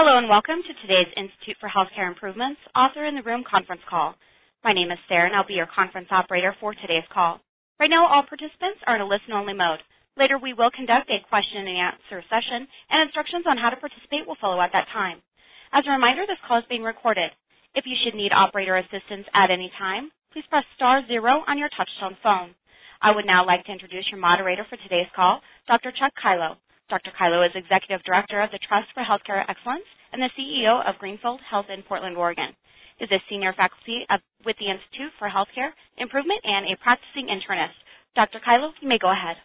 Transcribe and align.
Hello 0.00 0.16
and 0.16 0.32
welcome 0.32 0.64
to 0.64 0.72
today's 0.80 1.12
Institute 1.12 1.60
for 1.60 1.68
Healthcare 1.68 2.08
Improvements 2.08 2.56
Author 2.72 3.04
in 3.04 3.20
the 3.20 3.20
Room 3.20 3.44
conference 3.44 3.84
call. 3.84 4.16
My 4.64 4.72
name 4.72 4.88
is 4.88 4.96
Sarah 5.12 5.28
and 5.28 5.36
I'll 5.36 5.44
be 5.44 5.60
your 5.60 5.68
conference 5.68 6.08
operator 6.08 6.56
for 6.56 6.72
today's 6.72 7.04
call. 7.12 7.36
Right 7.76 7.92
now 7.92 8.08
all 8.08 8.24
participants 8.24 8.80
are 8.88 8.96
in 8.96 9.04
a 9.04 9.12
listen-only 9.12 9.52
mode. 9.52 9.84
Later 10.16 10.40
we 10.40 10.56
will 10.56 10.72
conduct 10.72 11.12
a 11.12 11.20
question 11.28 11.68
and 11.68 11.76
answer 11.76 12.24
session 12.32 12.64
and 12.64 13.04
instructions 13.04 13.44
on 13.44 13.60
how 13.60 13.68
to 13.68 13.76
participate 13.76 14.24
will 14.24 14.40
follow 14.40 14.64
at 14.64 14.72
that 14.72 14.88
time. 14.88 15.20
As 15.68 15.84
a 15.84 15.92
reminder, 15.92 16.24
this 16.24 16.40
call 16.48 16.64
is 16.64 16.72
being 16.72 16.80
recorded. 16.80 17.28
If 17.76 17.84
you 17.84 17.92
should 18.00 18.16
need 18.16 18.32
operator 18.32 18.80
assistance 18.80 19.28
at 19.36 19.52
any 19.52 19.68
time, 19.76 20.08
please 20.32 20.48
press 20.48 20.64
star 20.80 21.04
zero 21.12 21.44
on 21.44 21.60
your 21.60 21.68
touchtone 21.76 22.16
phone. 22.24 22.56
I 23.04 23.12
would 23.12 23.28
now 23.28 23.44
like 23.44 23.68
to 23.68 23.74
introduce 23.76 24.08
your 24.08 24.24
moderator 24.24 24.64
for 24.64 24.80
today's 24.80 25.12
call, 25.12 25.44
Dr. 25.68 25.92
Chuck 25.92 26.16
Kilo. 26.16 26.56
Dr. 26.90 27.14
Kilo 27.14 27.46
is 27.46 27.54
Executive 27.54 28.02
Director 28.02 28.42
of 28.42 28.50
the 28.50 28.58
Trust 28.66 28.90
for 28.98 29.06
Healthcare 29.06 29.46
Excellence 29.46 29.86
and 30.10 30.18
the 30.18 30.30
CEO 30.34 30.82
of 30.82 30.98
Greenfield 30.98 31.38
Health 31.46 31.70
in 31.70 31.86
Portland, 31.86 32.16
Oregon. 32.18 32.50
He 32.98 33.04
is 33.06 33.10
a 33.14 33.22
Senior 33.30 33.54
Faculty 33.54 34.02
with 34.44 34.58
the 34.58 34.66
Institute 34.66 35.14
for 35.16 35.30
Healthcare 35.30 35.70
Improvement 36.02 36.42
and 36.42 36.66
a 36.66 36.74
practicing 36.82 37.30
internist. 37.30 37.78
Dr. 38.18 38.42
Kilo, 38.42 38.74
you 38.82 38.88
may 38.90 38.98
go 38.98 39.06
ahead. 39.06 39.38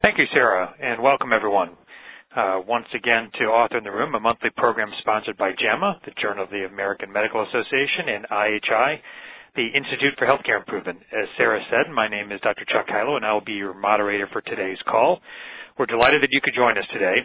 Thank 0.00 0.16
you, 0.16 0.30
Sarah, 0.32 0.70
and 0.78 1.02
welcome 1.02 1.34
everyone. 1.34 1.74
Uh, 2.30 2.62
once 2.62 2.86
again 2.94 3.34
to 3.42 3.50
Author 3.50 3.78
in 3.78 3.84
the 3.84 3.90
Room, 3.90 4.14
a 4.14 4.20
monthly 4.20 4.50
program 4.56 4.94
sponsored 5.00 5.36
by 5.36 5.50
JAMA, 5.58 6.06
the 6.06 6.14
Journal 6.22 6.44
of 6.44 6.50
the 6.50 6.70
American 6.70 7.10
Medical 7.10 7.42
Association, 7.42 8.14
and 8.14 8.30
IHI, 8.30 9.02
the 9.56 9.66
Institute 9.74 10.14
for 10.18 10.30
Healthcare 10.30 10.58
Improvement. 10.58 10.98
As 11.10 11.26
Sarah 11.36 11.62
said, 11.66 11.90
my 11.92 12.06
name 12.06 12.30
is 12.30 12.40
Dr. 12.42 12.64
Chuck 12.70 12.86
Kilo, 12.86 13.16
and 13.16 13.26
I 13.26 13.32
will 13.32 13.44
be 13.44 13.58
your 13.58 13.74
moderator 13.74 14.28
for 14.30 14.40
today's 14.42 14.78
call. 14.86 15.18
We're 15.76 15.86
delighted 15.86 16.22
that 16.22 16.30
you 16.30 16.40
could 16.40 16.54
join 16.54 16.78
us 16.78 16.86
today. 16.92 17.16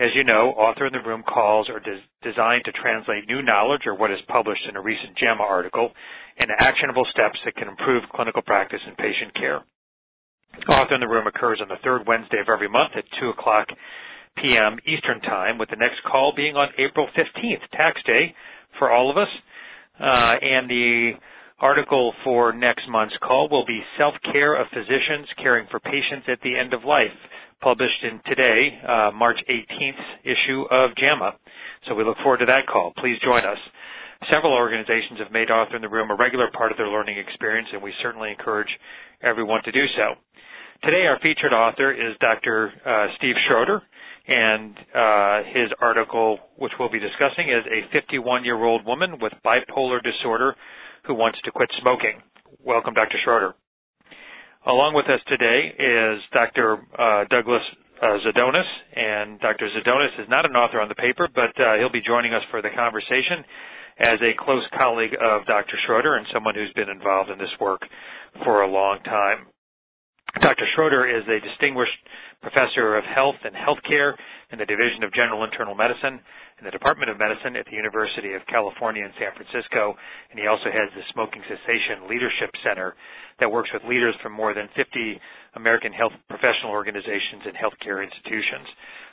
As 0.00 0.10
you 0.14 0.24
know, 0.24 0.50
Author 0.58 0.86
in 0.86 0.92
the 0.92 1.06
Room 1.06 1.22
calls 1.22 1.68
are 1.70 1.78
des- 1.78 2.02
designed 2.22 2.64
to 2.64 2.72
translate 2.72 3.28
new 3.28 3.42
knowledge 3.42 3.82
or 3.86 3.94
what 3.94 4.10
is 4.10 4.18
published 4.26 4.66
in 4.68 4.74
a 4.74 4.82
recent 4.82 5.16
JAMA 5.16 5.42
article 5.42 5.92
into 6.36 6.52
actionable 6.58 7.06
steps 7.12 7.38
that 7.44 7.54
can 7.54 7.68
improve 7.68 8.02
clinical 8.12 8.42
practice 8.42 8.80
and 8.86 8.96
patient 8.96 9.32
care. 9.34 9.62
Author 10.68 10.94
in 10.94 11.00
the 11.00 11.06
Room 11.06 11.28
occurs 11.28 11.60
on 11.62 11.68
the 11.68 11.78
third 11.84 12.02
Wednesday 12.06 12.40
of 12.40 12.48
every 12.52 12.68
month 12.68 12.92
at 12.96 13.04
2 13.20 13.28
o'clock 13.28 13.68
p.m. 14.42 14.78
Eastern 14.86 15.20
Time, 15.20 15.56
with 15.56 15.70
the 15.70 15.76
next 15.76 16.02
call 16.02 16.32
being 16.34 16.56
on 16.56 16.68
April 16.78 17.06
15th, 17.16 17.62
tax 17.72 18.02
day 18.04 18.34
for 18.78 18.90
all 18.90 19.10
of 19.10 19.16
us. 19.16 19.28
Uh, 20.00 20.34
and 20.42 20.68
the 20.68 21.12
article 21.60 22.12
for 22.24 22.52
next 22.52 22.88
month's 22.88 23.16
call 23.22 23.48
will 23.48 23.64
be 23.64 23.80
Self-Care 23.96 24.60
of 24.60 24.66
Physicians 24.74 25.28
Caring 25.36 25.68
for 25.70 25.78
Patients 25.78 26.26
at 26.26 26.40
the 26.42 26.58
End 26.58 26.74
of 26.74 26.84
Life 26.84 27.14
published 27.62 28.02
in 28.02 28.20
today, 28.26 28.78
uh, 28.86 29.10
March 29.14 29.38
18th 29.48 30.02
issue 30.24 30.64
of 30.70 30.90
JAMA. 30.96 31.36
So 31.88 31.94
we 31.94 32.04
look 32.04 32.18
forward 32.22 32.38
to 32.38 32.46
that 32.46 32.66
call. 32.66 32.92
Please 32.98 33.16
join 33.24 33.44
us. 33.44 33.58
Several 34.30 34.52
organizations 34.52 35.18
have 35.18 35.32
made 35.32 35.50
Author 35.50 35.76
in 35.76 35.82
the 35.82 35.88
Room 35.88 36.10
a 36.10 36.14
regular 36.14 36.48
part 36.52 36.70
of 36.70 36.78
their 36.78 36.88
learning 36.88 37.18
experience, 37.18 37.68
and 37.72 37.82
we 37.82 37.92
certainly 38.02 38.30
encourage 38.30 38.68
everyone 39.22 39.62
to 39.64 39.72
do 39.72 39.84
so. 39.96 40.14
Today, 40.84 41.06
our 41.06 41.18
featured 41.22 41.52
author 41.52 41.92
is 41.92 42.14
Dr. 42.20 42.72
Uh, 42.84 43.06
Steve 43.16 43.34
Schroeder, 43.48 43.82
and 44.26 44.76
uh, 44.94 45.42
his 45.50 45.70
article, 45.80 46.38
which 46.56 46.72
we'll 46.78 46.90
be 46.90 47.00
discussing, 47.00 47.50
is 47.50 47.64
a 47.66 48.14
51-year-old 48.14 48.84
woman 48.84 49.18
with 49.20 49.32
bipolar 49.44 50.00
disorder 50.02 50.54
who 51.06 51.14
wants 51.14 51.38
to 51.44 51.50
quit 51.50 51.70
smoking. 51.80 52.22
Welcome, 52.64 52.94
Dr. 52.94 53.18
Schroeder. 53.24 53.54
Along 54.64 54.94
with 54.94 55.06
us 55.10 55.18
today 55.26 55.74
is 55.74 56.22
Dr. 56.32 56.78
Uh, 56.96 57.24
Douglas 57.28 57.62
uh, 58.00 58.18
Ziedonis, 58.22 58.68
and 58.94 59.40
Dr. 59.40 59.66
Ziedonis 59.74 60.14
is 60.22 60.28
not 60.28 60.46
an 60.46 60.54
author 60.54 60.80
on 60.80 60.88
the 60.88 60.94
paper, 60.94 61.26
but 61.34 61.50
uh, 61.58 61.78
he'll 61.78 61.90
be 61.90 62.00
joining 62.00 62.32
us 62.32 62.42
for 62.48 62.62
the 62.62 62.70
conversation 62.70 63.42
as 63.98 64.22
a 64.22 64.38
close 64.38 64.62
colleague 64.78 65.14
of 65.20 65.44
Dr. 65.46 65.74
Schroeder 65.84 66.14
and 66.14 66.26
someone 66.32 66.54
who's 66.54 66.72
been 66.74 66.88
involved 66.88 67.30
in 67.30 67.38
this 67.38 67.50
work 67.60 67.82
for 68.44 68.62
a 68.62 68.70
long 68.70 69.02
time. 69.02 69.50
Dr. 70.40 70.64
Schroeder 70.74 71.04
is 71.04 71.28
a 71.28 71.44
distinguished 71.44 72.08
professor 72.40 72.96
of 72.96 73.04
health 73.04 73.36
and 73.44 73.52
healthcare 73.52 74.16
in 74.50 74.58
the 74.58 74.64
Division 74.64 75.04
of 75.04 75.12
General 75.12 75.44
Internal 75.44 75.74
Medicine 75.74 76.20
in 76.56 76.64
the 76.64 76.72
Department 76.72 77.10
of 77.10 77.18
Medicine 77.18 77.54
at 77.54 77.66
the 77.68 77.76
University 77.76 78.32
of 78.32 78.40
California 78.48 79.04
in 79.04 79.12
San 79.20 79.36
Francisco, 79.36 79.92
and 80.32 80.40
he 80.40 80.48
also 80.48 80.72
has 80.72 80.88
the 80.96 81.04
Smoking 81.12 81.44
Cessation 81.44 82.08
Leadership 82.08 82.48
Center 82.64 82.96
that 83.40 83.52
works 83.52 83.68
with 83.76 83.84
leaders 83.84 84.16
from 84.22 84.32
more 84.32 84.54
than 84.56 84.72
50 84.72 85.20
American 85.54 85.92
health 85.92 86.16
professional 86.32 86.72
organizations 86.72 87.44
and 87.44 87.52
healthcare 87.52 88.00
institutions. 88.00 88.66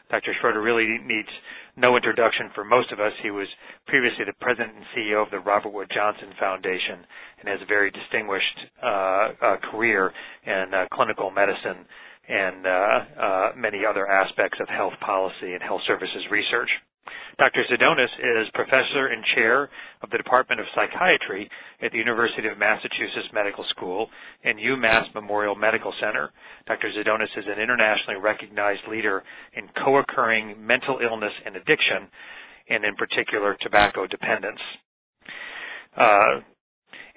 Dr. 0.09 0.33
Schroeder 0.39 0.61
really 0.61 0.97
needs 1.05 1.29
no 1.77 1.95
introduction 1.95 2.49
for 2.55 2.63
most 2.63 2.91
of 2.91 2.99
us. 2.99 3.13
He 3.21 3.31
was 3.31 3.47
previously 3.87 4.25
the 4.25 4.33
president 4.41 4.75
and 4.75 4.85
CEO 4.95 5.23
of 5.23 5.31
the 5.31 5.39
Robert 5.39 5.69
Wood 5.69 5.91
Johnson 5.93 6.33
Foundation 6.39 7.05
and 7.39 7.47
has 7.47 7.61
a 7.61 7.65
very 7.65 7.91
distinguished 7.91 8.59
uh, 8.81 8.87
uh, 8.87 9.57
career 9.71 10.11
in 10.45 10.73
uh, 10.73 10.85
clinical 10.93 11.31
medicine 11.31 11.85
and 12.27 12.65
uh, 12.65 12.69
uh, 12.69 13.51
many 13.55 13.81
other 13.85 14.07
aspects 14.07 14.59
of 14.61 14.67
health 14.69 14.93
policy 15.05 15.53
and 15.53 15.63
health 15.63 15.81
services 15.87 16.25
research. 16.29 16.69
Dr. 17.37 17.63
Ziedonis 17.71 18.11
is 18.19 18.49
professor 18.53 19.07
and 19.07 19.23
chair 19.35 19.69
of 20.03 20.09
the 20.09 20.17
Department 20.17 20.59
of 20.59 20.67
Psychiatry 20.75 21.49
at 21.81 21.91
the 21.91 21.97
University 21.97 22.47
of 22.47 22.57
Massachusetts 22.57 23.31
Medical 23.33 23.63
School 23.69 24.09
and 24.43 24.59
UMass 24.59 25.13
Memorial 25.15 25.55
Medical 25.55 25.93
Center. 26.01 26.31
Dr. 26.67 26.91
Ziedonis 26.91 27.31
is 27.37 27.45
an 27.47 27.61
internationally 27.61 28.19
recognized 28.21 28.81
leader 28.89 29.23
in 29.53 29.69
co-occurring 29.83 30.55
mental 30.59 30.99
illness 31.01 31.33
and 31.45 31.55
addiction, 31.55 32.07
and 32.69 32.83
in 32.83 32.95
particular 32.95 33.55
tobacco 33.61 34.05
dependence. 34.05 34.59
Uh, 35.95 36.41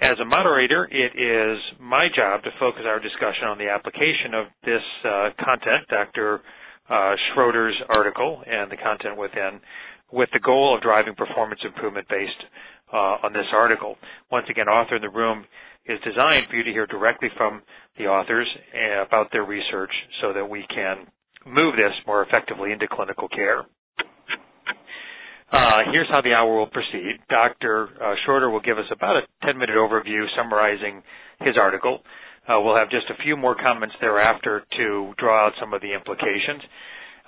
as 0.01 0.19
a 0.21 0.25
moderator, 0.25 0.89
it 0.91 1.13
is 1.19 1.59
my 1.81 2.09
job 2.15 2.43
to 2.45 2.51
focus 2.59 2.83
our 2.87 2.99
discussion 2.99 3.47
on 3.47 3.59
the 3.59 3.69
application 3.69 4.35
of 4.35 4.47
this 4.65 4.83
uh, 5.05 5.29
content, 5.45 5.87
Dr. 5.89 6.41
Uh, 6.93 7.15
Schroeder's 7.33 7.75
article 7.89 8.43
and 8.47 8.71
the 8.71 8.77
content 8.77 9.17
within, 9.17 9.61
with 10.13 10.29
the 10.35 10.41
goal 10.41 10.77
of 10.77 10.83
driving 10.83 11.15
performance 11.15 11.61
improvement 11.65 12.07
based 12.09 12.45
uh, 12.93 13.17
on 13.25 13.33
this 13.33 13.47
article. 13.53 13.97
Once 14.31 14.45
again, 14.51 14.69
Author 14.69 14.97
in 14.97 15.03
the 15.03 15.09
Room 15.09 15.47
is 15.87 15.99
designed 16.05 16.47
for 16.51 16.57
you 16.57 16.63
to 16.63 16.71
hear 16.71 16.87
directly 16.87 17.29
from 17.37 17.63
the 17.97 18.05
authors 18.05 18.47
uh, 18.75 19.03
about 19.07 19.33
their 19.33 19.45
research 19.45 19.91
so 20.21 20.35
that 20.35 20.45
we 20.45 20.67
can 20.69 21.07
move 21.47 21.77
this 21.77 21.93
more 22.07 22.23
effectively 22.23 22.73
into 22.73 22.87
clinical 22.91 23.29
care. 23.29 23.65
Uh, 25.51 25.81
here's 25.93 26.09
how 26.11 26.21
the 26.23 26.33
hour 26.33 26.57
will 26.57 26.67
proceed. 26.67 27.21
Dr. 27.29 27.89
Uh, 28.01 28.15
Schroeder 28.25 28.51
will 28.51 28.61
give 28.61 28.79
us 28.79 28.87
about 28.91 29.17
a 29.17 29.47
10-minute 29.47 29.77
overview 29.77 30.25
summarizing 30.37 31.03
his 31.41 31.57
article. 31.59 32.01
Uh, 32.49 32.61
we'll 32.61 32.77
have 32.77 32.91
just 32.91 33.09
a 33.11 33.23
few 33.23 33.37
more 33.37 33.55
comments 33.55 33.95
thereafter 34.01 34.65
to 34.77 35.15
draw 35.19 35.47
out 35.47 35.53
some 35.61 35.73
of 35.73 35.81
the 35.81 35.93
implications, 35.95 36.63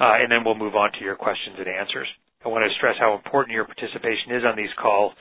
uh, 0.00 0.18
and 0.18 0.30
then 0.30 0.42
we'll 0.44 0.58
move 0.58 0.74
on 0.74 0.90
to 0.92 1.00
your 1.00 1.14
questions 1.14 1.56
and 1.58 1.68
answers. 1.68 2.08
I 2.44 2.48
want 2.48 2.64
to 2.68 2.74
stress 2.76 2.96
how 2.98 3.14
important 3.14 3.54
your 3.54 3.64
participation 3.64 4.32
is 4.32 4.44
on 4.44 4.56
these 4.56 4.72
calls. 4.80 5.12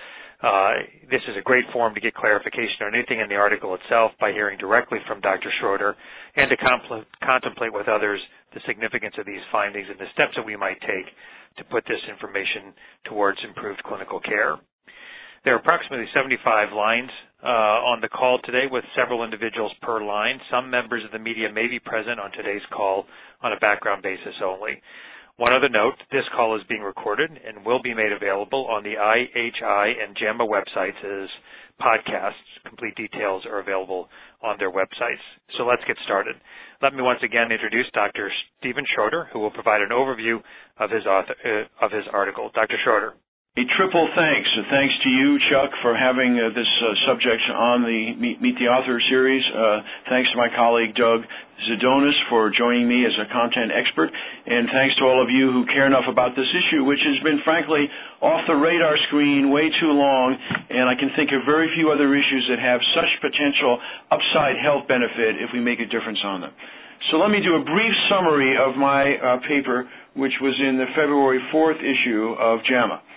Uh, 0.44 0.74
this 1.10 1.22
is 1.30 1.38
a 1.38 1.42
great 1.42 1.64
forum 1.72 1.96
to 1.96 2.02
get 2.02 2.14
clarification 2.16 2.84
on 2.84 2.94
anything 2.94 3.22
in 3.22 3.30
the 3.30 3.36
article 3.36 3.76
itself 3.76 4.12
by 4.20 4.34
hearing 4.34 4.58
directly 4.58 5.00
from 5.08 5.22
Dr. 5.22 5.50
Schroeder 5.60 5.96
and 6.36 6.50
to 6.50 6.58
compl- 6.58 7.06
contemplate 7.24 7.72
with 7.72 7.88
others 7.88 8.20
the 8.54 8.60
significance 8.68 9.16
of 9.18 9.26
these 9.26 9.40
findings 9.54 9.88
and 9.90 9.98
the 9.98 10.12
steps 10.14 10.34
that 10.36 10.46
we 10.46 10.58
might 10.58 10.82
take 10.82 11.08
to 11.58 11.64
put 11.72 11.86
this 11.88 12.02
information 12.10 12.74
towards 13.06 13.40
improved 13.48 13.82
clinical 13.84 14.20
care. 14.20 14.58
There 15.44 15.54
are 15.54 15.60
approximately 15.60 16.08
75 16.16 16.72
lines 16.72 17.12
uh, 17.44 17.84
on 17.92 18.00
the 18.00 18.08
call 18.08 18.40
today 18.46 18.64
with 18.72 18.86
several 18.96 19.26
individuals 19.26 19.74
per 19.82 20.02
line. 20.02 20.40
Some 20.50 20.70
members 20.70 21.04
of 21.04 21.12
the 21.12 21.20
media 21.20 21.52
may 21.52 21.68
be 21.68 21.80
present 21.80 22.18
on 22.18 22.32
today's 22.32 22.64
call 22.72 23.04
on 23.42 23.52
a 23.52 23.60
background 23.60 24.04
basis 24.04 24.40
only. 24.42 24.80
One 25.36 25.52
other 25.52 25.68
note, 25.68 25.96
this 26.14 26.24
call 26.34 26.56
is 26.56 26.64
being 26.70 26.82
recorded 26.82 27.30
and 27.30 27.66
will 27.66 27.82
be 27.82 27.94
made 27.94 28.14
available 28.14 28.68
on 28.72 28.84
the 28.84 28.96
IHI 28.96 29.86
and 30.00 30.16
JAMA 30.16 30.48
websites 30.48 31.04
as 31.04 31.28
podcasts. 31.76 32.64
Complete 32.66 32.96
details 32.96 33.44
are 33.46 33.60
available 33.60 34.08
on 34.42 34.56
their 34.60 34.72
websites. 34.72 35.26
So 35.58 35.66
let's 35.66 35.84
get 35.88 35.98
started. 36.06 36.36
Let 36.82 36.94
me 36.94 37.02
once 37.02 37.20
again 37.22 37.52
introduce 37.52 37.92
Dr. 37.94 38.32
Steven 38.60 38.86
Schroeder, 38.96 39.28
who 39.34 39.40
will 39.40 39.52
provide 39.52 39.82
an 39.82 39.90
overview 39.92 40.40
of 40.80 40.90
his, 40.90 41.06
author, 41.06 41.36
uh, 41.44 41.86
of 41.86 41.92
his 41.92 42.06
article. 42.14 42.50
Dr. 42.56 42.78
Schroeder. 42.86 43.16
A 43.54 43.62
triple 43.78 44.10
thanks. 44.18 44.50
Thanks 44.74 44.98
to 45.06 45.10
you, 45.14 45.38
Chuck, 45.54 45.70
for 45.86 45.94
having 45.94 46.42
uh, 46.42 46.50
this 46.58 46.66
uh, 46.82 46.90
subject 47.06 47.38
on 47.54 47.86
the 47.86 48.18
Meet, 48.18 48.42
Meet 48.42 48.58
the 48.58 48.66
Author 48.66 48.98
series. 49.14 49.46
Uh, 49.46 50.10
thanks 50.10 50.26
to 50.34 50.38
my 50.42 50.50
colleague 50.58 50.98
Doug 50.98 51.22
Ziedonis 51.70 52.18
for 52.34 52.50
joining 52.50 52.90
me 52.90 53.06
as 53.06 53.14
a 53.22 53.30
content 53.30 53.70
expert. 53.70 54.10
And 54.10 54.66
thanks 54.74 54.98
to 54.98 55.06
all 55.06 55.22
of 55.22 55.30
you 55.30 55.54
who 55.54 55.70
care 55.70 55.86
enough 55.86 56.10
about 56.10 56.34
this 56.34 56.50
issue, 56.50 56.82
which 56.82 56.98
has 57.06 57.22
been, 57.22 57.46
frankly, 57.46 57.86
off 58.26 58.42
the 58.50 58.58
radar 58.58 58.98
screen 59.06 59.54
way 59.54 59.70
too 59.78 59.94
long. 59.94 60.34
And 60.74 60.90
I 60.90 60.98
can 60.98 61.14
think 61.14 61.30
of 61.30 61.46
very 61.46 61.70
few 61.78 61.94
other 61.94 62.10
issues 62.10 62.50
that 62.50 62.58
have 62.58 62.82
such 62.98 63.12
potential 63.22 63.78
upside 64.10 64.58
health 64.66 64.90
benefit 64.90 65.38
if 65.38 65.54
we 65.54 65.62
make 65.62 65.78
a 65.78 65.86
difference 65.94 66.26
on 66.26 66.42
them. 66.42 66.58
So 67.14 67.22
let 67.22 67.30
me 67.30 67.38
do 67.38 67.54
a 67.54 67.62
brief 67.62 67.94
summary 68.10 68.58
of 68.58 68.82
my 68.82 69.14
uh, 69.14 69.46
paper, 69.46 69.86
which 70.18 70.34
was 70.42 70.58
in 70.58 70.82
the 70.82 70.90
February 70.98 71.38
4th 71.54 71.78
issue 71.86 72.34
of 72.42 72.66
JAMA. 72.66 73.13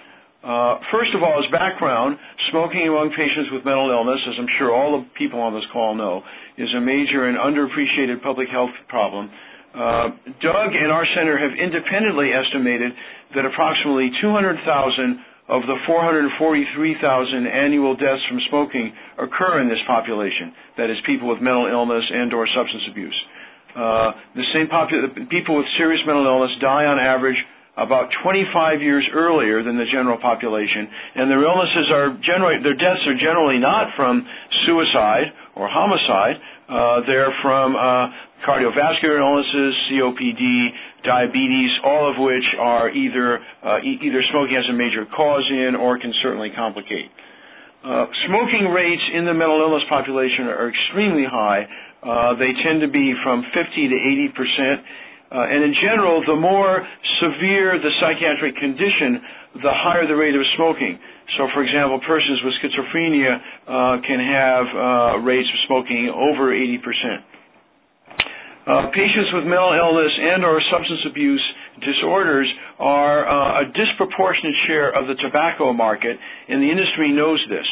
Uh, 0.47 0.79
first 0.95 1.11
of 1.11 1.27
all, 1.27 1.35
as 1.43 1.51
background, 1.51 2.15
smoking 2.55 2.87
among 2.87 3.11
patients 3.19 3.51
with 3.51 3.67
mental 3.67 3.91
illness, 3.91 4.23
as 4.31 4.39
I'm 4.39 4.47
sure 4.63 4.71
all 4.71 4.95
the 4.95 5.03
people 5.19 5.43
on 5.43 5.51
this 5.51 5.67
call 5.75 5.99
know, 5.99 6.23
is 6.55 6.71
a 6.71 6.79
major 6.79 7.27
and 7.27 7.35
underappreciated 7.35 8.23
public 8.23 8.47
health 8.47 8.71
problem. 8.87 9.27
Uh, 9.75 10.15
Doug 10.39 10.71
and 10.71 10.95
our 10.95 11.03
center 11.19 11.35
have 11.35 11.51
independently 11.51 12.31
estimated 12.31 12.95
that 13.35 13.43
approximately 13.43 14.15
200,000 14.23 15.51
of 15.51 15.67
the 15.67 15.79
443,000 15.83 17.47
annual 17.47 17.99
deaths 17.99 18.23
from 18.31 18.39
smoking 18.47 18.95
occur 19.19 19.59
in 19.61 19.69
this 19.69 19.83
population. 19.91 20.55
That 20.79 20.95
is, 20.95 20.99
people 21.07 21.27
with 21.27 21.43
mental 21.43 21.67
illness 21.67 22.07
and/or 22.07 22.47
substance 22.55 22.87
abuse. 22.91 23.19
Uh, 23.75 24.15
the 24.39 24.47
same 24.55 24.71
popul- 24.71 25.29
people 25.29 25.59
with 25.59 25.67
serious 25.77 26.01
mental 26.07 26.25
illness 26.25 26.55
die 26.63 26.87
on 26.87 26.99
average 27.03 27.37
about 27.77 28.09
25 28.25 28.81
years 28.81 29.05
earlier 29.13 29.63
than 29.63 29.77
the 29.77 29.85
general 29.93 30.17
population, 30.17 30.89
and 31.15 31.31
their 31.31 31.45
illnesses 31.45 31.93
are 31.93 32.17
generally 32.25 32.57
their 32.65 32.77
deaths 32.77 33.05
are 33.05 33.19
generally 33.21 33.61
not 33.61 33.93
from 33.97 34.25
suicide 34.65 35.29
or 35.55 35.69
homicide. 35.69 36.41
Uh, 36.67 37.05
they're 37.07 37.33
from 37.45 37.77
uh, 37.77 38.09
cardiovascular 38.49 39.21
illnesses, 39.21 39.77
COPD, 39.93 40.69
diabetes, 41.05 41.71
all 41.85 42.11
of 42.11 42.17
which 42.19 42.45
are 42.59 42.89
either 42.91 43.39
uh, 43.63 43.79
e- 43.85 44.01
either 44.03 44.25
smoking 44.33 44.57
has 44.57 44.67
a 44.73 44.77
major 44.77 45.05
cause 45.15 45.47
in 45.51 45.77
or 45.77 45.99
can 45.99 46.13
certainly 46.23 46.51
complicate. 46.57 47.13
Uh, 47.85 48.07
smoking 48.27 48.73
rates 48.73 49.05
in 49.15 49.27
the 49.27 49.35
mental 49.35 49.61
illness 49.61 49.85
population 49.89 50.49
are 50.49 50.73
extremely 50.73 51.25
high. 51.29 51.69
Uh, 52.03 52.35
they 52.35 52.51
tend 52.65 52.81
to 52.81 52.89
be 52.89 53.15
from 53.23 53.45
50 53.53 53.53
to 53.53 53.95
80 53.95 54.29
percent 54.35 54.79
and 55.31 55.65
in 55.65 55.75
general, 55.83 56.23
the 56.27 56.37
more 56.37 56.87
severe 57.21 57.79
the 57.79 57.91
psychiatric 58.01 58.57
condition, 58.57 59.21
the 59.63 59.75
higher 59.75 60.07
the 60.07 60.15
rate 60.15 60.35
of 60.35 60.43
smoking. 60.57 60.99
So, 61.39 61.49
for 61.55 61.65
example, 61.67 61.99
persons 62.07 62.39
with 62.47 62.55
schizophrenia 62.63 63.35
uh, 63.35 64.01
can 64.07 64.21
have 64.23 64.67
uh, 64.71 64.79
rates 65.27 65.49
of 65.51 65.59
smoking 65.67 66.13
over 66.15 66.55
80%. 66.55 66.79
Uh, 68.67 68.91
patients 68.91 69.31
with 69.31 69.47
mental 69.47 69.75
illness 69.79 70.11
and 70.11 70.43
or 70.43 70.59
substance 70.71 71.03
abuse 71.07 71.43
disorders 71.87 72.51
are 72.79 73.23
uh, 73.23 73.63
a 73.63 73.65
disproportionate 73.71 74.55
share 74.67 74.91
of 74.91 75.07
the 75.07 75.15
tobacco 75.23 75.73
market, 75.73 76.19
and 76.49 76.63
the 76.63 76.71
industry 76.71 77.13
knows 77.13 77.39
this. 77.49 77.67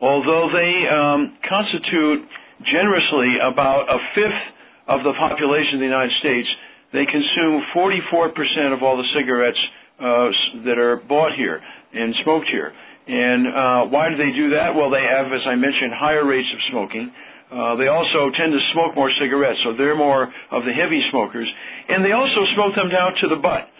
Although 0.00 0.52
they 0.52 0.72
um, 0.92 1.40
constitute 1.40 2.28
generously 2.68 3.40
about 3.40 3.88
a 3.88 3.96
fifth 4.12 4.44
of 4.88 5.00
the 5.04 5.12
population 5.16 5.76
of 5.76 5.80
the 5.80 5.88
United 5.88 6.12
States, 6.20 6.48
they 6.92 7.04
consume 7.06 7.62
44% 7.74 8.74
of 8.74 8.82
all 8.82 8.96
the 8.96 9.08
cigarettes 9.16 9.58
uh, 9.98 10.28
that 10.64 10.78
are 10.78 10.96
bought 11.08 11.32
here 11.36 11.60
and 11.92 12.14
smoked 12.22 12.48
here. 12.50 12.72
And 13.06 13.46
uh, 13.46 13.82
why 13.90 14.10
do 14.10 14.16
they 14.18 14.34
do 14.34 14.50
that? 14.58 14.74
Well, 14.74 14.90
they 14.90 15.02
have, 15.02 15.30
as 15.30 15.46
I 15.46 15.54
mentioned, 15.54 15.94
higher 15.94 16.26
rates 16.26 16.48
of 16.52 16.60
smoking. 16.70 17.10
Uh, 17.46 17.78
they 17.78 17.86
also 17.86 18.34
tend 18.34 18.50
to 18.50 18.62
smoke 18.74 18.98
more 18.98 19.10
cigarettes, 19.22 19.58
so 19.62 19.78
they're 19.78 19.96
more 19.96 20.26
of 20.26 20.66
the 20.66 20.74
heavy 20.74 20.98
smokers. 21.10 21.46
And 21.88 22.04
they 22.04 22.10
also 22.10 22.42
smoke 22.58 22.74
them 22.74 22.90
down 22.90 23.14
to 23.22 23.26
the 23.30 23.38
butt. 23.38 23.70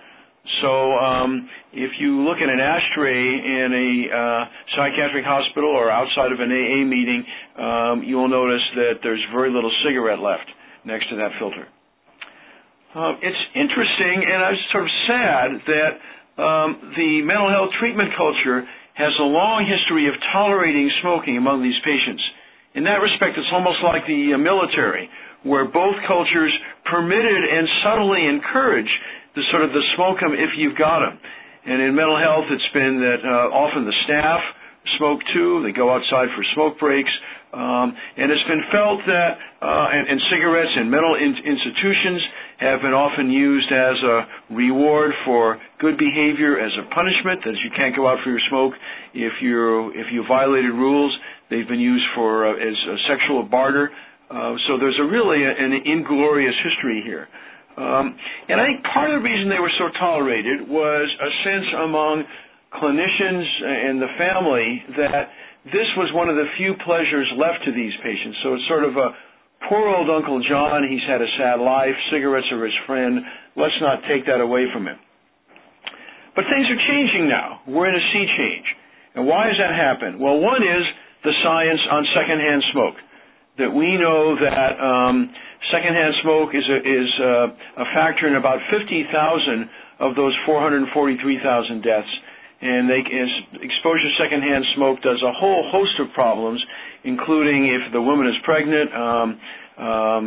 So 0.63 0.95
um, 0.95 1.51
if 1.73 1.91
you 1.99 2.23
look 2.23 2.39
at 2.39 2.49
an 2.49 2.63
ashtray 2.63 3.19
in 3.19 3.71
a 3.75 3.91
uh, 4.15 4.43
psychiatric 4.79 5.27
hospital 5.27 5.71
or 5.71 5.91
outside 5.91 6.31
of 6.31 6.39
an 6.39 6.55
AA 6.55 6.87
meeting, 6.87 7.27
um, 7.59 8.07
you 8.07 8.15
will 8.15 8.31
notice 8.31 8.63
that 8.77 9.03
there's 9.03 9.23
very 9.35 9.51
little 9.51 9.73
cigarette 9.85 10.21
left 10.21 10.47
next 10.85 11.11
to 11.11 11.17
that 11.17 11.35
filter. 11.39 11.67
Uh, 12.97 13.13
it's 13.21 13.45
interesting, 13.53 14.25
and 14.25 14.41
I'm 14.41 14.57
sort 14.73 14.89
of 14.89 14.93
sad 15.05 15.49
that 15.69 15.93
um, 16.41 16.97
the 16.97 17.21
mental 17.29 17.53
health 17.53 17.69
treatment 17.77 18.09
culture 18.17 18.65
has 18.97 19.13
a 19.21 19.29
long 19.29 19.69
history 19.69 20.09
of 20.09 20.17
tolerating 20.33 20.89
smoking 21.05 21.37
among 21.37 21.61
these 21.61 21.77
patients. 21.85 22.25
In 22.73 22.89
that 22.89 23.05
respect, 23.05 23.37
it's 23.37 23.53
almost 23.53 23.85
like 23.85 24.09
the 24.09 24.33
uh, 24.33 24.41
military, 24.41 25.13
where 25.45 25.69
both 25.69 25.93
cultures 26.09 26.49
permitted 26.89 27.43
and 27.45 27.69
subtly 27.85 28.25
encourage 28.25 28.89
the 29.37 29.45
sort 29.53 29.69
of 29.69 29.77
the 29.77 29.85
smoke 29.93 30.25
them 30.25 30.33
if 30.33 30.57
you've 30.57 30.81
got 30.81 31.05
them. 31.05 31.21
And 31.69 31.85
in 31.85 31.93
mental 31.93 32.17
health, 32.17 32.49
it's 32.49 32.73
been 32.73 32.97
that 33.05 33.21
uh, 33.21 33.53
often 33.53 33.85
the 33.85 33.97
staff 34.09 34.41
smoke 34.97 35.21
too. 35.37 35.61
They 35.69 35.77
go 35.77 35.93
outside 35.93 36.33
for 36.33 36.41
smoke 36.57 36.81
breaks. 36.81 37.13
Um, 37.53 37.93
and 37.93 38.33
it's 38.33 38.47
been 38.49 38.65
felt 38.73 39.01
that, 39.05 39.33
uh, 39.61 39.89
and, 39.93 40.17
and 40.17 40.19
cigarettes 40.33 40.73
in 40.81 40.89
mental 40.89 41.15
in- 41.17 41.41
institutions 41.45 42.21
have 42.59 42.81
been 42.81 42.97
often 42.97 43.31
used 43.31 43.69
as 43.69 43.97
a 44.03 44.55
reward 44.55 45.13
for 45.25 45.61
good 45.79 45.99
behavior, 45.99 46.59
as 46.59 46.73
a 46.81 46.89
punishment, 46.95 47.45
that 47.45 47.57
you 47.61 47.71
can't 47.77 47.95
go 47.95 48.09
out 48.09 48.19
for 48.25 48.31
your 48.31 48.41
smoke 48.49 48.73
if 49.13 49.33
you 49.43 49.93
if 49.95 50.07
you 50.13 50.25
violated 50.27 50.73
rules. 50.73 51.13
They've 51.51 51.69
been 51.69 51.81
used 51.81 52.05
for 52.15 52.49
uh, 52.49 52.57
as 52.57 52.77
a 52.89 52.97
sexual 53.09 53.43
barter. 53.45 53.91
Uh, 54.31 54.57
so 54.67 54.79
there's 54.81 54.99
a 54.99 55.07
really 55.07 55.45
an 55.45 55.73
inglorious 55.85 56.55
history 56.65 57.03
here. 57.05 57.29
Um, 57.77 58.17
and 58.49 58.57
I 58.59 58.65
think 58.67 58.85
part 58.89 59.13
of 59.13 59.21
the 59.21 59.25
reason 59.29 59.53
they 59.53 59.61
were 59.61 59.73
so 59.77 59.93
tolerated 60.01 60.65
was 60.67 61.07
a 61.13 61.31
sense 61.45 61.69
among 61.85 62.25
clinicians 62.73 63.47
and 63.63 64.01
the 64.01 64.13
family 64.17 64.83
that 64.97 65.29
this 65.67 65.87
was 65.97 66.09
one 66.15 66.29
of 66.29 66.37
the 66.37 66.49
few 66.57 66.75
pleasures 66.85 67.29
left 67.37 67.65
to 67.67 67.73
these 67.73 67.93
patients. 68.03 68.39
So 68.43 68.55
it's 68.55 68.67
sort 68.67 68.85
of 68.85 68.97
a 68.97 69.09
Poor 69.65 69.89
old 69.89 70.11
Uncle 70.11 70.39
John, 70.45 70.85
he's 70.85 71.03
had 71.09 71.21
a 71.21 71.31
sad 71.39 71.59
life. 71.59 71.97
Cigarettes 72.13 72.47
are 72.53 72.63
his 72.65 72.77
friend. 72.87 73.21
Let's 73.57 73.75
not 73.81 74.05
take 74.07 74.27
that 74.27 74.41
away 74.41 74.69
from 74.73 74.87
him. 74.87 74.99
But 76.37 76.45
things 76.53 76.69
are 76.69 76.83
changing 76.87 77.27
now. 77.33 77.65
We're 77.67 77.89
in 77.89 77.97
a 77.97 78.07
sea 78.13 78.27
change. 78.37 78.69
And 79.17 79.27
why 79.27 79.49
has 79.49 79.57
that 79.57 79.73
happened? 79.73 80.21
Well, 80.21 80.39
one 80.39 80.63
is 80.63 80.85
the 81.25 81.33
science 81.43 81.81
on 81.91 82.05
secondhand 82.15 82.63
smoke. 82.73 82.99
That 83.57 83.73
we 83.73 83.97
know 83.97 84.37
that 84.37 84.77
um, 84.77 85.33
secondhand 85.73 86.13
smoke 86.21 86.53
is 86.53 86.67
a, 86.69 86.79
is 86.85 87.11
a, 87.25 87.35
a 87.81 87.87
factor 87.97 88.29
in 88.29 88.37
about 88.37 88.61
50,000 88.69 88.85
of 89.99 90.15
those 90.15 90.37
443,000 90.45 91.81
deaths 91.81 92.13
and 92.61 92.89
they, 92.89 93.05
exposure 93.61 94.09
to 94.09 94.15
secondhand 94.17 94.65
smoke 94.77 95.03
does 95.05 95.21
a 95.21 95.33
whole 95.33 95.69
host 95.69 96.01
of 96.01 96.09
problems, 96.15 96.57
including 97.07 97.71
if 97.71 97.93
the 97.93 98.03
woman 98.03 98.27
is 98.27 98.35
pregnant, 98.45 98.91
um, 98.93 99.29
um, 99.79 100.25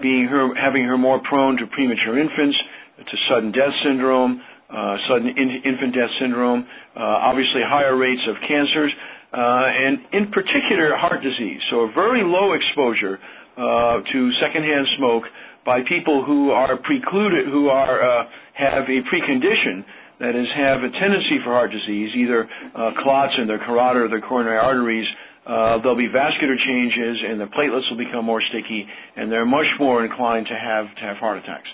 being 0.00 0.26
her, 0.30 0.54
having 0.54 0.84
her 0.84 0.96
more 0.98 1.20
prone 1.28 1.56
to 1.58 1.66
premature 1.74 2.18
infants, 2.18 2.56
to 2.98 3.16
sudden 3.28 3.50
death 3.52 3.74
syndrome, 3.84 4.40
uh, 4.70 4.96
sudden 5.10 5.28
in, 5.28 5.48
infant 5.66 5.94
death 5.94 6.10
syndrome, 6.20 6.66
uh, 6.96 7.00
obviously 7.28 7.60
higher 7.66 7.96
rates 7.96 8.22
of 8.28 8.36
cancers, 8.46 8.92
uh, 9.34 9.66
and 9.66 9.98
in 10.14 10.30
particular 10.30 10.94
heart 10.96 11.22
disease. 11.22 11.60
So 11.70 11.90
a 11.90 11.92
very 11.92 12.22
low 12.22 12.54
exposure 12.54 13.18
uh, 13.58 14.02
to 14.06 14.18
secondhand 14.40 14.86
smoke 14.98 15.24
by 15.66 15.80
people 15.88 16.24
who 16.24 16.50
are 16.50 16.76
precluded, 16.76 17.46
who 17.46 17.68
are 17.68 17.98
uh, 18.02 18.24
have 18.54 18.84
a 18.86 18.98
precondition 19.10 19.82
that 20.20 20.36
is 20.38 20.46
have 20.56 20.82
a 20.86 20.90
tendency 21.00 21.42
for 21.42 21.50
heart 21.50 21.72
disease, 21.72 22.10
either 22.16 22.46
uh, 22.74 22.90
clots 23.02 23.32
in 23.40 23.46
their 23.48 23.58
carotid 23.58 24.02
or 24.02 24.08
their 24.08 24.20
coronary 24.22 24.58
arteries, 24.58 25.06
uh, 25.46 25.78
there'll 25.82 25.96
be 25.96 26.08
vascular 26.08 26.56
changes 26.56 27.16
and 27.28 27.40
the 27.40 27.46
platelets 27.52 27.84
will 27.90 27.98
become 28.00 28.24
more 28.24 28.42
sticky 28.48 28.86
and 29.16 29.30
they're 29.30 29.44
much 29.46 29.68
more 29.78 30.04
inclined 30.04 30.46
to 30.46 30.56
have 30.56 30.86
to 30.96 31.02
have 31.02 31.16
heart 31.18 31.38
attacks. 31.38 31.68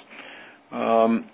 Um, 0.72 1.30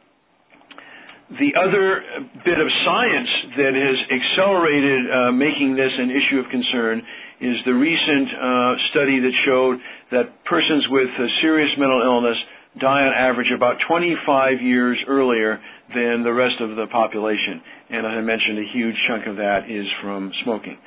the 1.30 1.58
other 1.58 2.06
bit 2.44 2.58
of 2.60 2.68
science 2.86 3.30
that 3.58 3.74
has 3.74 3.98
accelerated 4.14 5.00
uh, 5.10 5.32
making 5.32 5.74
this 5.74 5.90
an 5.98 6.10
issue 6.14 6.38
of 6.38 6.46
concern 6.54 7.02
is 7.40 7.56
the 7.66 7.74
recent 7.74 8.28
uh, 8.30 8.72
study 8.94 9.18
that 9.18 9.34
showed 9.44 9.76
that 10.12 10.44
persons 10.44 10.86
with 10.88 11.10
serious 11.42 11.70
mental 11.76 12.00
illness 12.00 12.38
die 12.80 13.02
on 13.02 13.12
average 13.12 13.50
about 13.54 13.76
25 13.88 14.60
years 14.62 14.98
earlier 15.08 15.58
than 15.94 16.22
the 16.22 16.32
rest 16.32 16.60
of 16.60 16.76
the 16.76 16.86
population. 16.92 17.60
And 17.90 18.06
as 18.06 18.12
I 18.12 18.20
mentioned, 18.20 18.58
a 18.58 18.68
huge 18.72 18.96
chunk 19.08 19.26
of 19.26 19.36
that 19.36 19.66
is 19.68 19.86
from 20.02 20.30
smoking. 20.44 20.78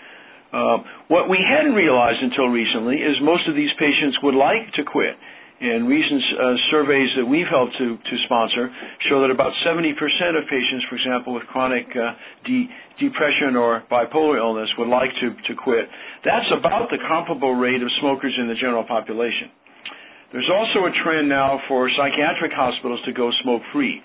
Uh, 0.49 0.77
what 1.07 1.29
we 1.29 1.37
hadn't 1.37 1.73
realized 1.77 2.17
until 2.21 2.49
recently 2.49 2.97
is 2.97 3.15
most 3.21 3.47
of 3.47 3.55
these 3.55 3.69
patients 3.77 4.17
would 4.23 4.35
like 4.35 4.65
to 4.75 4.83
quit. 4.83 5.13
And 5.59 5.91
recent 5.91 6.23
uh, 6.39 6.55
surveys 6.71 7.11
that 7.19 7.27
we've 7.27 7.49
helped 7.51 7.75
to, 7.83 7.99
sponsor 8.25 8.71
show 9.11 9.19
that 9.21 9.29
about 9.29 9.51
70% 9.67 9.91
of 10.39 10.47
patients, 10.47 10.87
for 10.87 10.95
example, 10.95 11.35
with 11.35 11.43
chronic 11.51 11.83
uh, 11.91 12.15
de- 12.47 12.69
depression 12.95 13.59
or 13.59 13.83
bipolar 13.91 14.39
illness 14.39 14.69
would 14.79 14.87
like 14.87 15.11
to, 15.19 15.35
to 15.35 15.53
quit. 15.59 15.83
That's 16.23 16.47
about 16.55 16.87
the 16.89 16.97
comparable 17.03 17.55
rate 17.59 17.83
of 17.83 17.89
smokers 17.99 18.31
in 18.39 18.47
the 18.47 18.55
general 18.55 18.85
population. 18.87 19.51
There's 20.31 20.47
also 20.47 20.85
a 20.87 20.93
trend 21.03 21.27
now 21.27 21.59
for 21.67 21.89
psychiatric 21.91 22.53
hospitals 22.55 23.01
to 23.05 23.11
go 23.11 23.29
smoke 23.43 23.61
free. 23.73 23.99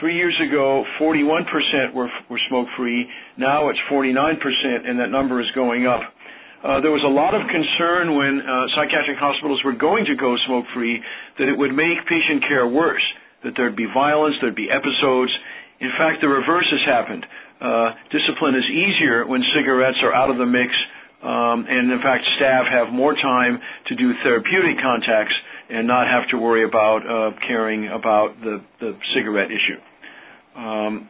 Three 0.00 0.16
years 0.16 0.34
ago, 0.40 0.84
41% 1.00 1.94
were, 1.94 2.08
were 2.30 2.40
smoke 2.48 2.68
free. 2.76 3.06
Now 3.36 3.68
it's 3.68 3.78
49%, 3.90 4.38
and 4.88 4.98
that 4.98 5.10
number 5.10 5.40
is 5.40 5.50
going 5.54 5.86
up. 5.86 6.00
Uh, 6.62 6.80
there 6.80 6.94
was 6.94 7.02
a 7.02 7.10
lot 7.10 7.34
of 7.34 7.42
concern 7.50 8.14
when 8.14 8.38
uh, 8.38 8.70
psychiatric 8.78 9.18
hospitals 9.18 9.60
were 9.66 9.74
going 9.74 10.06
to 10.06 10.14
go 10.14 10.38
smoke 10.46 10.64
free 10.72 11.02
that 11.38 11.50
it 11.50 11.58
would 11.58 11.74
make 11.74 11.98
patient 12.06 12.46
care 12.46 12.66
worse, 12.70 13.02
that 13.42 13.52
there'd 13.58 13.74
be 13.74 13.90
violence, 13.90 14.38
there'd 14.40 14.54
be 14.54 14.70
episodes. 14.70 15.34
In 15.82 15.90
fact, 15.98 16.22
the 16.22 16.30
reverse 16.30 16.70
has 16.70 16.82
happened. 16.86 17.26
Uh, 17.58 17.98
discipline 18.14 18.54
is 18.54 18.66
easier 18.70 19.26
when 19.26 19.42
cigarettes 19.58 19.98
are 20.06 20.14
out 20.14 20.30
of 20.30 20.38
the 20.38 20.46
mix, 20.46 20.70
um, 21.22 21.66
and 21.66 21.90
in 21.90 21.98
fact, 21.98 22.22
staff 22.38 22.66
have 22.70 22.94
more 22.94 23.14
time 23.18 23.58
to 23.90 23.94
do 23.98 24.14
therapeutic 24.22 24.78
contacts 24.78 25.34
and 25.70 25.86
not 25.86 26.06
have 26.06 26.28
to 26.30 26.36
worry 26.38 26.64
about 26.64 27.00
uh, 27.06 27.36
caring 27.46 27.88
about 27.88 28.34
the, 28.40 28.62
the 28.80 28.98
cigarette 29.14 29.50
issue. 29.50 29.78
Um, 30.58 31.08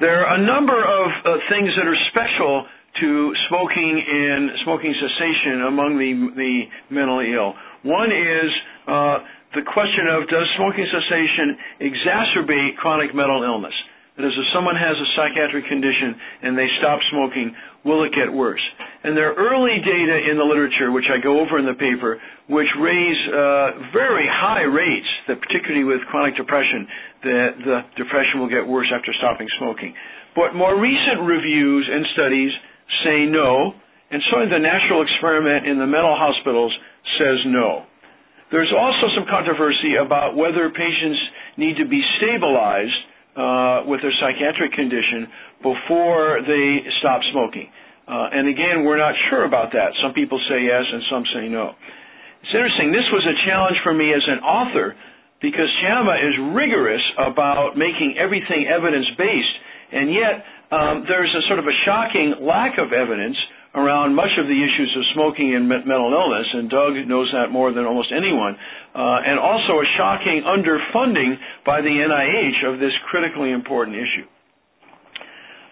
there 0.00 0.26
are 0.26 0.34
a 0.34 0.42
number 0.42 0.76
of 0.76 1.06
uh, 1.24 1.38
things 1.48 1.70
that 1.78 1.86
are 1.86 2.00
special 2.10 2.66
to 3.00 3.32
smoking 3.48 3.94
and 4.06 4.50
smoking 4.64 4.94
cessation 4.94 5.66
among 5.66 5.98
the, 5.98 6.12
the 6.34 6.54
mentally 6.94 7.34
ill. 7.34 7.54
One 7.82 8.10
is 8.10 8.50
uh, 8.86 9.18
the 9.54 9.62
question 9.66 10.06
of 10.10 10.26
does 10.30 10.46
smoking 10.58 10.86
cessation 10.90 11.58
exacerbate 11.82 12.76
chronic 12.78 13.14
mental 13.14 13.42
illness? 13.42 13.74
That 14.16 14.26
is, 14.26 14.34
if 14.38 14.46
someone 14.54 14.78
has 14.78 14.94
a 14.94 15.08
psychiatric 15.18 15.66
condition 15.66 16.14
and 16.42 16.54
they 16.54 16.70
stop 16.78 17.02
smoking, 17.10 17.50
will 17.82 18.06
it 18.06 18.14
get 18.14 18.30
worse? 18.30 18.62
And 19.04 19.12
there 19.12 19.28
are 19.28 19.36
early 19.36 19.84
data 19.84 20.16
in 20.32 20.40
the 20.40 20.48
literature, 20.48 20.88
which 20.88 21.04
I 21.12 21.20
go 21.20 21.44
over 21.44 21.60
in 21.60 21.68
the 21.68 21.76
paper, 21.76 22.16
which 22.48 22.72
raise 22.80 23.20
uh, 23.28 23.92
very 23.92 24.24
high 24.24 24.64
rates, 24.64 25.10
that 25.28 25.44
particularly 25.44 25.84
with 25.84 26.00
chronic 26.08 26.40
depression, 26.40 26.88
that 27.22 27.50
the 27.60 27.78
depression 28.00 28.40
will 28.40 28.48
get 28.48 28.64
worse 28.64 28.88
after 28.88 29.12
stopping 29.20 29.46
smoking. 29.60 29.92
But 30.32 30.56
more 30.56 30.80
recent 30.80 31.20
reviews 31.20 31.84
and 31.84 32.00
studies 32.16 32.52
say 33.04 33.28
no, 33.28 33.76
and 34.08 34.24
so 34.32 34.40
the 34.48 34.58
national 34.58 35.04
experiment 35.04 35.68
in 35.68 35.76
the 35.76 35.86
mental 35.86 36.16
hospitals 36.16 36.72
says 37.20 37.44
no. 37.52 37.84
There's 38.50 38.72
also 38.72 39.12
some 39.12 39.28
controversy 39.28 40.00
about 40.00 40.32
whether 40.32 40.72
patients 40.72 41.20
need 41.60 41.76
to 41.76 41.84
be 41.84 42.00
stabilized 42.16 43.00
uh, 43.36 43.84
with 43.84 44.00
their 44.00 44.14
psychiatric 44.16 44.72
condition 44.72 45.28
before 45.60 46.40
they 46.40 46.88
stop 47.00 47.20
smoking. 47.32 47.68
Uh, 48.04 48.36
and 48.36 48.48
again, 48.48 48.84
we're 48.84 49.00
not 49.00 49.14
sure 49.30 49.44
about 49.48 49.72
that. 49.72 49.96
Some 50.04 50.12
people 50.12 50.36
say 50.48 50.60
yes, 50.60 50.84
and 50.84 51.02
some 51.08 51.24
say 51.32 51.48
no. 51.48 51.72
It's 52.44 52.52
interesting. 52.52 52.92
This 52.92 53.08
was 53.08 53.24
a 53.24 53.36
challenge 53.48 53.80
for 53.80 53.96
me 53.96 54.12
as 54.12 54.20
an 54.28 54.44
author 54.44 54.92
because 55.40 55.68
JAMA 55.80 56.14
is 56.20 56.34
rigorous 56.52 57.00
about 57.16 57.76
making 57.76 58.16
everything 58.20 58.68
evidence 58.68 59.08
based, 59.16 59.56
and 59.92 60.12
yet 60.12 60.34
um, 60.68 61.04
there's 61.08 61.32
a 61.32 61.42
sort 61.48 61.58
of 61.58 61.64
a 61.64 61.76
shocking 61.84 62.44
lack 62.44 62.76
of 62.76 62.92
evidence 62.92 63.36
around 63.74 64.14
much 64.14 64.30
of 64.38 64.46
the 64.46 64.54
issues 64.54 64.92
of 64.96 65.02
smoking 65.14 65.56
and 65.56 65.68
mental 65.68 66.12
illness, 66.12 66.46
and 66.52 66.70
Doug 66.70 66.94
knows 67.08 67.32
that 67.32 67.50
more 67.50 67.72
than 67.72 67.84
almost 67.84 68.12
anyone, 68.14 68.54
uh, 68.94 69.26
and 69.26 69.40
also 69.40 69.80
a 69.82 69.86
shocking 69.98 70.44
underfunding 70.46 71.34
by 71.66 71.80
the 71.80 71.90
NIH 71.90 72.72
of 72.72 72.78
this 72.78 72.92
critically 73.10 73.50
important 73.50 73.96
issue. 73.96 74.28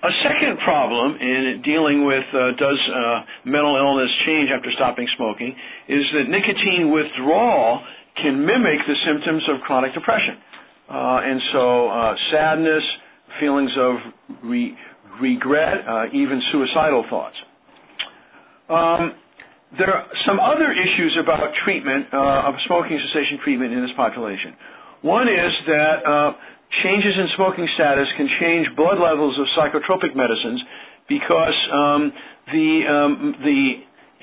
A 0.03 0.11
second 0.27 0.59
problem 0.67 1.15
in 1.21 1.63
dealing 1.63 2.05
with 2.05 2.25
uh, 2.35 2.59
does 2.59 2.81
uh, 2.91 3.21
mental 3.47 3.77
illness 3.79 4.11
change 4.27 4.51
after 4.51 4.71
stopping 4.75 5.07
smoking 5.17 5.55
is 5.89 6.03
that 6.19 6.27
nicotine 6.29 6.91
withdrawal 6.91 7.79
can 8.19 8.45
mimic 8.45 8.83
the 8.87 8.97
symptoms 9.07 9.43
of 9.49 9.61
chronic 9.63 9.95
depression. 9.95 10.43
Uh, 10.91 11.23
and 11.23 11.41
so 11.53 11.89
uh, 11.89 12.15
sadness, 12.33 12.83
feelings 13.39 13.71
of 13.79 13.95
re- 14.43 14.75
regret, 15.21 15.87
uh, 15.87 16.07
even 16.13 16.43
suicidal 16.51 17.05
thoughts. 17.09 17.37
Um, 18.69 19.15
there 19.79 19.89
are 19.95 20.07
some 20.27 20.41
other 20.41 20.73
issues 20.73 21.17
about 21.23 21.47
treatment 21.65 22.07
uh, 22.13 22.49
of 22.51 22.55
smoking 22.67 22.99
cessation 23.07 23.39
treatment 23.45 23.73
in 23.73 23.81
this 23.81 23.95
population. 23.97 24.53
One 25.03 25.29
is 25.29 25.53
that 25.67 26.35
changes 26.81 27.13
in 27.21 27.29
smoking 27.37 27.69
status 27.77 28.09
can 28.17 28.29
change 28.41 28.67
blood 28.77 28.97
levels 28.97 29.37
of 29.37 29.45
psychotropic 29.53 30.17
medicines 30.17 30.63
because 31.09 31.59
um, 31.69 32.13
the 32.49 32.69
um, 32.89 33.13
the 33.45 33.63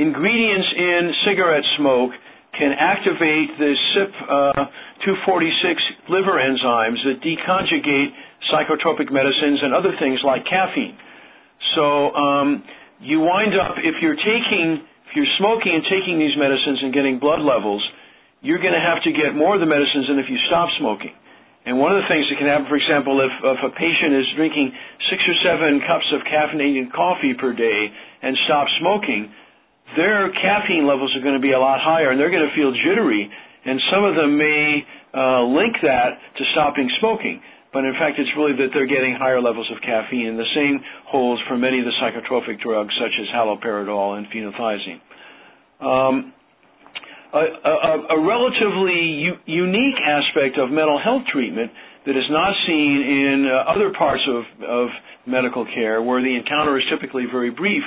ingredients 0.02 0.70
in 0.74 1.14
cigarette 1.30 1.64
smoke 1.78 2.12
can 2.58 2.74
activate 2.74 3.54
the 3.62 3.72
CYP246 3.94 5.70
uh, 5.70 6.10
liver 6.10 6.42
enzymes 6.42 6.98
that 7.06 7.22
deconjugate 7.22 8.10
psychotropic 8.50 9.14
medicines 9.14 9.62
and 9.62 9.74
other 9.74 9.94
things 10.00 10.20
like 10.26 10.44
caffeine. 10.50 10.98
So 11.76 12.10
um, 12.16 12.64
you 13.00 13.20
wind 13.20 13.54
up 13.54 13.78
if 13.78 14.02
you're 14.02 14.18
taking 14.18 14.82
if 15.10 15.16
you're 15.16 15.34
smoking 15.38 15.74
and 15.74 15.84
taking 15.86 16.18
these 16.18 16.38
medicines 16.38 16.82
and 16.82 16.94
getting 16.94 17.18
blood 17.20 17.42
levels, 17.42 17.82
you're 18.42 18.62
going 18.62 18.78
to 18.78 18.82
have 18.82 19.02
to 19.04 19.12
get 19.12 19.34
more 19.34 19.56
of 19.58 19.62
the 19.62 19.70
medicines 19.70 20.06
than 20.08 20.18
if 20.20 20.30
you 20.30 20.38
stop 20.48 20.70
smoking. 20.78 21.14
And 21.70 21.78
one 21.78 21.94
of 21.94 22.02
the 22.02 22.10
things 22.10 22.26
that 22.34 22.42
can 22.42 22.50
happen, 22.50 22.66
for 22.66 22.82
example, 22.82 23.22
if, 23.22 23.30
if 23.30 23.60
a 23.62 23.70
patient 23.78 24.18
is 24.18 24.26
drinking 24.34 24.74
six 25.14 25.22
or 25.22 25.38
seven 25.46 25.78
cups 25.86 26.10
of 26.18 26.26
caffeinated 26.26 26.90
coffee 26.90 27.38
per 27.38 27.54
day 27.54 27.94
and 28.26 28.34
stops 28.50 28.74
smoking, 28.82 29.30
their 29.94 30.34
caffeine 30.34 30.90
levels 30.90 31.14
are 31.14 31.22
going 31.22 31.38
to 31.38 31.46
be 31.46 31.54
a 31.54 31.62
lot 31.62 31.78
higher, 31.78 32.10
and 32.10 32.18
they're 32.18 32.34
going 32.34 32.46
to 32.46 32.56
feel 32.58 32.74
jittery. 32.74 33.30
And 33.70 33.78
some 33.94 34.02
of 34.02 34.18
them 34.18 34.34
may 34.34 34.82
uh, 35.14 35.46
link 35.46 35.78
that 35.86 36.18
to 36.42 36.44
stopping 36.58 36.90
smoking 36.98 37.38
but 37.72 37.86
in 37.86 37.94
fact 37.94 38.18
it's 38.18 38.30
really 38.36 38.54
that 38.54 38.74
they're 38.74 38.90
getting 38.90 39.14
higher 39.14 39.42
levels 39.42 39.70
of 39.70 39.78
caffeine. 39.82 40.26
And 40.28 40.40
the 40.40 40.52
same 40.56 40.82
holds 41.06 41.42
for 41.48 41.58
many 41.58 41.80
of 41.80 41.86
the 41.86 41.94
psychotropic 42.02 42.60
drugs 42.62 42.94
such 42.98 43.14
as 43.22 43.28
haloperidol 43.30 44.18
and 44.18 44.26
phenothiazine. 44.34 45.02
Um, 45.78 46.34
a, 47.38 48.16
a, 48.16 48.20
relatively 48.26 49.30
u- 49.30 49.42
unique 49.46 50.00
aspect 50.02 50.58
of 50.58 50.72
mental 50.72 50.98
health 50.98 51.24
treatment 51.32 51.72
that 52.06 52.18
is 52.18 52.26
not 52.30 52.54
seen 52.66 52.98
in 53.06 53.46
uh, 53.46 53.70
other 53.70 53.94
parts 53.94 54.24
of, 54.26 54.44
of 54.66 54.88
medical 55.28 55.66
care 55.66 56.02
where 56.02 56.22
the 56.22 56.36
encounter 56.36 56.78
is 56.78 56.84
typically 56.90 57.26
very 57.30 57.52
brief 57.52 57.84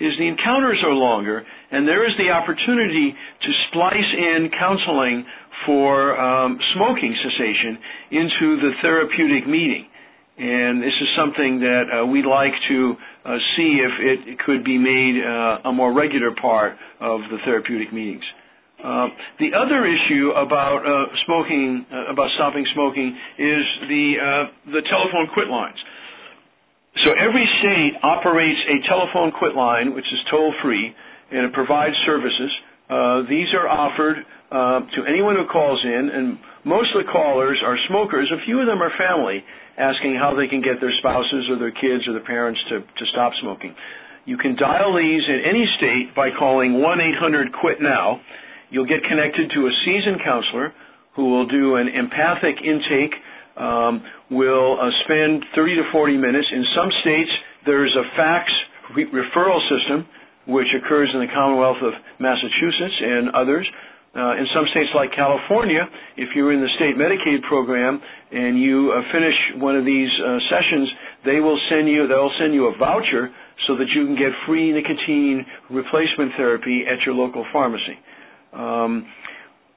is 0.00 0.12
the 0.18 0.26
encounters 0.26 0.82
are 0.84 0.92
longer 0.94 1.42
and 1.70 1.86
there 1.86 2.06
is 2.06 2.12
the 2.18 2.30
opportunity 2.30 3.14
to 3.14 3.48
splice 3.68 4.10
in 4.14 4.50
counseling 4.58 5.24
for 5.66 6.18
um, 6.18 6.58
smoking 6.74 7.14
cessation 7.22 7.78
into 8.10 8.60
the 8.62 8.70
therapeutic 8.82 9.48
meeting. 9.48 9.86
And 10.36 10.82
this 10.82 10.94
is 11.00 11.08
something 11.16 11.60
that 11.60 11.84
uh, 11.86 12.06
we'd 12.06 12.26
like 12.26 12.52
to 12.68 12.94
uh, 13.24 13.38
see 13.56 13.78
if 13.82 14.28
it 14.28 14.38
could 14.40 14.64
be 14.64 14.78
made 14.78 15.22
uh, 15.22 15.68
a 15.68 15.72
more 15.72 15.94
regular 15.94 16.34
part 16.34 16.72
of 17.00 17.20
the 17.30 17.38
therapeutic 17.44 17.92
meetings. 17.92 18.24
Uh, 18.82 19.08
the 19.38 19.50
other 19.56 19.86
issue 19.86 20.30
about 20.36 20.84
uh, 20.84 21.08
smoking, 21.24 21.86
uh, 21.92 22.12
about 22.12 22.28
stopping 22.36 22.66
smoking, 22.74 23.16
is 23.38 23.64
the 23.88 24.46
the 24.72 24.82
telephone 24.90 25.28
quit 25.32 25.48
lines. 25.48 25.78
So 27.04 27.10
every 27.10 27.46
state 27.60 27.98
operates 28.02 28.60
a 28.70 28.86
telephone 28.88 29.32
quit 29.38 29.54
line, 29.54 29.94
which 29.94 30.06
is 30.06 30.20
toll 30.30 30.54
free, 30.62 30.94
and 31.32 31.46
it 31.46 31.52
provides 31.52 31.94
services. 32.06 32.50
these 33.28 33.50
are 33.54 33.66
offered 33.66 34.22
uh, 34.54 34.86
to 34.94 35.02
anyone 35.10 35.34
who 35.34 35.46
calls 35.50 35.82
in, 35.82 36.10
and 36.14 36.38
most 36.62 36.94
of 36.94 37.02
the 37.02 37.10
callers 37.10 37.58
are 37.66 37.74
smokers. 37.88 38.30
A 38.30 38.38
few 38.46 38.60
of 38.60 38.66
them 38.70 38.78
are 38.78 38.92
family, 38.94 39.42
asking 39.74 40.14
how 40.14 40.30
they 40.38 40.46
can 40.46 40.62
get 40.62 40.78
their 40.78 40.94
spouses 41.02 41.50
or 41.50 41.58
their 41.58 41.74
kids 41.74 42.06
or 42.06 42.14
their 42.14 42.22
parents 42.24 42.60
to, 42.70 42.78
to 42.78 43.04
stop 43.10 43.32
smoking. 43.42 43.74
You 44.26 44.38
can 44.38 44.54
dial 44.54 44.94
these 44.94 45.26
in 45.26 45.42
any 45.42 45.66
state 45.76 46.14
by 46.14 46.30
calling 46.30 46.78
1-800-QUIT-NOW. 46.78 48.20
You'll 48.74 48.90
get 48.90 49.06
connected 49.06 49.54
to 49.54 49.60
a 49.70 49.72
seasoned 49.86 50.18
counselor 50.26 50.74
who 51.14 51.30
will 51.30 51.46
do 51.46 51.76
an 51.76 51.86
empathic 51.86 52.58
intake, 52.58 53.14
um, 53.54 54.02
will 54.34 54.74
uh, 54.82 54.90
spend 55.06 55.46
30 55.54 55.76
to 55.78 55.84
40 55.92 56.18
minutes. 56.18 56.48
In 56.50 56.64
some 56.74 56.90
states, 57.06 57.30
there's 57.66 57.94
a 57.94 58.02
fax 58.18 58.50
re- 58.98 59.06
referral 59.14 59.62
system, 59.70 60.02
which 60.50 60.66
occurs 60.74 61.06
in 61.14 61.20
the 61.22 61.30
Commonwealth 61.32 61.78
of 61.86 61.94
Massachusetts 62.18 62.98
and 62.98 63.30
others. 63.30 63.62
Uh, 64.10 64.42
in 64.42 64.46
some 64.50 64.66
states 64.74 64.90
like 64.94 65.14
California, 65.14 65.86
if 66.16 66.34
you're 66.34 66.50
in 66.52 66.58
the 66.58 66.70
state 66.74 66.98
Medicaid 66.98 67.46
program 67.46 68.02
and 68.32 68.58
you 68.58 68.90
uh, 68.90 69.06
finish 69.14 69.62
one 69.62 69.76
of 69.78 69.84
these 69.86 70.10
uh, 70.18 70.38
sessions, 70.50 70.90
they 71.24 71.38
will 71.38 71.58
send 71.70 71.86
you 71.86 72.08
they'll 72.10 72.34
send 72.42 72.52
you 72.52 72.66
a 72.66 72.74
voucher 72.78 73.30
so 73.68 73.76
that 73.78 73.86
you 73.94 74.02
can 74.06 74.18
get 74.18 74.34
free 74.46 74.72
nicotine 74.74 75.46
replacement 75.70 76.34
therapy 76.36 76.82
at 76.90 76.98
your 77.06 77.14
local 77.14 77.46
pharmacy. 77.52 77.94
Um, 78.54 79.06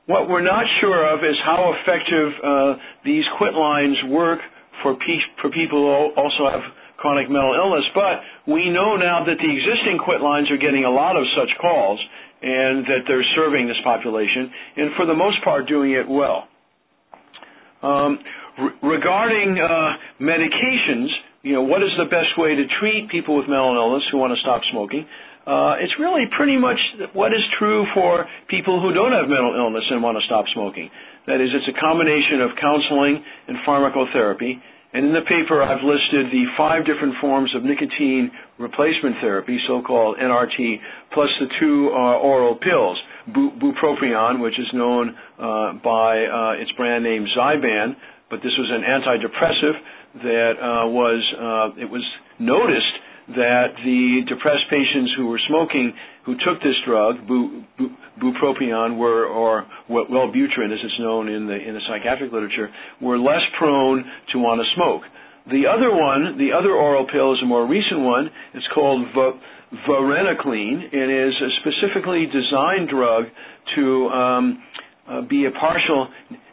what 0.05 0.29
we're 0.29 0.45
not 0.45 0.63
sure 0.79 1.03
of 1.13 1.19
is 1.19 1.35
how 1.43 1.73
effective 1.75 2.29
uh, 2.43 2.73
these 3.03 3.25
quit 3.37 3.53
lines 3.53 3.97
work 4.09 4.39
for, 4.83 4.95
pe- 4.95 5.29
for 5.41 5.49
people 5.49 5.83
who 5.83 6.21
also 6.21 6.47
have 6.49 6.61
chronic 6.97 7.29
mental 7.29 7.53
illness, 7.53 7.85
but 7.93 8.51
we 8.51 8.69
know 8.69 8.95
now 8.95 9.23
that 9.25 9.37
the 9.37 9.49
existing 9.49 9.99
quit 10.03 10.21
lines 10.21 10.49
are 10.49 10.57
getting 10.57 10.85
a 10.85 10.89
lot 10.89 11.15
of 11.15 11.23
such 11.37 11.49
calls, 11.61 11.99
and 12.41 12.85
that 12.85 13.01
they're 13.07 13.25
serving 13.35 13.67
this 13.67 13.77
population, 13.83 14.49
and 14.77 14.91
for 14.95 15.05
the 15.05 15.13
most 15.13 15.43
part 15.43 15.67
doing 15.67 15.91
it 15.91 16.07
well. 16.07 16.47
Um, 17.81 18.19
re- 18.57 18.97
regarding 18.97 19.57
uh, 19.57 20.21
medications, 20.21 21.07
you 21.43 21.53
know, 21.53 21.63
what 21.63 21.81
is 21.83 21.89
the 21.97 22.05
best 22.05 22.37
way 22.37 22.55
to 22.55 22.63
treat 22.79 23.09
people 23.09 23.37
with 23.37 23.47
mental 23.47 23.75
illness 23.75 24.03
who 24.11 24.17
want 24.17 24.33
to 24.33 24.41
stop 24.41 24.61
smoking? 24.71 25.05
Uh, 25.47 25.79
it's 25.79 25.95
really 25.95 26.27
pretty 26.35 26.59
much 26.59 26.75
what 27.15 27.31
is 27.31 27.39
true 27.57 27.87
for 27.95 28.27
people 28.51 28.83
who 28.83 28.91
don't 28.91 29.15
have 29.15 29.31
mental 29.31 29.55
illness 29.55 29.83
and 29.89 30.03
want 30.03 30.19
to 30.19 30.23
stop 30.27 30.43
smoking. 30.53 30.91
That 31.25 31.39
is, 31.39 31.47
it's 31.55 31.71
a 31.71 31.79
combination 31.79 32.43
of 32.43 32.51
counseling 32.59 33.23
and 33.47 33.55
pharmacotherapy. 33.63 34.59
And 34.91 35.07
in 35.07 35.13
the 35.13 35.23
paper, 35.23 35.63
I've 35.63 35.83
listed 35.83 36.31
the 36.31 36.43
five 36.57 36.83
different 36.85 37.15
forms 37.21 37.53
of 37.55 37.63
nicotine 37.63 38.31
replacement 38.59 39.23
therapy, 39.23 39.57
so-called 39.67 40.17
NRT, 40.17 40.79
plus 41.13 41.29
the 41.39 41.47
two 41.59 41.91
uh, 41.95 42.19
oral 42.19 42.55
pills, 42.55 42.99
bu- 43.27 43.55
bupropion, 43.59 44.41
which 44.41 44.59
is 44.59 44.67
known 44.73 45.15
uh, 45.39 45.79
by 45.83 46.27
uh, 46.27 46.61
its 46.61 46.71
brand 46.75 47.03
name 47.03 47.25
Zyban, 47.37 47.95
but 48.29 48.37
this 48.43 48.51
was 48.57 48.67
an 48.71 48.83
antidepressive 48.83 50.23
that 50.23 50.53
uh, 50.59 50.87
was 50.87 51.21
uh, 51.39 51.81
it 51.81 51.89
was 51.89 52.03
noticed 52.39 52.95
that 53.29 53.75
the 53.83 54.21
depressed 54.27 54.69
patients 54.69 55.11
who 55.17 55.27
were 55.27 55.39
smoking 55.47 55.93
who 56.25 56.35
took 56.43 56.59
this 56.63 56.75
drug, 56.85 57.27
bu, 57.27 57.63
bu, 57.77 57.89
bupropion, 58.19 58.97
were 58.97 59.25
or 59.25 59.65
Wellbutrin, 59.89 60.71
as 60.71 60.79
it's 60.83 60.99
known 60.99 61.29
in 61.29 61.47
the 61.47 61.55
in 61.55 61.73
the 61.73 61.81
psychiatric 61.87 62.31
literature, 62.31 62.69
were 63.01 63.17
less 63.17 63.43
prone 63.57 64.03
to 64.31 64.39
want 64.39 64.59
to 64.59 64.67
smoke. 64.75 65.01
The 65.47 65.63
other 65.67 65.95
one, 65.95 66.37
the 66.37 66.51
other 66.51 66.71
oral 66.71 67.07
pill, 67.07 67.33
is 67.33 67.39
a 67.41 67.45
more 67.45 67.65
recent 67.67 68.01
one. 68.01 68.29
It's 68.53 68.67
called 68.75 69.07
varenicline. 69.87 70.91
It 70.91 71.09
is 71.09 71.33
a 71.39 71.49
specifically 71.63 72.25
designed 72.27 72.89
drug 72.89 73.25
to 73.75 74.07
um, 74.07 74.63
uh, 75.09 75.21
be 75.21 75.45
a 75.45 75.51
partial 75.51 76.07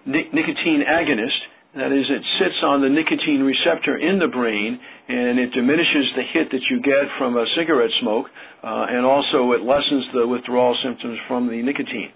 ni- 0.06 0.30
nicotine 0.32 0.82
agonist 0.86 1.38
that 1.74 1.90
is, 1.90 2.06
it 2.06 2.22
sits 2.38 2.58
on 2.62 2.82
the 2.82 2.88
nicotine 2.88 3.42
receptor 3.42 3.98
in 3.98 4.22
the 4.22 4.30
brain 4.30 4.78
and 5.08 5.42
it 5.42 5.50
diminishes 5.50 6.06
the 6.14 6.22
hit 6.30 6.46
that 6.54 6.62
you 6.70 6.78
get 6.78 7.10
from 7.18 7.34
a 7.34 7.44
cigarette 7.58 7.90
smoke 8.00 8.30
uh, 8.62 8.94
and 8.94 9.02
also 9.02 9.50
it 9.58 9.62
lessens 9.66 10.06
the 10.14 10.22
withdrawal 10.22 10.78
symptoms 10.86 11.18
from 11.26 11.50
the 11.50 11.58
nicotine. 11.58 12.14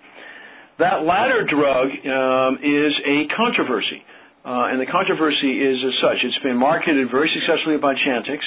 That 0.78 1.02
latter 1.02 1.42
drug 1.42 1.90
um, 1.90 2.62
is 2.62 2.92
a 3.02 3.26
controversy. 3.34 3.98
Uh, 4.46 4.70
and 4.70 4.78
the 4.78 4.86
controversy 4.86 5.58
is 5.58 5.76
as 5.82 5.94
such. 6.00 6.18
It's 6.22 6.38
been 6.46 6.56
marketed 6.56 7.10
very 7.10 7.26
successfully 7.34 7.82
by 7.82 7.98
Chantix. 7.98 8.38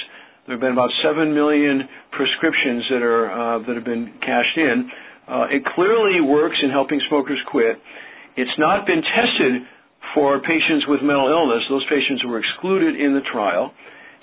There 0.47 0.55
have 0.55 0.63
been 0.63 0.73
about 0.73 0.89
7 1.03 1.35
million 1.35 1.85
prescriptions 2.15 2.87
that, 2.89 3.03
are, 3.03 3.27
uh, 3.27 3.59
that 3.67 3.75
have 3.75 3.85
been 3.85 4.15
cashed 4.23 4.57
in. 4.57 4.89
Uh, 5.27 5.51
it 5.51 5.61
clearly 5.75 6.23
works 6.23 6.57
in 6.63 6.71
helping 6.71 7.03
smokers 7.11 7.37
quit. 7.51 7.77
It's 8.39 8.55
not 8.57 8.87
been 8.87 9.03
tested 9.03 9.67
for 10.13 10.39
patients 10.39 10.85
with 10.87 11.01
mental 11.01 11.29
illness, 11.29 11.63
those 11.69 11.85
patients 11.89 12.23
were 12.25 12.39
excluded 12.39 12.99
in 12.99 13.13
the 13.13 13.23
trial. 13.31 13.71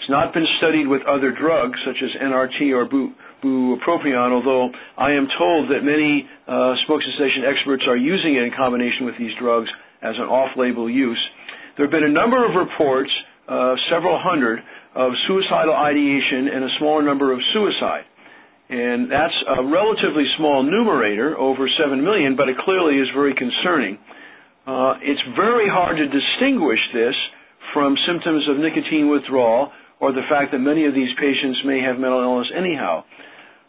It's 0.00 0.10
not 0.10 0.32
been 0.32 0.46
studied 0.58 0.86
with 0.86 1.02
other 1.08 1.32
drugs 1.32 1.78
such 1.84 1.96
as 2.02 2.10
NRT 2.22 2.72
or 2.72 2.84
bu- 2.86 3.12
bupropion, 3.42 4.32
although 4.32 4.70
I 4.96 5.12
am 5.12 5.28
told 5.38 5.70
that 5.70 5.82
many 5.82 6.28
uh, 6.46 6.74
smoke 6.86 7.02
cessation 7.02 7.44
experts 7.44 7.84
are 7.88 7.96
using 7.96 8.36
it 8.36 8.42
in 8.44 8.50
combination 8.56 9.06
with 9.06 9.18
these 9.18 9.32
drugs 9.38 9.68
as 10.02 10.14
an 10.16 10.30
off-label 10.30 10.88
use. 10.88 11.20
There 11.76 11.86
have 11.86 11.92
been 11.92 12.04
a 12.06 12.12
number 12.12 12.42
of 12.42 12.54
reports, 12.54 13.10
uh, 13.48 13.74
several 13.90 14.18
hundred, 14.18 14.60
of 14.94 15.12
suicidal 15.26 15.74
ideation 15.74 16.50
and 16.52 16.64
a 16.64 16.72
smaller 16.78 17.02
number 17.02 17.32
of 17.32 17.38
suicide. 17.52 18.04
And 18.68 19.10
that's 19.10 19.38
a 19.48 19.64
relatively 19.64 20.24
small 20.36 20.62
numerator, 20.62 21.38
over 21.38 21.68
7 21.70 22.04
million, 22.04 22.36
but 22.36 22.48
it 22.48 22.56
clearly 22.58 23.00
is 23.00 23.08
very 23.14 23.34
concerning. 23.34 23.96
Uh, 24.68 25.00
it's 25.00 25.24
very 25.32 25.64
hard 25.64 25.96
to 25.96 26.04
distinguish 26.04 26.78
this 26.92 27.16
from 27.72 27.96
symptoms 28.04 28.44
of 28.52 28.60
nicotine 28.60 29.08
withdrawal 29.08 29.72
or 29.96 30.12
the 30.12 30.28
fact 30.28 30.52
that 30.52 30.60
many 30.60 30.84
of 30.84 30.92
these 30.92 31.08
patients 31.16 31.56
may 31.64 31.80
have 31.80 31.96
mental 31.96 32.20
illness 32.20 32.52
anyhow. 32.52 33.00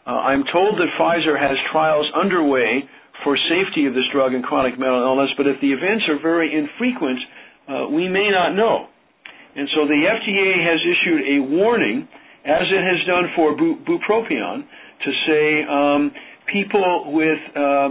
Uh, 0.04 0.28
I'm 0.28 0.44
told 0.52 0.76
that 0.76 0.92
Pfizer 1.00 1.40
has 1.40 1.56
trials 1.72 2.04
underway 2.12 2.84
for 3.24 3.32
safety 3.48 3.88
of 3.88 3.96
this 3.96 4.04
drug 4.12 4.36
in 4.36 4.44
chronic 4.44 4.76
mental 4.76 5.00
illness, 5.00 5.32
but 5.40 5.48
if 5.48 5.56
the 5.64 5.72
events 5.72 6.04
are 6.12 6.20
very 6.20 6.52
infrequent, 6.52 7.20
uh, 7.64 7.88
we 7.88 8.04
may 8.04 8.28
not 8.28 8.52
know. 8.52 8.84
And 9.56 9.72
so 9.72 9.88
the 9.88 10.04
FDA 10.04 10.52
has 10.68 10.80
issued 10.84 11.20
a 11.24 11.36
warning, 11.48 12.08
as 12.44 12.68
it 12.68 12.82
has 12.84 13.00
done 13.08 13.24
for 13.32 13.56
bu- 13.56 13.80
bupropion, 13.88 14.68
to 14.68 15.10
say 15.24 15.64
um, 15.64 16.12
people 16.52 17.12
with 17.16 17.40
uh, 17.56 17.88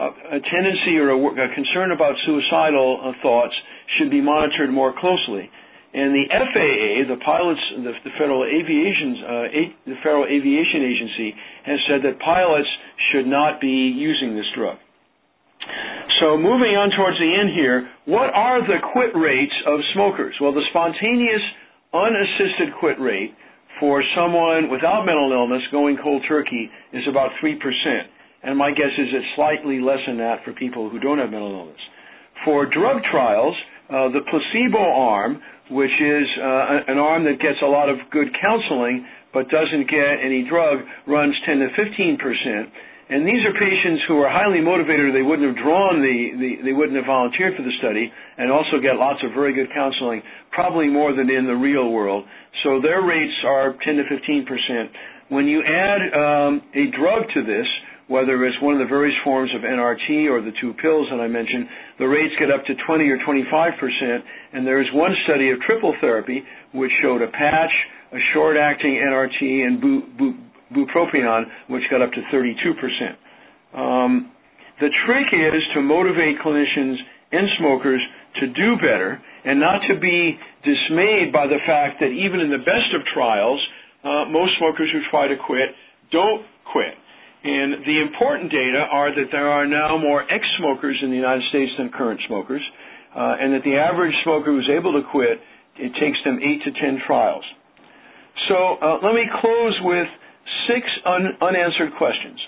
a 0.00 0.40
tendency 0.40 0.96
or 0.96 1.12
a, 1.12 1.54
concern 1.54 1.92
about 1.92 2.16
suicidal 2.24 3.00
uh, 3.04 3.12
thoughts 3.22 3.52
should 3.98 4.10
be 4.10 4.20
monitored 4.20 4.72
more 4.72 4.94
closely. 4.96 5.50
And 5.92 6.14
the 6.14 6.26
FAA, 6.30 7.10
the 7.10 7.18
pilots, 7.20 7.60
the, 7.82 7.92
the 8.06 8.14
Federal 8.14 8.46
Aviation, 8.46 9.10
uh, 9.26 9.90
the 9.90 9.98
Federal 10.06 10.24
Aviation 10.24 10.86
Agency, 10.86 11.34
has 11.66 11.78
said 11.90 12.00
that 12.06 12.22
pilots 12.22 12.68
should 13.10 13.26
not 13.26 13.60
be 13.60 13.90
using 13.90 14.36
this 14.36 14.46
drug. 14.54 14.78
So 16.22 16.38
moving 16.38 16.78
on 16.78 16.94
towards 16.94 17.18
the 17.18 17.26
end 17.26 17.50
here, 17.52 17.90
what 18.06 18.30
are 18.32 18.62
the 18.62 18.78
quit 18.92 19.12
rates 19.18 19.54
of 19.66 19.80
smokers? 19.92 20.34
Well, 20.40 20.52
the 20.52 20.64
spontaneous, 20.70 21.42
unassisted 21.92 22.78
quit 22.78 23.00
rate 23.00 23.34
for 23.80 24.04
someone 24.14 24.70
without 24.70 25.04
mental 25.04 25.32
illness 25.32 25.62
going 25.72 25.98
cold 26.02 26.22
turkey 26.28 26.70
is 26.92 27.02
about 27.08 27.30
three 27.40 27.56
percent 27.56 28.08
and 28.42 28.56
my 28.56 28.70
guess 28.70 28.92
is 28.96 29.08
it's 29.12 29.26
slightly 29.36 29.80
less 29.80 30.00
than 30.06 30.18
that 30.18 30.44
for 30.44 30.52
people 30.52 30.88
who 30.88 30.98
don't 30.98 31.18
have 31.18 31.30
mental 31.30 31.52
illness. 31.52 31.80
For 32.44 32.64
drug 32.64 33.02
trials, 33.10 33.56
uh, 33.90 34.08
the 34.14 34.24
placebo 34.30 34.80
arm, 34.80 35.42
which 35.70 35.92
is 36.00 36.26
uh, 36.40 36.90
an 36.90 36.98
arm 36.98 37.24
that 37.24 37.38
gets 37.38 37.60
a 37.62 37.68
lot 37.68 37.88
of 37.88 37.98
good 38.10 38.28
counseling 38.40 39.06
but 39.32 39.46
doesn't 39.48 39.86
get 39.86 40.18
any 40.24 40.42
drug, 40.48 40.82
runs 41.06 41.34
10 41.46 41.58
to 41.62 41.68
15 41.76 42.18
percent. 42.18 42.66
And 43.10 43.26
these 43.26 43.42
are 43.42 43.50
patients 43.58 44.06
who 44.06 44.22
are 44.22 44.30
highly 44.30 44.62
motivated, 44.62 45.10
or 45.10 45.12
they 45.12 45.26
wouldn't 45.26 45.42
have 45.42 45.58
drawn 45.58 45.98
the, 45.98 46.18
the, 46.38 46.50
they 46.62 46.72
wouldn't 46.72 46.94
have 46.94 47.10
volunteered 47.10 47.58
for 47.58 47.66
the 47.66 47.74
study, 47.82 48.06
and 48.06 48.54
also 48.54 48.78
get 48.78 48.94
lots 49.02 49.18
of 49.26 49.34
very 49.34 49.50
good 49.50 49.66
counseling, 49.74 50.22
probably 50.54 50.86
more 50.86 51.10
than 51.10 51.26
in 51.26 51.46
the 51.46 51.58
real 51.58 51.90
world. 51.90 52.22
So 52.62 52.78
their 52.78 53.02
rates 53.02 53.34
are 53.42 53.74
10 53.82 53.98
to 53.98 54.04
15 54.06 54.46
percent. 54.46 54.86
When 55.26 55.46
you 55.46 55.58
add 55.62 56.00
um, 56.14 56.62
a 56.74 56.90
drug 56.94 57.26
to 57.34 57.42
this, 57.42 57.66
whether 58.10 58.34
it's 58.44 58.58
one 58.60 58.74
of 58.74 58.82
the 58.82 58.90
various 58.90 59.14
forms 59.22 59.54
of 59.54 59.62
NRT 59.62 60.26
or 60.26 60.42
the 60.42 60.50
two 60.60 60.74
pills 60.82 61.06
that 61.14 61.22
I 61.22 61.30
mentioned, 61.30 61.70
the 62.02 62.10
rates 62.10 62.34
get 62.42 62.50
up 62.50 62.66
to 62.66 62.74
20 62.74 63.06
or 63.06 63.22
25 63.22 63.46
percent. 63.78 64.26
And 64.52 64.66
there 64.66 64.82
is 64.82 64.88
one 64.92 65.14
study 65.24 65.50
of 65.54 65.62
triple 65.62 65.94
therapy 66.02 66.42
which 66.74 66.90
showed 67.02 67.22
a 67.22 67.30
patch, 67.30 67.70
a 68.10 68.18
short-acting 68.34 68.98
NRT, 68.98 69.40
and 69.62 69.80
bu- 69.80 70.06
bu- 70.18 70.38
bupropion, 70.74 71.44
which 71.70 71.86
got 71.88 72.02
up 72.02 72.10
to 72.10 72.22
32 72.34 72.74
percent. 72.74 73.14
Um, 73.78 74.34
the 74.82 74.90
trick 75.06 75.30
is 75.30 75.62
to 75.74 75.80
motivate 75.80 76.42
clinicians 76.42 76.98
and 77.30 77.46
smokers 77.58 78.02
to 78.40 78.46
do 78.48 78.74
better 78.82 79.22
and 79.44 79.60
not 79.60 79.80
to 79.86 79.98
be 80.00 80.34
dismayed 80.66 81.32
by 81.32 81.46
the 81.46 81.62
fact 81.64 82.00
that 82.00 82.10
even 82.10 82.40
in 82.40 82.50
the 82.50 82.58
best 82.58 82.90
of 82.90 83.06
trials, 83.14 83.60
uh, 84.02 84.24
most 84.26 84.58
smokers 84.58 84.90
who 84.92 84.98
try 85.10 85.28
to 85.28 85.36
quit 85.46 85.70
don't 86.10 86.42
quit. 86.72 86.94
And 87.42 87.84
the 87.86 88.02
important 88.04 88.50
data 88.52 88.84
are 88.92 89.14
that 89.14 89.32
there 89.32 89.48
are 89.48 89.66
now 89.66 89.96
more 89.96 90.22
ex-smokers 90.30 90.98
in 91.02 91.10
the 91.10 91.16
United 91.16 91.42
States 91.48 91.72
than 91.78 91.88
current 91.88 92.20
smokers, 92.26 92.60
uh, 93.16 93.40
and 93.40 93.54
that 93.54 93.64
the 93.64 93.76
average 93.76 94.14
smoker 94.24 94.52
who's 94.52 94.68
able 94.68 94.92
to 94.92 95.08
quit, 95.10 95.40
it 95.78 95.92
takes 95.96 96.18
them 96.24 96.38
eight 96.44 96.60
to 96.64 96.70
ten 96.78 97.00
trials. 97.06 97.44
So 98.48 98.76
uh, 98.80 98.98
let 99.02 99.14
me 99.14 99.24
close 99.40 99.76
with 99.82 100.06
six 100.68 100.84
un- 101.06 101.36
unanswered 101.40 101.96
questions. 101.96 102.38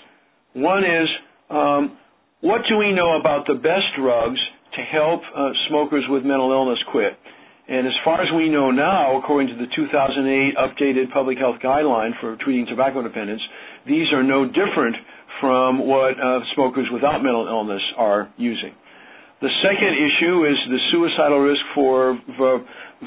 One 0.53 0.83
is, 0.83 1.09
um, 1.49 1.97
what 2.41 2.61
do 2.69 2.77
we 2.77 2.93
know 2.93 3.17
about 3.19 3.47
the 3.47 3.55
best 3.55 3.89
drugs 3.97 4.39
to 4.75 4.81
help 4.81 5.21
uh, 5.35 5.49
smokers 5.69 6.05
with 6.09 6.23
mental 6.23 6.51
illness 6.51 6.79
quit? 6.91 7.17
And 7.67 7.87
as 7.87 7.93
far 8.03 8.21
as 8.21 8.27
we 8.35 8.49
know 8.49 8.71
now, 8.71 9.17
according 9.17 9.47
to 9.47 9.55
the 9.55 9.71
2008 9.73 10.55
updated 10.59 11.13
public 11.13 11.37
health 11.37 11.55
guideline 11.63 12.11
for 12.19 12.35
treating 12.43 12.65
tobacco 12.65 13.01
dependence, 13.01 13.41
these 13.87 14.11
are 14.13 14.23
no 14.23 14.45
different 14.45 14.95
from 15.41 15.87
what 15.87 16.15
uh, 16.19 16.39
smokers 16.55 16.87
without 16.93 17.23
mental 17.23 17.47
illness 17.47 17.81
are 17.97 18.31
using. 18.37 18.73
The 19.41 19.51
second 19.59 19.91
issue 19.99 20.47
is 20.47 20.55
the 20.71 20.79
suicidal 20.91 21.39
risk 21.39 21.61
for 21.75 22.17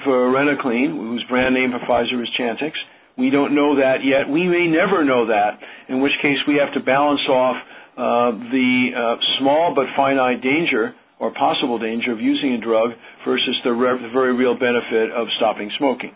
varenicline, 0.04 0.92
whose 0.92 1.24
brand 1.30 1.54
name 1.54 1.72
for 1.72 1.80
Pfizer 1.88 2.20
is 2.20 2.28
Chantix. 2.38 2.72
We 3.16 3.30
don't 3.30 3.54
know 3.54 3.76
that 3.76 4.04
yet. 4.04 4.28
We 4.28 4.44
may 4.44 4.68
never 4.68 5.02
know 5.02 5.26
that, 5.28 5.56
in 5.88 6.02
which 6.02 6.12
case 6.20 6.36
we 6.46 6.60
have 6.60 6.74
to 6.74 6.80
balance 6.84 7.24
off 7.30 7.56
uh, 7.96 8.36
the 8.52 8.92
uh, 8.92 9.16
small 9.40 9.72
but 9.74 9.86
finite 9.96 10.42
danger 10.42 10.92
or 11.18 11.32
possible 11.32 11.78
danger 11.78 12.12
of 12.12 12.20
using 12.20 12.52
a 12.52 12.60
drug 12.60 12.90
versus 13.24 13.56
the, 13.64 13.72
re- 13.72 13.96
the 13.96 14.12
very 14.12 14.36
real 14.36 14.52
benefit 14.52 15.08
of 15.16 15.28
stopping 15.38 15.72
smoking. 15.78 16.12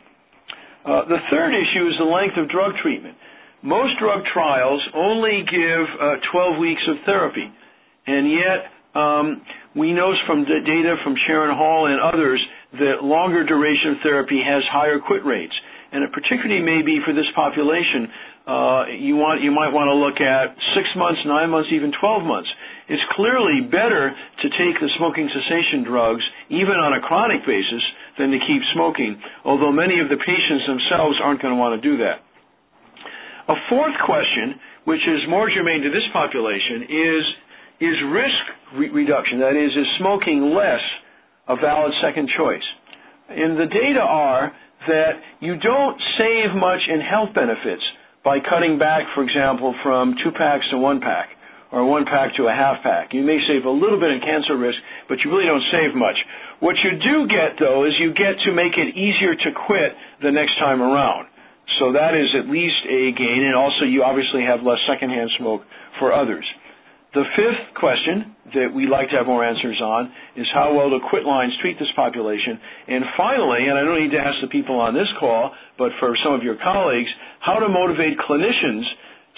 Uh, 0.84 1.08
the 1.08 1.16
third 1.32 1.56
issue 1.56 1.88
is 1.88 1.96
the 1.96 2.04
length 2.04 2.36
of 2.36 2.48
drug 2.52 2.72
treatment. 2.82 3.16
Most 3.62 3.98
drug 4.00 4.24
trials 4.32 4.80
only 4.94 5.44
give 5.44 5.84
uh, 6.00 6.16
12 6.32 6.58
weeks 6.58 6.80
of 6.88 6.96
therapy, 7.04 7.44
and 8.06 8.24
yet 8.32 8.60
um, 8.96 9.42
we 9.76 9.92
know 9.92 10.16
from 10.26 10.48
the 10.48 10.64
data 10.64 10.96
from 11.04 11.14
Sharon 11.26 11.54
Hall 11.54 11.86
and 11.86 12.00
others 12.00 12.40
that 12.72 13.04
longer 13.04 13.44
duration 13.44 14.00
therapy 14.02 14.40
has 14.40 14.62
higher 14.72 14.98
quit 14.98 15.24
rates. 15.24 15.52
and 15.92 16.04
it 16.04 16.10
particularly 16.14 16.62
may 16.62 16.82
be 16.86 17.02
for 17.04 17.12
this 17.12 17.26
population, 17.34 18.08
uh, 18.46 18.86
you 18.96 19.18
want 19.20 19.42
you 19.42 19.50
might 19.52 19.74
want 19.74 19.92
to 19.92 19.96
look 19.98 20.22
at 20.22 20.56
six 20.72 20.88
months, 20.96 21.20
nine 21.26 21.50
months, 21.50 21.68
even 21.74 21.92
12 21.92 22.24
months. 22.24 22.48
It's 22.88 23.02
clearly 23.12 23.60
better 23.68 24.10
to 24.10 24.46
take 24.56 24.80
the 24.80 24.88
smoking 24.96 25.28
cessation 25.28 25.84
drugs, 25.84 26.24
even 26.48 26.80
on 26.80 26.96
a 26.96 27.00
chronic 27.04 27.44
basis, 27.44 27.84
than 28.16 28.32
to 28.32 28.40
keep 28.40 28.62
smoking. 28.72 29.20
Although 29.44 29.70
many 29.70 30.00
of 30.00 30.08
the 30.08 30.16
patients 30.16 30.64
themselves 30.64 31.20
aren't 31.22 31.42
going 31.42 31.52
to 31.54 31.60
want 31.60 31.76
to 31.76 31.82
do 31.84 32.00
that. 32.02 32.24
A 33.50 33.56
fourth 33.68 33.98
question, 34.06 34.54
which 34.86 35.02
is 35.02 35.26
more 35.26 35.50
germane 35.50 35.82
to 35.82 35.90
this 35.90 36.06
population, 36.14 36.86
is 36.86 37.24
is 37.80 37.96
risk 38.14 38.44
re- 38.78 38.94
reduction. 38.94 39.40
That 39.40 39.58
is, 39.58 39.74
is 39.74 39.88
smoking 39.98 40.54
less 40.54 40.84
a 41.48 41.56
valid 41.56 41.90
second 41.98 42.30
choice? 42.38 42.62
And 43.28 43.58
the 43.58 43.66
data 43.66 44.04
are 44.06 44.52
that 44.86 45.14
you 45.40 45.58
don't 45.58 45.98
save 46.14 46.54
much 46.54 46.78
in 46.86 47.00
health 47.00 47.34
benefits 47.34 47.82
by 48.22 48.38
cutting 48.38 48.78
back, 48.78 49.02
for 49.14 49.24
example, 49.24 49.74
from 49.82 50.14
two 50.22 50.30
packs 50.30 50.66
to 50.70 50.78
one 50.78 51.00
pack 51.00 51.34
or 51.72 51.86
one 51.86 52.04
pack 52.04 52.34
to 52.36 52.46
a 52.46 52.54
half 52.54 52.82
pack. 52.82 53.10
You 53.14 53.22
may 53.22 53.38
save 53.48 53.64
a 53.64 53.70
little 53.70 53.98
bit 53.98 54.10
in 54.10 54.20
cancer 54.20 54.58
risk, 54.58 54.78
but 55.08 55.18
you 55.24 55.30
really 55.30 55.46
don't 55.46 55.64
save 55.70 55.94
much. 55.94 56.18
What 56.60 56.76
you 56.84 56.98
do 56.98 57.26
get, 57.26 57.58
though, 57.58 57.86
is 57.86 57.98
you 57.98 58.12
get 58.14 58.38
to 58.46 58.52
make 58.52 58.78
it 58.78 58.94
easier 58.94 59.34
to 59.34 59.50
quit 59.66 59.90
the 60.22 60.30
next 60.30 60.58
time 60.58 60.82
around. 60.82 61.29
So 61.78 61.92
that 61.92 62.18
is 62.18 62.28
at 62.34 62.50
least 62.50 62.82
a 62.88 63.12
gain, 63.14 63.46
and 63.46 63.54
also 63.54 63.84
you 63.86 64.02
obviously 64.02 64.42
have 64.42 64.62
less 64.66 64.80
secondhand 64.90 65.30
smoke 65.38 65.62
for 65.98 66.12
others. 66.12 66.44
The 67.10 67.26
fifth 67.34 67.74
question 67.74 68.38
that 68.54 68.70
we'd 68.70 68.90
like 68.90 69.10
to 69.10 69.18
have 69.18 69.26
more 69.26 69.42
answers 69.42 69.82
on 69.82 70.14
is 70.38 70.46
how 70.54 70.70
well 70.74 70.90
the 70.90 71.02
quit 71.10 71.26
lines 71.26 71.50
treat 71.58 71.74
this 71.74 71.90
population. 71.98 72.54
And 72.86 73.02
finally, 73.18 73.66
and 73.66 73.74
I 73.74 73.82
don't 73.82 73.98
need 73.98 74.14
to 74.14 74.22
ask 74.22 74.38
the 74.38 74.46
people 74.50 74.78
on 74.78 74.94
this 74.94 75.10
call, 75.18 75.50
but 75.74 75.90
for 75.98 76.14
some 76.22 76.38
of 76.38 76.46
your 76.46 76.54
colleagues, 76.62 77.10
how 77.42 77.58
to 77.58 77.66
motivate 77.66 78.14
clinicians 78.22 78.86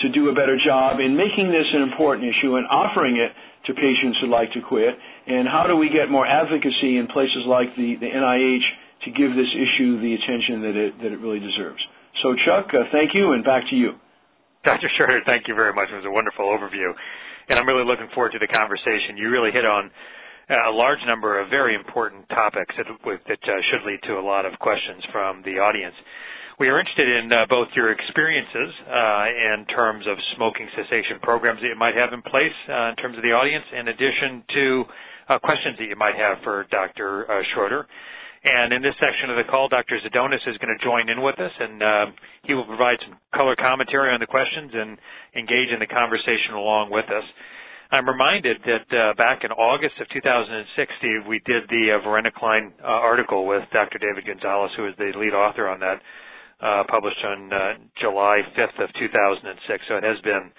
to 0.04 0.12
do 0.12 0.28
a 0.28 0.34
better 0.36 0.60
job 0.60 1.00
in 1.00 1.16
making 1.16 1.48
this 1.48 1.64
an 1.72 1.80
important 1.80 2.28
issue 2.28 2.60
and 2.60 2.68
offering 2.68 3.16
it 3.16 3.32
to 3.64 3.72
patients 3.72 4.20
who'd 4.20 4.28
like 4.28 4.52
to 4.52 4.60
quit. 4.60 4.92
And 5.26 5.48
how 5.48 5.64
do 5.64 5.76
we 5.76 5.88
get 5.88 6.12
more 6.12 6.26
advocacy 6.26 7.00
in 7.00 7.08
places 7.08 7.48
like 7.48 7.72
the, 7.76 7.96
the 8.00 8.10
NIH 8.12 8.68
to 9.04 9.10
give 9.16 9.32
this 9.32 9.48
issue 9.48 9.96
the 9.96 10.12
attention 10.12 10.60
that 10.60 10.76
it, 10.76 10.92
that 11.00 11.10
it 11.12 11.20
really 11.24 11.40
deserves? 11.40 11.80
So, 12.20 12.34
Chuck, 12.44 12.68
uh, 12.74 12.84
thank 12.92 13.14
you, 13.14 13.32
and 13.32 13.42
back 13.44 13.64
to 13.70 13.76
you. 13.76 13.92
Dr. 14.64 14.88
Schroeder, 14.96 15.22
thank 15.26 15.48
you 15.48 15.54
very 15.54 15.72
much. 15.72 15.88
It 15.90 15.96
was 15.96 16.04
a 16.06 16.10
wonderful 16.10 16.44
overview 16.44 16.92
and 17.48 17.58
I'm 17.58 17.66
really 17.66 17.84
looking 17.84 18.08
forward 18.14 18.32
to 18.32 18.38
the 18.38 18.46
conversation. 18.48 19.16
You 19.16 19.30
really 19.30 19.50
hit 19.50 19.64
on 19.64 19.90
a 20.50 20.70
large 20.70 20.98
number 21.06 21.40
of 21.40 21.48
very 21.50 21.74
important 21.74 22.28
topics 22.28 22.74
that, 22.76 22.86
that 22.88 23.42
uh, 23.44 23.52
should 23.70 23.86
lead 23.86 24.00
to 24.04 24.18
a 24.18 24.24
lot 24.24 24.44
of 24.46 24.58
questions 24.58 25.02
from 25.12 25.42
the 25.44 25.58
audience. 25.58 25.94
We 26.60 26.68
are 26.68 26.78
interested 26.78 27.08
in 27.08 27.32
uh, 27.32 27.46
both 27.48 27.68
your 27.74 27.90
experiences 27.92 28.70
uh, 28.86 29.24
in 29.56 29.64
terms 29.74 30.04
of 30.06 30.16
smoking 30.36 30.68
cessation 30.76 31.18
programs 31.22 31.60
that 31.62 31.68
you 31.68 31.76
might 31.78 31.94
have 31.96 32.12
in 32.12 32.22
place 32.22 32.54
uh, 32.68 32.92
in 32.92 32.96
terms 32.96 33.16
of 33.16 33.22
the 33.22 33.32
audience, 33.32 33.64
in 33.72 33.88
addition 33.88 34.44
to 34.54 34.84
uh, 35.28 35.38
questions 35.38 35.76
that 35.78 35.86
you 35.88 35.96
might 35.96 36.14
have 36.14 36.38
for 36.44 36.66
Dr. 36.70 37.24
Uh, 37.30 37.42
Schroeder. 37.54 37.86
And 38.44 38.72
in 38.74 38.82
this 38.82 38.98
section 38.98 39.30
of 39.30 39.38
the 39.38 39.46
call, 39.46 39.68
Dr. 39.68 40.02
Ziedonis 40.02 40.42
is 40.50 40.58
going 40.58 40.74
to 40.74 40.82
join 40.82 41.08
in 41.08 41.22
with 41.22 41.38
us, 41.38 41.52
and 41.60 41.82
uh, 41.82 42.06
he 42.42 42.54
will 42.54 42.66
provide 42.66 42.98
some 43.06 43.14
color 43.32 43.54
commentary 43.54 44.10
on 44.10 44.18
the 44.18 44.26
questions 44.26 44.72
and 44.74 44.98
engage 45.38 45.70
in 45.70 45.78
the 45.78 45.86
conversation 45.86 46.58
along 46.58 46.90
with 46.90 47.06
us. 47.06 47.22
I'm 47.92 48.08
reminded 48.08 48.56
that 48.66 48.88
uh, 48.90 49.14
back 49.14 49.44
in 49.44 49.52
August 49.52 49.94
of 50.00 50.08
2006, 50.08 51.28
we 51.28 51.38
did 51.46 51.68
the 51.68 51.94
uh, 51.94 52.02
varenicline 52.02 52.72
uh, 52.82 52.88
article 52.88 53.46
with 53.46 53.62
Dr. 53.70 53.98
David 53.98 54.26
Gonzales, 54.26 54.72
who 54.76 54.88
is 54.88 54.94
the 54.98 55.12
lead 55.14 55.34
author 55.34 55.68
on 55.68 55.78
that, 55.78 56.00
uh, 56.58 56.82
published 56.88 57.22
on 57.22 57.52
uh, 57.52 57.74
July 58.00 58.40
5th 58.58 58.82
of 58.82 58.90
2006. 58.98 59.84
So 59.86 59.96
it 59.96 60.04
has 60.04 60.18
been 60.24 60.50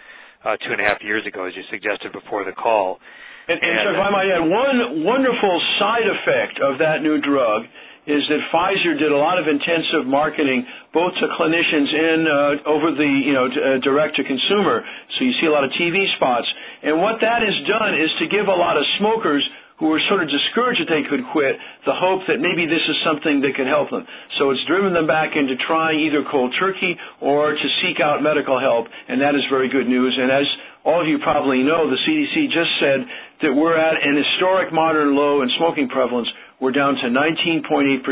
uh, 0.45 0.55
two 0.63 0.71
and 0.71 0.79
a 0.79 0.85
half 0.85 1.01
years 1.01 1.25
ago, 1.25 1.43
as 1.45 1.53
you 1.55 1.63
suggested 1.71 2.13
before 2.13 2.45
the 2.45 2.53
call. 2.53 2.99
And, 3.47 3.59
and 3.59 3.75
so 3.83 3.87
if 3.91 3.99
I 3.99 4.09
might 4.09 4.29
add, 4.31 4.43
one 4.47 5.03
wonderful 5.03 5.55
side 5.79 6.07
effect 6.07 6.63
of 6.63 6.79
that 6.79 7.03
new 7.03 7.19
drug 7.19 7.67
is 8.03 8.23
that 8.27 8.39
Pfizer 8.51 8.99
did 8.99 9.11
a 9.11 9.19
lot 9.19 9.39
of 9.39 9.47
intensive 9.47 10.03
marketing, 10.07 10.67
both 10.91 11.15
to 11.23 11.25
clinicians 11.39 11.87
and 11.87 12.21
uh, 12.27 12.71
over 12.71 12.91
the 12.91 13.07
you 13.07 13.31
know 13.31 13.47
uh, 13.47 13.79
direct 13.79 14.19
to 14.19 14.23
consumer. 14.23 14.83
So 15.15 15.23
you 15.23 15.31
see 15.39 15.47
a 15.47 15.53
lot 15.55 15.63
of 15.63 15.71
TV 15.79 16.03
spots, 16.19 16.47
and 16.83 16.99
what 16.99 17.23
that 17.23 17.39
has 17.43 17.57
done 17.67 17.95
is 17.95 18.11
to 18.19 18.25
give 18.27 18.47
a 18.51 18.55
lot 18.55 18.75
of 18.75 18.83
smokers 18.99 19.43
who 19.79 19.87
were 19.87 20.03
sort 20.07 20.21
of 20.21 20.29
discouraged 20.29 20.79
that 20.83 20.91
they 20.91 21.03
could 21.07 21.23
quit 21.33 21.57
the 21.87 21.95
hope 21.95 22.21
that 22.29 22.37
maybe 22.39 22.67
this 22.69 22.83
is 22.87 22.95
something 23.03 23.41
that 23.41 23.57
could 23.57 23.67
help 23.67 23.89
them. 23.89 24.05
So 24.37 24.51
it's 24.53 24.61
driven 24.69 24.93
them 24.93 25.09
back 25.09 25.33
into 25.33 25.57
trying 25.65 25.99
either 26.05 26.23
cold 26.29 26.53
turkey 26.59 26.93
or 27.19 27.51
to 27.51 27.67
seek 27.81 27.99
out 27.99 28.21
medical 28.21 28.59
help, 28.59 28.85
and 29.09 29.19
that 29.19 29.33
is 29.33 29.41
very 29.49 29.67
good 29.67 29.89
news. 29.89 30.13
And 30.15 30.29
as 30.29 30.47
all 30.85 30.99
of 31.01 31.07
you 31.07 31.17
probably 31.23 31.63
know, 31.63 31.87
the 31.89 31.99
CDC 32.03 32.47
just 32.51 32.71
said 32.79 32.99
that 33.47 33.51
we're 33.55 33.77
at 33.77 33.95
an 33.95 34.15
historic 34.19 34.71
modern 34.73 35.15
low 35.15 35.41
in 35.41 35.49
smoking 35.57 35.87
prevalence. 35.87 36.27
We're 36.59 36.71
down 36.75 36.95
to 36.95 37.07
19.8%, 37.07 38.03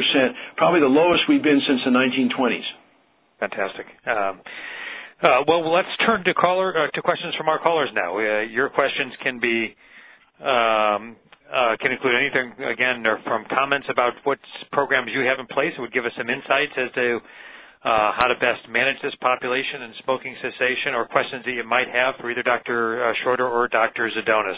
probably 0.57 0.79
the 0.79 0.87
lowest 0.91 1.23
we've 1.27 1.43
been 1.43 1.61
since 1.67 1.81
the 1.85 1.91
1920s. 1.91 2.67
Fantastic. 3.39 3.85
Um, 4.07 4.41
uh, 5.21 5.43
well, 5.47 5.71
let's 5.71 5.91
turn 6.05 6.23
to 6.23 6.33
caller 6.33 6.73
uh, 6.75 6.87
to 6.93 7.01
questions 7.01 7.35
from 7.37 7.49
our 7.49 7.59
callers 7.59 7.89
now. 7.93 8.17
Uh, 8.17 8.41
your 8.41 8.69
questions 8.69 9.13
can 9.21 9.39
be 9.39 9.75
um, 10.41 11.15
uh, 11.51 11.75
can 11.79 11.91
include 11.91 12.15
anything 12.15 12.53
again 12.65 13.05
or 13.05 13.19
from 13.25 13.45
comments 13.57 13.87
about 13.91 14.13
what 14.23 14.39
programs 14.71 15.11
you 15.13 15.21
have 15.27 15.37
in 15.39 15.45
place. 15.47 15.73
It 15.77 15.81
would 15.81 15.93
give 15.93 16.05
us 16.05 16.11
some 16.17 16.29
insights 16.29 16.71
as 16.77 16.89
to 16.95 17.19
uh, 17.81 18.13
how 18.13 18.29
to 18.29 18.37
best 18.37 18.61
manage 18.69 19.01
this 19.01 19.15
population 19.21 19.81
and 19.89 19.93
smoking 20.05 20.37
cessation 20.37 20.93
or 20.93 21.09
questions 21.09 21.41
that 21.45 21.55
you 21.57 21.65
might 21.65 21.89
have 21.89 22.13
for 22.21 22.29
either 22.29 22.45
Dr. 22.45 23.01
Uh, 23.01 23.13
Schroeder 23.21 23.49
or 23.49 23.67
Dr. 23.67 24.05
Ziedonis. 24.13 24.57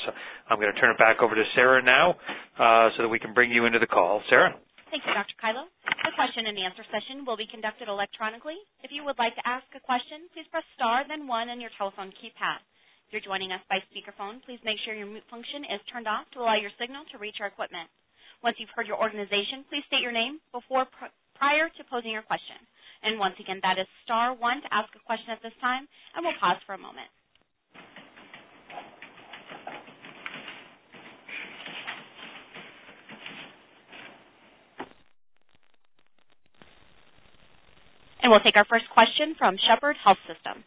I'm 0.51 0.59
going 0.59 0.73
to 0.73 0.79
turn 0.79 0.91
it 0.91 0.99
back 0.99 1.23
over 1.23 1.31
to 1.31 1.45
Sarah 1.55 1.79
now 1.79 2.19
uh, 2.59 2.91
so 2.95 3.07
that 3.07 3.11
we 3.11 3.19
can 3.19 3.31
bring 3.33 3.51
you 3.51 3.63
into 3.65 3.79
the 3.79 3.87
call. 3.87 4.21
Sarah? 4.27 4.51
Thank 4.91 5.07
you, 5.07 5.13
Dr. 5.15 5.33
Kilo. 5.39 5.71
The 5.87 6.13
question 6.19 6.45
and 6.51 6.59
answer 6.59 6.83
session 6.91 7.23
will 7.23 7.39
be 7.39 7.47
conducted 7.47 7.87
electronically. 7.87 8.59
If 8.83 8.91
you 8.91 9.07
would 9.07 9.17
like 9.17 9.33
to 9.39 9.45
ask 9.47 9.65
a 9.73 9.81
question, 9.81 10.27
please 10.35 10.45
press 10.51 10.67
star 10.75 11.07
then 11.07 11.25
one 11.25 11.47
on 11.47 11.63
your 11.63 11.71
telephone 11.79 12.11
keypad. 12.19 12.59
If 13.07 13.15
you're 13.15 13.25
joining 13.25 13.55
us 13.55 13.63
by 13.71 13.79
speakerphone, 13.89 14.43
please 14.43 14.59
make 14.67 14.77
sure 14.83 14.93
your 14.93 15.07
mute 15.07 15.25
function 15.31 15.63
is 15.71 15.81
turned 15.89 16.05
off 16.11 16.27
to 16.35 16.43
allow 16.43 16.59
your 16.59 16.75
signal 16.77 17.07
to 17.09 17.17
reach 17.17 17.39
our 17.39 17.47
equipment. 17.47 17.87
Once 18.43 18.59
you've 18.59 18.73
heard 18.75 18.85
your 18.85 18.99
organization, 18.99 19.63
please 19.71 19.81
state 19.87 20.03
your 20.03 20.13
name 20.13 20.43
before 20.51 20.85
pr- 20.85 21.13
prior 21.39 21.71
to 21.73 21.81
posing 21.89 22.11
your 22.11 22.27
question. 22.27 22.59
And 23.03 23.19
once 23.19 23.35
again, 23.39 23.59
that 23.63 23.77
is 23.77 23.87
star 24.03 24.33
one 24.33 24.61
to 24.63 24.69
ask 24.71 24.87
a 24.95 25.03
question 25.05 25.29
at 25.31 25.43
this 25.43 25.51
time, 25.59 25.87
and 26.15 26.23
we'll 26.23 26.39
pause 26.39 26.57
for 26.65 26.73
a 26.73 26.77
moment. 26.77 27.11
And 38.23 38.31
we'll 38.31 38.39
take 38.39 38.55
our 38.55 38.63
first 38.63 38.87
question 38.95 39.35
from 39.37 39.59
Sheppard 39.67 39.99
Health 39.99 40.17
System. 40.23 40.63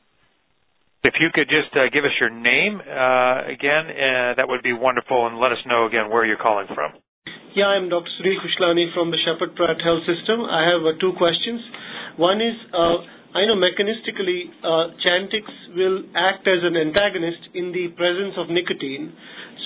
If 1.09 1.15
you 1.21 1.33
could 1.33 1.49
just 1.49 1.73
uh, 1.73 1.89
give 1.89 2.05
us 2.05 2.13
your 2.21 2.29
name 2.29 2.85
uh, 2.85 3.49
again, 3.49 3.89
uh, 3.89 4.37
that 4.37 4.45
would 4.45 4.61
be 4.61 4.75
wonderful, 4.77 5.27
and 5.27 5.41
let 5.41 5.53
us 5.53 5.63
know 5.65 5.87
again 5.87 6.11
where 6.13 6.27
you're 6.27 6.37
calling 6.37 6.67
from. 6.69 6.93
Yeah, 7.57 7.73
I'm 7.73 7.89
Dr. 7.89 8.13
Sudhir 8.21 8.37
Kushlani 8.45 8.93
from 8.93 9.09
the 9.09 9.17
Sheppard 9.25 9.57
Pratt 9.57 9.81
Health 9.81 10.05
System. 10.05 10.45
I 10.45 10.69
have 10.69 10.85
uh, 10.85 11.01
two 11.01 11.17
questions. 11.17 11.65
One 12.17 12.41
is, 12.41 12.57
uh, 12.73 12.97
I 13.37 13.45
know 13.45 13.57
mechanistically, 13.57 14.49
uh, 14.65 14.97
Chantix 15.05 15.45
will 15.77 16.09
act 16.17 16.49
as 16.49 16.65
an 16.65 16.77
antagonist 16.77 17.53
in 17.53 17.73
the 17.73 17.93
presence 17.93 18.33
of 18.41 18.49
nicotine. 18.49 19.13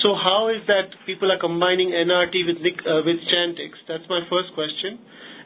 So 0.03 0.15
how 0.15 0.51
is 0.51 0.59
that 0.67 0.91
people 1.05 1.31
are 1.31 1.39
combining 1.39 1.95
NRT 1.95 2.35
with 2.47 2.59
uh, 2.59 3.07
with 3.07 3.23
Chantix? 3.31 3.79
That's 3.87 4.03
my 4.09 4.19
first 4.27 4.51
question. 4.53 4.99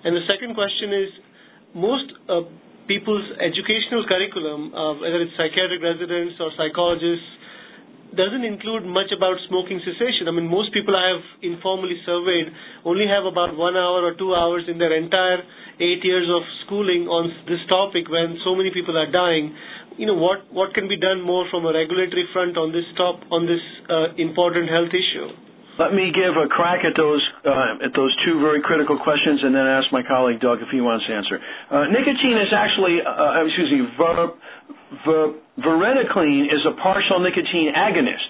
And 0.03 0.17
the 0.17 0.25
second 0.25 0.55
question 0.57 0.89
is, 0.93 1.09
most 1.75 2.09
people's 2.87 3.25
educational 3.41 4.05
curriculum, 4.05 4.71
whether 5.01 5.21
it's 5.21 5.33
psychiatric 5.33 5.81
residents 5.81 6.37
or 6.39 6.53
psychologists, 6.57 7.25
doesn't 8.13 8.45
include 8.45 8.85
much 8.85 9.09
about 9.15 9.35
smoking 9.49 9.81
cessation. 9.81 10.29
I 10.29 10.31
mean, 10.31 10.47
most 10.47 10.71
people 10.73 10.95
I 10.95 11.17
have 11.17 11.25
informally 11.41 11.97
surveyed 12.05 12.53
only 12.85 13.07
have 13.09 13.25
about 13.25 13.57
one 13.57 13.75
hour 13.75 14.05
or 14.05 14.13
two 14.13 14.35
hours 14.35 14.63
in 14.69 14.77
their 14.77 14.93
entire 14.93 15.41
eight 15.79 16.03
years 16.03 16.29
of 16.29 16.43
schooling 16.65 17.07
on 17.09 17.33
this 17.49 17.59
topic 17.67 18.07
when 18.07 18.39
so 18.45 18.55
many 18.55 18.71
people 18.71 18.95
are 18.95 19.11
dying. 19.11 19.55
You 19.97 20.07
know, 20.07 20.15
what, 20.15 20.51
what 20.51 20.73
can 20.73 20.87
be 20.87 20.97
done 20.99 21.21
more 21.21 21.45
from 21.49 21.65
a 21.65 21.73
regulatory 21.73 22.27
front 22.31 22.57
on 22.57 22.71
this 22.71 22.85
top, 22.95 23.19
on 23.31 23.47
this 23.47 23.63
uh, 23.89 24.13
important 24.17 24.69
health 24.69 24.91
issue? 24.91 25.44
Let 25.75 25.91
me 25.91 26.07
give 26.15 26.39
a 26.39 26.47
crack 26.47 26.87
at 26.87 26.95
those 26.95 27.19
uh, 27.43 27.83
at 27.83 27.91
those 27.95 28.15
two 28.23 28.39
very 28.39 28.63
critical 28.63 28.95
questions, 28.95 29.43
and 29.43 29.51
then 29.51 29.67
ask 29.67 29.91
my 29.91 30.03
colleague 30.07 30.39
Doug 30.39 30.63
if 30.63 30.71
he 30.71 30.79
wants 30.79 31.03
to 31.07 31.11
answer. 31.11 31.35
Uh, 31.67 31.91
nicotine 31.91 32.39
is 32.39 32.51
actually, 32.55 33.03
uh, 33.03 33.11
uh 33.11 33.43
excuse 33.43 33.71
me, 33.75 33.81
ver, 33.99 34.31
ver, 35.03 35.25
varenicline 35.59 36.47
is 36.47 36.63
a 36.63 36.79
partial 36.79 37.19
nicotine 37.19 37.75
agonist. 37.75 38.29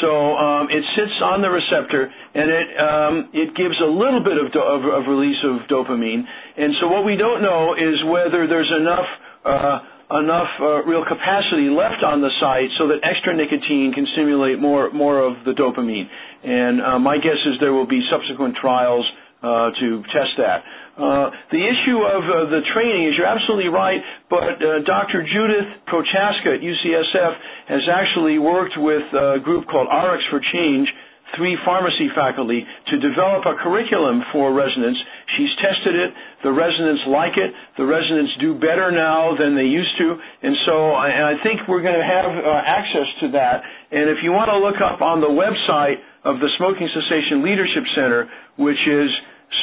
So 0.00 0.36
um, 0.36 0.68
it 0.70 0.84
sits 0.96 1.16
on 1.24 1.40
the 1.40 1.48
receptor 1.52 2.08
and 2.08 2.48
it 2.48 2.68
um, 2.80 3.14
it 3.32 3.52
gives 3.56 3.76
a 3.84 3.90
little 3.90 4.24
bit 4.24 4.40
of, 4.40 4.52
do- 4.52 4.64
of, 4.64 4.84
of 4.88 5.08
release 5.08 5.40
of 5.44 5.68
dopamine. 5.68 6.24
And 6.56 6.72
so 6.80 6.88
what 6.88 7.04
we 7.04 7.16
don't 7.16 7.42
know 7.42 7.76
is 7.76 8.00
whether 8.08 8.48
there's 8.48 8.72
enough 8.80 9.08
uh, 9.44 9.78
enough 10.10 10.48
uh, 10.60 10.82
real 10.88 11.04
capacity 11.04 11.68
left 11.68 12.00
on 12.00 12.20
the 12.24 12.32
site 12.40 12.72
so 12.80 12.88
that 12.88 13.04
extra 13.04 13.36
nicotine 13.36 13.92
can 13.92 14.06
stimulate 14.16 14.58
more 14.58 14.90
more 14.92 15.20
of 15.20 15.44
the 15.44 15.52
dopamine. 15.52 16.08
And 16.44 16.80
uh, 16.80 16.98
my 16.98 17.16
guess 17.18 17.36
is 17.44 17.60
there 17.60 17.72
will 17.72 17.86
be 17.88 18.00
subsequent 18.10 18.56
trials 18.56 19.04
uh, 19.42 19.70
to 19.78 20.02
test 20.10 20.34
that. 20.38 20.64
Uh, 20.98 21.30
the 21.54 21.62
issue 21.62 21.98
of 22.02 22.22
uh, 22.26 22.34
the 22.50 22.58
training 22.74 23.06
is 23.06 23.14
you're 23.14 23.28
absolutely 23.30 23.70
right, 23.70 24.02
but 24.28 24.58
uh, 24.58 24.82
Dr. 24.82 25.22
Judith 25.22 25.70
Prochaska 25.86 26.58
at 26.58 26.60
UCSF 26.60 27.32
has 27.70 27.84
actually 27.86 28.38
worked 28.42 28.74
with 28.76 29.06
a 29.14 29.38
group 29.38 29.70
called 29.70 29.86
RX 29.86 30.24
for 30.26 30.42
Change, 30.42 30.90
three 31.38 31.54
pharmacy 31.64 32.10
faculty, 32.18 32.66
to 32.90 32.98
develop 32.98 33.46
a 33.46 33.54
curriculum 33.62 34.26
for 34.34 34.50
residents. 34.52 34.98
She's 35.36 35.52
tested 35.60 35.92
it. 35.92 36.10
The 36.42 36.52
residents 36.52 37.04
like 37.04 37.36
it. 37.36 37.52
The 37.76 37.84
residents 37.84 38.32
do 38.40 38.56
better 38.56 38.88
now 38.88 39.36
than 39.36 39.52
they 39.52 39.68
used 39.68 39.92
to. 40.00 40.16
And 40.16 40.56
so 40.64 40.96
I, 40.96 41.12
and 41.12 41.24
I 41.28 41.36
think 41.44 41.68
we're 41.68 41.84
going 41.84 42.00
to 42.00 42.08
have 42.08 42.32
uh, 42.32 42.48
access 42.64 43.08
to 43.20 43.26
that. 43.36 43.60
And 43.92 44.08
if 44.08 44.24
you 44.24 44.32
want 44.32 44.48
to 44.48 44.56
look 44.56 44.80
up 44.80 45.04
on 45.04 45.20
the 45.20 45.28
website 45.28 46.00
of 46.24 46.40
the 46.40 46.48
Smoking 46.56 46.88
Cessation 46.96 47.44
Leadership 47.44 47.84
Center, 47.92 48.24
which 48.56 48.80
is 48.88 49.10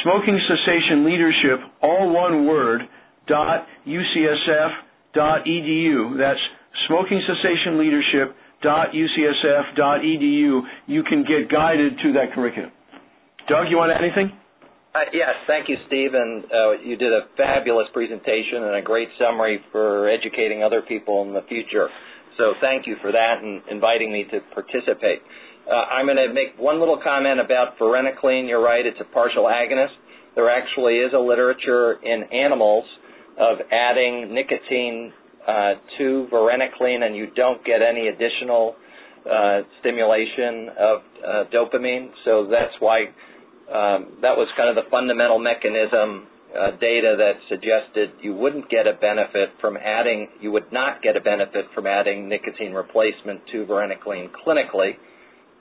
Smoking 0.06 0.38
Cessation 0.46 1.02
Leadership, 1.02 1.58
all 1.82 2.14
one 2.14 2.46
word, 2.46 2.82
dot 3.26 3.66
ucsf 3.86 4.70
dot 5.14 5.42
edu. 5.46 6.14
That's 6.16 6.38
Smoking 6.86 7.20
Cessation 7.26 7.78
Leadership 7.78 8.38
dot 8.62 8.94
ucsf 8.94 9.74
dot 9.74 10.00
edu. 10.00 10.62
You 10.86 11.02
can 11.02 11.26
get 11.26 11.50
guided 11.50 11.98
to 12.06 12.12
that 12.14 12.34
curriculum. 12.34 12.70
Doug, 13.48 13.66
you 13.70 13.76
want 13.78 13.90
anything? 13.90 14.30
Uh, 14.96 15.00
yes, 15.12 15.34
thank 15.46 15.68
you, 15.68 15.76
Steve, 15.88 16.12
uh, 16.14 16.72
you 16.82 16.96
did 16.96 17.12
a 17.12 17.28
fabulous 17.36 17.86
presentation 17.92 18.64
and 18.64 18.76
a 18.76 18.80
great 18.80 19.08
summary 19.20 19.60
for 19.70 20.08
educating 20.08 20.62
other 20.62 20.80
people 20.80 21.20
in 21.20 21.34
the 21.34 21.42
future. 21.50 21.88
So 22.38 22.54
thank 22.62 22.86
you 22.86 22.96
for 23.02 23.12
that 23.12 23.42
and 23.42 23.60
inviting 23.70 24.10
me 24.10 24.24
to 24.30 24.40
participate. 24.54 25.20
Uh, 25.68 25.74
I'm 25.92 26.06
going 26.06 26.16
to 26.16 26.32
make 26.32 26.56
one 26.56 26.80
little 26.80 26.98
comment 27.04 27.40
about 27.40 27.78
varenicline. 27.78 28.48
You're 28.48 28.62
right, 28.62 28.86
it's 28.86 28.96
a 28.98 29.12
partial 29.12 29.44
agonist. 29.44 29.92
There 30.34 30.48
actually 30.48 30.94
is 30.94 31.12
a 31.12 31.20
literature 31.20 32.00
in 32.02 32.24
animals 32.32 32.86
of 33.38 33.58
adding 33.70 34.32
nicotine 34.32 35.12
to 35.98 36.26
varenicline, 36.32 37.04
and 37.04 37.14
you 37.14 37.26
don't 37.36 37.62
get 37.66 37.82
any 37.82 38.08
additional 38.08 38.76
stimulation 39.80 40.70
of 40.80 41.02
dopamine. 41.52 42.08
So 42.24 42.48
that's 42.50 42.72
why 42.80 43.12
um, 43.72 44.18
that 44.22 44.36
was 44.36 44.48
kind 44.56 44.70
of 44.70 44.76
the 44.76 44.88
fundamental 44.90 45.38
mechanism 45.38 46.26
uh, 46.54 46.70
data 46.78 47.16
that 47.18 47.34
suggested 47.48 48.10
you 48.22 48.32
wouldn't 48.34 48.70
get 48.70 48.86
a 48.86 48.94
benefit 48.94 49.50
from 49.60 49.76
adding, 49.76 50.28
you 50.40 50.52
would 50.52 50.72
not 50.72 51.02
get 51.02 51.16
a 51.16 51.20
benefit 51.20 51.66
from 51.74 51.86
adding 51.86 52.28
nicotine 52.28 52.72
replacement 52.72 53.40
to 53.52 53.66
varenicline 53.66 54.30
clinically 54.46 54.94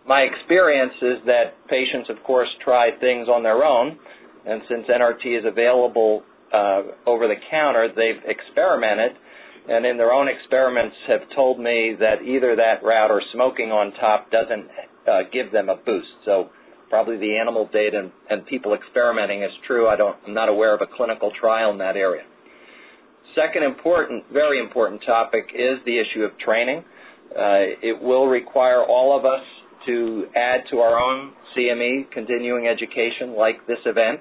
my 0.08 0.22
experience 0.22 0.94
is 1.02 1.18
that 1.26 1.58
patients, 1.68 2.10
of 2.10 2.22
course, 2.24 2.48
try 2.64 2.92
things 3.00 3.28
on 3.28 3.42
their 3.44 3.64
own, 3.64 3.98
and 4.46 4.62
since 4.70 4.86
NRT 4.88 5.40
is 5.40 5.46
available 5.46 6.24
uh, 6.54 6.84
over 7.08 7.28
the 7.28 7.36
counter, 7.50 7.90
they've 7.90 8.22
experimented, 8.30 9.18
and 9.68 9.86
in 9.86 9.98
their 9.98 10.12
own 10.12 10.28
experiments 10.28 10.96
have 11.08 11.22
told 11.36 11.60
me 11.60 11.96
that 12.00 12.22
either 12.22 12.56
that 12.56 12.84
route 12.84 13.10
or 13.10 13.22
smoking 13.34 13.72
on 13.72 13.92
top 13.94 14.30
doesn't 14.30 14.70
uh, 15.10 15.22
give 15.34 15.52
them 15.52 15.70
a 15.70 15.76
boost. 15.76 16.08
So 16.24 16.50
probably 16.90 17.18
the 17.18 17.38
animal 17.38 17.70
data 17.72 18.00
and, 18.00 18.12
and 18.30 18.46
people 18.46 18.74
experimenting 18.74 19.44
is 19.44 19.52
true. 19.68 19.88
I 19.88 19.96
don't, 19.96 20.16
I'm 20.28 20.34
not 20.34 20.50
aware 20.50 20.74
of 20.74 20.82
a 20.82 20.88
clinical 20.96 21.32
trial 21.40 21.72
in 21.72 21.78
that 21.80 21.96
area. 21.96 22.24
Second 23.36 23.64
important, 23.64 24.24
very 24.32 24.60
important 24.60 25.02
topic 25.06 25.50
is 25.54 25.80
the 25.86 26.00
issue 26.00 26.24
of 26.24 26.38
training. 26.40 26.84
Uh, 27.32 27.76
it 27.82 28.02
will 28.02 28.28
require 28.28 28.84
all 28.84 29.18
of 29.18 29.26
us 29.26 29.44
to 29.88 30.26
add 30.36 30.62
to 30.72 30.78
our 30.80 30.98
own 31.00 31.34
CME 31.56 32.12
continuing 32.12 32.68
education 32.68 33.36
like 33.38 33.66
this 33.68 33.80
event. 33.86 34.20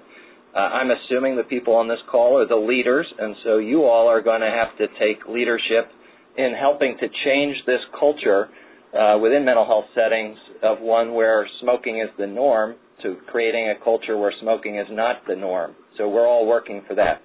Uh, 0.54 0.58
I'm 0.58 0.90
assuming 0.90 1.36
the 1.36 1.44
people 1.44 1.74
on 1.74 1.88
this 1.88 1.98
call 2.10 2.38
are 2.38 2.46
the 2.46 2.56
leaders, 2.56 3.06
and 3.18 3.34
so 3.44 3.58
you 3.58 3.84
all 3.84 4.08
are 4.08 4.22
going 4.22 4.40
to 4.40 4.50
have 4.50 4.76
to 4.78 4.86
take 4.98 5.26
leadership 5.28 5.90
in 6.36 6.54
helping 6.58 6.96
to 6.98 7.06
change 7.24 7.56
this 7.66 7.80
culture 7.98 8.48
uh, 8.94 9.18
within 9.18 9.44
mental 9.44 9.64
health 9.64 9.86
settings 9.94 10.38
of 10.62 10.80
one 10.80 11.14
where 11.14 11.46
smoking 11.60 11.98
is 11.98 12.08
the 12.18 12.26
norm 12.26 12.76
to 13.02 13.16
creating 13.26 13.68
a 13.68 13.84
culture 13.84 14.16
where 14.16 14.32
smoking 14.40 14.76
is 14.76 14.86
not 14.90 15.16
the 15.28 15.34
norm. 15.34 15.74
So 15.98 16.08
we're 16.08 16.26
all 16.26 16.46
working 16.46 16.82
for 16.86 16.94
that. 16.94 17.20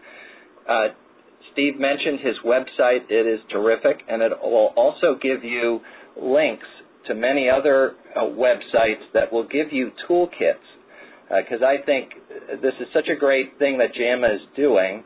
Uh, 0.68 0.94
Steve 1.54 1.80
mentioned 1.80 2.20
his 2.20 2.36
website. 2.46 3.10
It 3.10 3.28
is 3.28 3.40
terrific, 3.52 4.02
and 4.08 4.22
it 4.22 4.32
will 4.42 4.74
also 4.76 5.18
give 5.22 5.44
you 5.44 5.80
links 6.20 6.66
to 7.08 7.16
many 7.16 7.50
other 7.50 7.94
uh, 8.16 8.22
websites 8.22 9.04
that 9.14 9.32
will 9.32 9.48
give 9.48 9.72
you 9.72 9.92
toolkits 10.08 10.56
because 11.30 11.62
uh, 11.62 11.66
I 11.66 11.78
think 11.86 12.10
this 12.62 12.74
is 12.80 12.88
such 12.94 13.08
a 13.16 13.20
great 13.20 13.58
thing 13.60 13.78
that 13.78 13.94
JAMA 13.94 14.28
is 14.28 14.42
doing. 14.56 15.04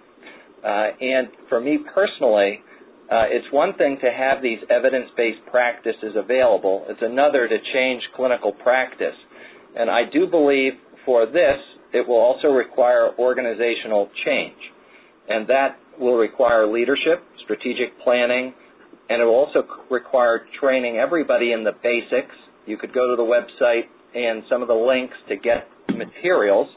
Uh, 0.63 0.87
and 1.01 1.27
for 1.49 1.59
me 1.59 1.79
personally, 1.93 2.61
Uh, 3.11 3.25
it's 3.29 3.45
one 3.51 3.73
thing 3.75 3.97
to 4.01 4.09
have 4.11 4.41
these 4.41 4.59
evidence-based 4.69 5.45
practices 5.51 6.15
available. 6.15 6.85
It's 6.87 7.01
another 7.01 7.47
to 7.47 7.57
change 7.73 8.01
clinical 8.15 8.53
practice. 8.53 9.15
And 9.75 9.89
I 9.89 10.03
do 10.11 10.27
believe 10.27 10.73
for 11.05 11.25
this, 11.25 11.59
it 11.93 12.07
will 12.07 12.19
also 12.19 12.47
require 12.47 13.11
organizational 13.19 14.09
change. 14.25 14.57
And 15.29 15.47
that 15.47 15.77
will 15.99 16.15
require 16.15 16.65
leadership, 16.71 17.23
strategic 17.43 17.99
planning, 18.03 18.53
and 19.09 19.21
it 19.21 19.25
will 19.25 19.35
also 19.35 19.63
require 19.91 20.45
training 20.59 20.97
everybody 20.97 21.51
in 21.51 21.63
the 21.63 21.73
basics. 21.83 22.35
You 22.65 22.77
could 22.77 22.93
go 22.93 23.07
to 23.07 23.15
the 23.15 23.23
website 23.23 23.83
and 24.15 24.43
some 24.49 24.61
of 24.61 24.67
the 24.67 24.73
links 24.73 25.15
to 25.29 25.35
get 25.35 25.67
materials. 25.95 26.67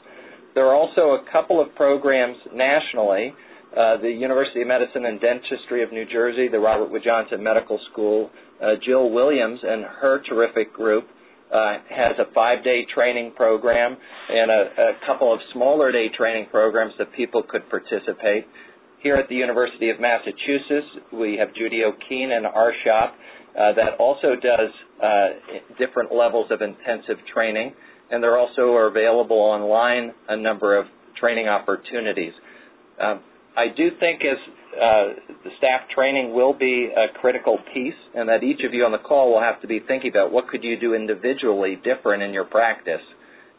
There 0.53 0.65
are 0.65 0.75
also 0.75 1.21
a 1.21 1.25
couple 1.31 1.61
of 1.61 1.73
programs 1.75 2.37
nationally. 2.53 3.33
Uh, 3.77 4.01
the 4.01 4.09
University 4.09 4.61
of 4.61 4.67
Medicine 4.67 5.05
and 5.05 5.21
Dentistry 5.21 5.83
of 5.83 5.91
New 5.91 6.05
Jersey, 6.05 6.47
the 6.47 6.57
Robert 6.57 6.89
Wood 6.89 7.03
Johnson 7.05 7.43
Medical 7.43 7.79
School, 7.91 8.31
uh, 8.59 8.71
Jill 8.83 9.11
Williams 9.11 9.59
and 9.61 9.83
her 9.83 10.19
terrific 10.27 10.73
group 10.73 11.05
uh, 11.53 11.73
has 11.87 12.17
a 12.17 12.33
five-day 12.33 12.87
training 12.95 13.33
program 13.35 13.95
and 14.29 14.49
a, 14.49 14.63
a 14.81 14.91
couple 15.05 15.31
of 15.31 15.39
smaller 15.53 15.91
day 15.91 16.07
training 16.17 16.47
programs 16.49 16.93
that 16.97 17.13
people 17.13 17.43
could 17.47 17.69
participate. 17.69 18.45
Here 19.03 19.15
at 19.15 19.29
the 19.29 19.35
University 19.35 19.91
of 19.91 19.99
Massachusetts, 19.99 20.87
we 21.13 21.37
have 21.37 21.53
Judy 21.53 21.83
O'Keen 21.83 22.31
and 22.31 22.47
our 22.47 22.73
shop 22.83 23.13
uh, 23.53 23.73
that 23.73 23.99
also 23.99 24.33
does 24.41 24.71
uh, 25.03 25.27
different 25.77 26.11
levels 26.11 26.47
of 26.49 26.63
intensive 26.63 27.17
training, 27.31 27.73
and 28.09 28.23
there 28.23 28.39
also 28.39 28.73
are 28.73 28.87
available 28.87 29.37
online 29.37 30.13
a 30.29 30.35
number 30.35 30.75
of 30.75 30.87
training 31.19 31.47
opportunities. 31.47 32.33
Um, 32.99 33.21
I 33.57 33.73
do 33.75 33.89
think 33.99 34.21
as 34.21 34.37
uh, 34.77 35.33
the 35.43 35.49
staff 35.57 35.89
training 35.95 36.31
will 36.31 36.53
be 36.53 36.89
a 36.95 37.17
critical 37.19 37.57
piece, 37.73 37.97
and 38.13 38.29
that 38.29 38.43
each 38.43 38.61
of 38.63 38.71
you 38.71 38.85
on 38.85 38.91
the 38.91 38.99
call 38.99 39.33
will 39.33 39.41
have 39.41 39.59
to 39.61 39.67
be 39.67 39.79
thinking 39.79 40.11
about 40.11 40.31
what 40.31 40.47
could 40.47 40.63
you 40.63 40.79
do 40.79 40.93
individually 40.93 41.81
different 41.83 42.21
in 42.21 42.33
your 42.33 42.45
practice, 42.45 43.01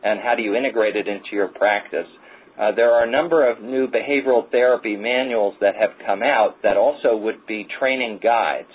and 0.05 0.21
how 0.21 0.37
do 0.37 0.43
you 0.43 0.55
integrate 0.55 0.95
it 0.95 1.09
into 1.09 1.31
your 1.33 1.49
practice. 1.49 2.07
Uh, 2.59 2.71
there 2.77 2.93
are 2.93 3.05
a 3.05 3.11
number 3.11 3.51
of 3.51 3.61
new 3.61 3.89
behavioral 3.89 4.49
therapy 4.53 4.95
manuals 4.97 5.55
that 5.61 5.75
have 5.75 5.91
come 6.07 6.23
out 6.23 6.57
that 6.63 6.77
also 6.77 7.17
would 7.17 7.45
be 7.49 7.67
training 7.81 8.21
guides. 8.23 8.71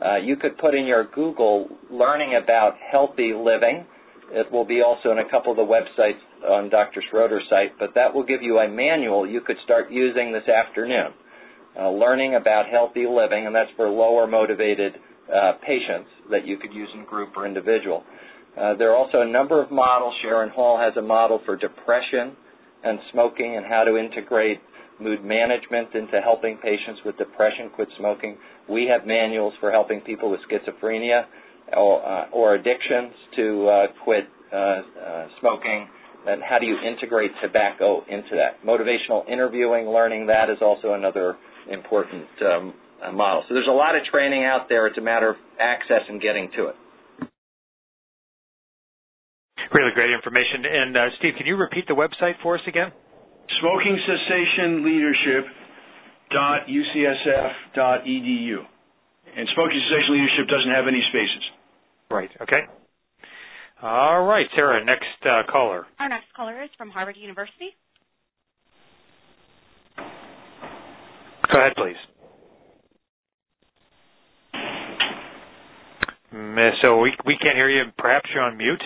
Uh, 0.00 0.16
you 0.16 0.36
could 0.36 0.56
put 0.58 0.74
in 0.74 0.86
your 0.86 1.04
Google 1.12 1.68
learning 1.90 2.38
about 2.40 2.74
healthy 2.78 3.32
living. 3.34 3.84
It 4.30 4.50
will 4.52 4.64
be 4.64 4.82
also 4.82 5.10
in 5.10 5.18
a 5.18 5.28
couple 5.28 5.50
of 5.50 5.56
the 5.56 5.66
websites 5.66 6.20
on 6.48 6.70
Dr. 6.70 7.02
Schroeder's 7.10 7.44
site, 7.50 7.78
but 7.78 7.94
that 7.94 8.14
will 8.14 8.24
give 8.24 8.42
you 8.42 8.58
a 8.58 8.68
manual 8.68 9.28
you 9.28 9.40
could 9.40 9.56
start 9.64 9.90
using 9.90 10.32
this 10.32 10.48
afternoon. 10.48 11.12
Uh, 11.78 11.90
learning 11.90 12.34
about 12.34 12.66
healthy 12.68 13.06
living, 13.06 13.46
and 13.46 13.54
that's 13.54 13.70
for 13.76 13.88
lower 13.88 14.26
motivated 14.26 14.94
uh, 15.32 15.52
patients 15.64 16.10
that 16.30 16.44
you 16.44 16.56
could 16.56 16.72
use 16.72 16.88
in 16.94 17.04
group 17.04 17.30
or 17.36 17.46
individual. 17.46 18.02
Uh, 18.60 18.74
there 18.74 18.90
are 18.90 18.96
also 18.96 19.20
a 19.20 19.26
number 19.26 19.62
of 19.62 19.70
models. 19.70 20.12
Sharon 20.22 20.50
Hall 20.50 20.78
has 20.78 20.96
a 20.96 21.02
model 21.02 21.40
for 21.46 21.56
depression 21.56 22.36
and 22.82 22.98
smoking 23.12 23.56
and 23.56 23.64
how 23.64 23.84
to 23.84 23.96
integrate 23.96 24.58
mood 25.00 25.24
management 25.24 25.94
into 25.94 26.20
helping 26.20 26.56
patients 26.56 27.00
with 27.04 27.16
depression 27.16 27.70
quit 27.74 27.88
smoking. 27.98 28.36
We 28.68 28.90
have 28.90 29.06
manuals 29.06 29.54
for 29.60 29.70
helping 29.70 30.00
people 30.00 30.30
with 30.30 30.40
schizophrenia 30.50 31.24
or, 31.76 32.04
uh, 32.04 32.28
or 32.32 32.54
addictions 32.54 33.12
to 33.36 33.68
uh, 33.68 33.86
quit 34.04 34.24
uh, 34.52 35.26
smoking. 35.40 35.88
And 36.26 36.42
how 36.42 36.58
do 36.58 36.66
you 36.66 36.76
integrate 36.78 37.30
tobacco 37.42 38.04
into 38.08 38.36
that? 38.36 38.62
Motivational 38.64 39.28
interviewing, 39.28 39.88
learning 39.88 40.26
that 40.26 40.50
is 40.50 40.58
also 40.60 40.92
another 40.92 41.36
important 41.70 42.26
um, 42.44 42.74
model. 43.14 43.42
So 43.48 43.54
there's 43.54 43.68
a 43.68 43.76
lot 43.76 43.96
of 43.96 44.02
training 44.10 44.44
out 44.44 44.68
there. 44.68 44.86
It's 44.86 44.98
a 44.98 45.02
matter 45.02 45.30
of 45.30 45.36
access 45.58 46.02
and 46.08 46.20
getting 46.20 46.50
to 46.56 46.68
it. 46.68 46.76
Really 49.72 49.94
great 49.94 50.10
information. 50.10 50.66
And 50.66 50.96
uh, 50.96 51.00
Steve, 51.18 51.34
can 51.38 51.46
you 51.46 51.56
repeat 51.56 51.86
the 51.86 51.94
website 51.94 52.34
for 52.42 52.56
us 52.56 52.64
again? 52.66 52.90
Smoking 53.60 53.98
Cessation 54.06 54.84
Leadership 54.84 55.46
ucsf.edu. 56.30 57.76
And 59.36 59.48
smoking 59.54 59.80
cessation 59.88 60.14
leadership 60.14 60.48
doesn't 60.48 60.70
have 60.70 60.86
any 60.88 61.02
spaces. 61.08 61.42
Right. 62.10 62.30
Okay. 62.42 62.66
All 63.82 64.24
right, 64.24 64.46
Sarah. 64.54 64.84
Next 64.84 65.06
uh, 65.24 65.42
caller. 65.50 65.86
Our 65.98 66.08
next 66.08 66.26
caller 66.36 66.62
is 66.62 66.70
from 66.76 66.90
Harvard 66.90 67.16
University. 67.16 67.76
Go 71.52 71.58
ahead, 71.58 71.72
please. 71.76 71.96
So 76.82 76.98
we 76.98 77.12
we 77.26 77.36
can't 77.36 77.56
hear 77.56 77.68
you. 77.68 77.84
Perhaps 77.98 78.30
you're 78.32 78.42
on 78.42 78.56
mute. 78.56 78.82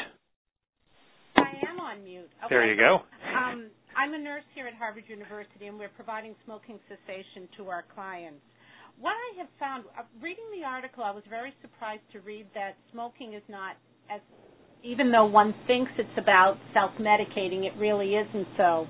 I 1.36 1.52
am 1.68 1.78
on 1.78 2.02
mute. 2.02 2.30
Okay. 2.44 2.48
There 2.48 2.66
you 2.66 2.76
go. 2.76 3.02
Um, 3.36 3.70
I'm 3.96 4.14
a 4.14 4.18
nurse 4.18 4.42
here 4.54 4.66
at 4.66 4.74
Harvard 4.74 5.04
University, 5.06 5.66
and 5.66 5.78
we're 5.78 5.94
providing 5.94 6.34
smoking 6.44 6.78
cessation 6.88 7.48
to 7.56 7.68
our 7.68 7.84
clients. 7.94 8.42
What 8.98 9.14
I 9.14 9.38
have 9.38 9.48
found, 9.58 9.84
uh, 9.98 10.02
reading 10.22 10.44
the 10.58 10.66
article, 10.66 11.04
I 11.04 11.10
was 11.10 11.22
very 11.28 11.52
surprised 11.62 12.02
to 12.12 12.20
read 12.20 12.46
that 12.54 12.76
smoking 12.90 13.34
is 13.34 13.42
not 13.48 13.76
as, 14.10 14.20
even 14.84 15.10
though 15.10 15.24
one 15.24 15.54
thinks 15.66 15.90
it's 15.96 16.18
about 16.18 16.58
self-medicating, 16.74 17.64
it 17.64 17.72
really 17.78 18.14
isn't 18.14 18.46
so. 18.56 18.86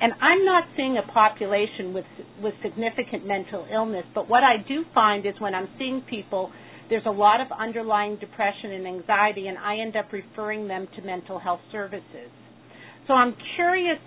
And 0.00 0.14
I'm 0.22 0.44
not 0.46 0.64
seeing 0.76 0.96
a 0.96 1.12
population 1.12 1.92
with 1.92 2.06
with 2.42 2.54
significant 2.62 3.26
mental 3.26 3.66
illness, 3.70 4.04
but 4.14 4.28
what 4.28 4.42
I 4.42 4.56
do 4.66 4.84
find 4.94 5.26
is 5.26 5.34
when 5.38 5.54
I'm 5.54 5.68
seeing 5.78 6.02
people, 6.08 6.50
there's 6.88 7.04
a 7.04 7.10
lot 7.10 7.42
of 7.42 7.48
underlying 7.52 8.16
depression 8.16 8.72
and 8.72 8.86
anxiety, 8.86 9.46
and 9.48 9.58
I 9.58 9.76
end 9.76 9.94
up 9.96 10.10
referring 10.10 10.66
them 10.66 10.88
to 10.96 11.02
mental 11.02 11.38
health 11.38 11.60
services. 11.70 12.32
So 13.06 13.12
I'm 13.12 13.36
curious 13.56 14.00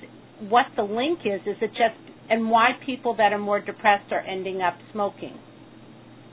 what 0.49 0.65
the 0.75 0.83
link 0.83 1.19
is. 1.25 1.41
Is 1.45 1.57
it 1.61 1.69
just 1.77 2.01
and 2.29 2.49
why 2.49 2.71
people 2.83 3.15
that 3.17 3.31
are 3.31 3.39
more 3.39 3.61
depressed 3.61 4.11
are 4.11 4.21
ending 4.21 4.61
up 4.61 4.73
smoking? 4.91 5.37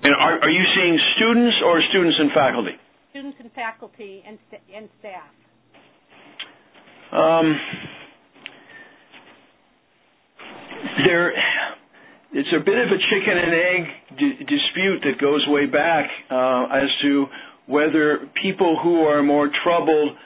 And 0.03 0.15
are, 0.15 0.41
are 0.41 0.51
you 0.51 0.65
seeing 0.75 0.99
students 1.17 1.57
or 1.65 1.83
students 1.91 2.17
and 2.19 2.31
faculty? 2.33 2.81
Students 3.15 3.39
and 3.39 3.53
faculty 3.53 4.25
and 4.27 4.37
and 4.75 4.89
staff. 4.99 5.31
Um, 7.13 7.61
there, 11.07 11.31
it's 12.33 12.49
a 12.51 12.59
bit 12.59 12.75
of 12.75 12.89
a 12.91 12.99
chicken 12.99 13.39
and 13.39 13.55
egg 13.55 14.19
d- 14.19 14.45
dispute 14.51 14.99
that 15.05 15.21
goes 15.21 15.47
way 15.47 15.67
back 15.67 16.11
uh, 16.29 16.67
as 16.75 16.91
to 17.03 17.27
whether 17.69 18.29
people 18.43 18.81
who 18.83 19.03
are 19.03 19.23
more 19.23 19.49
troubled 19.63 20.17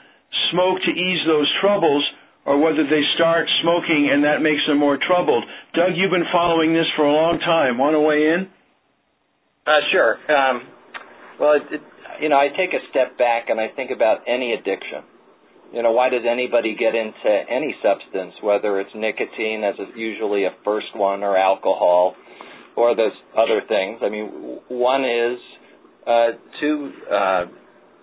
smoke 0.49 0.79
to 0.81 0.89
ease 0.89 1.19
those 1.27 1.47
troubles 1.61 2.03
or 2.47 2.57
whether 2.57 2.83
they 2.89 3.03
start 3.13 3.45
smoking 3.61 4.09
and 4.11 4.23
that 4.23 4.41
makes 4.41 4.65
them 4.67 4.79
more 4.79 4.97
troubled. 4.97 5.43
Doug, 5.75 5.91
you've 5.93 6.09
been 6.09 6.25
following 6.31 6.73
this 6.73 6.87
for 6.95 7.05
a 7.05 7.13
long 7.13 7.37
time. 7.37 7.77
Want 7.77 7.93
to 7.93 7.99
weigh 7.99 8.33
in? 8.33 8.49
Uh, 9.67 9.77
sure. 9.91 10.17
Um, 10.35 10.63
well, 11.39 11.53
it, 11.53 11.61
it, 11.71 11.81
you 12.21 12.29
know, 12.29 12.37
I 12.37 12.47
take 12.49 12.73
a 12.73 12.83
step 12.89 13.17
back 13.17 13.49
and 13.49 13.59
I 13.59 13.67
think 13.75 13.91
about 13.91 14.19
any 14.27 14.53
addiction. 14.53 15.03
You 15.73 15.83
know, 15.83 15.91
why 15.91 16.09
does 16.09 16.23
anybody 16.29 16.75
get 16.75 16.95
into 16.95 17.29
any 17.49 17.75
substance, 17.83 18.33
whether 18.41 18.79
it's 18.79 18.89
nicotine 18.95 19.63
as 19.63 19.75
a, 19.79 19.97
usually 19.97 20.45
a 20.45 20.51
first 20.65 20.87
one, 20.95 21.21
or 21.21 21.37
alcohol, 21.37 22.15
or 22.75 22.95
those 22.95 23.11
other 23.37 23.61
things? 23.67 23.99
I 24.01 24.09
mean, 24.09 24.59
one 24.67 25.05
is 25.05 25.39
uh, 26.07 26.27
to 26.59 26.91
uh, 27.11 27.45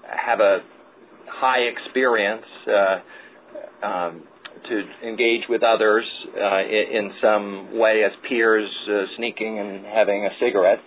have 0.09 0.41
a 0.41 0.59
high 1.29 1.63
experience. 1.63 2.47
Uh, 2.69 3.87
um, 3.87 4.23
to 4.69 5.07
engage 5.07 5.43
with 5.49 5.63
others 5.63 6.05
uh, 6.35 6.61
in, 6.65 7.13
some 7.23 7.79
way 7.79 8.03
as 8.05 8.13
peers, 8.29 8.69
uh, 8.89 9.05
sneaking 9.17 9.59
and 9.59 9.85
having 9.85 10.25
a 10.25 10.31
cigarette. 10.41 10.79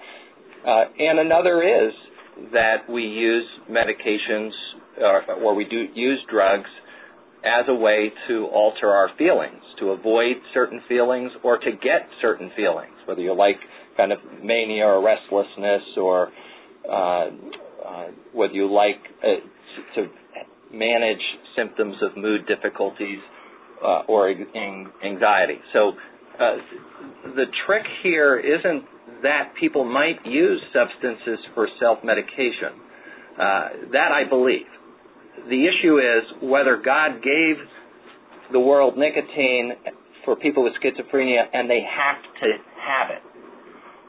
Uh, 0.65 0.86
and 0.98 1.20
another 1.20 1.63
is 1.63 1.94
that 2.52 2.89
we 2.89 3.04
use 3.04 3.45
medications 3.69 4.52
uh, 5.02 5.34
or 5.43 5.56
we 5.56 5.65
do 5.65 5.86
use 5.93 6.19
drugs 6.30 6.69
as 7.45 7.65
a 7.69 7.73
way 7.73 8.12
to 8.28 8.47
alter 8.52 8.89
our 8.89 9.10
feelings, 9.17 9.62
to 9.80 9.91
avoid 9.91 10.36
certain 10.54 10.82
feelings 10.89 11.32
or 11.43 11.58
to 11.58 11.71
get 11.71 12.08
certain 12.21 12.52
feelings, 12.56 12.93
whether 13.06 13.21
you 13.21 13.34
like 13.34 13.56
kind 13.95 14.12
of 14.12 14.19
mania 14.43 14.84
or 14.86 15.04
restlessness 15.04 15.82
or 15.97 16.32
uh, 16.89 17.28
uh, 17.86 18.08
whether 18.34 18.54
you 18.54 18.71
like 18.71 19.02
to 19.95 20.08
manage 20.73 21.21
symptoms 21.56 21.95
of 22.02 22.15
mood 22.17 22.41
difficulties 22.47 23.19
uh, 23.84 24.02
or 24.08 24.30
anxiety. 24.30 25.60
So 25.73 25.93
uh, 26.39 26.56
the 27.36 27.45
trick 27.65 27.84
here 28.04 28.38
isn't 28.39 28.84
that 29.24 29.54
people 29.60 29.84
might 29.84 30.19
use 30.26 30.62
substances 30.74 31.39
for 31.54 31.67
self-medication. 31.80 32.74
Uh, 33.39 33.69
that 33.93 34.12
I 34.12 34.28
believe. 34.28 34.67
The 35.48 35.65
issue 35.67 35.98
is 35.98 36.50
whether 36.50 36.82
God 36.84 37.24
gave 37.24 37.56
the 38.52 38.60
world 38.60 38.98
nicotine 38.98 39.74
for 40.26 40.36
people 40.36 40.63
with 40.63 40.74
schizophrenia 40.84 41.43
and 41.54 41.69
they 41.69 41.80
have 41.80 42.22
to 42.41 42.48
have 42.76 43.10
it. 43.12 43.24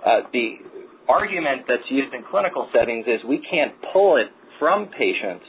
Uh, 0.05 0.29
the 0.33 0.57
argument 1.09 1.63
that's 1.69 1.89
used 1.91 2.13
in 2.15 2.25
clinical 2.31 2.69
settings 2.75 3.05
is 3.07 3.21
we 3.29 3.41
can't 3.51 3.73
pull 3.93 4.17
it 4.17 4.29
from 4.59 4.89
patients 4.99 5.45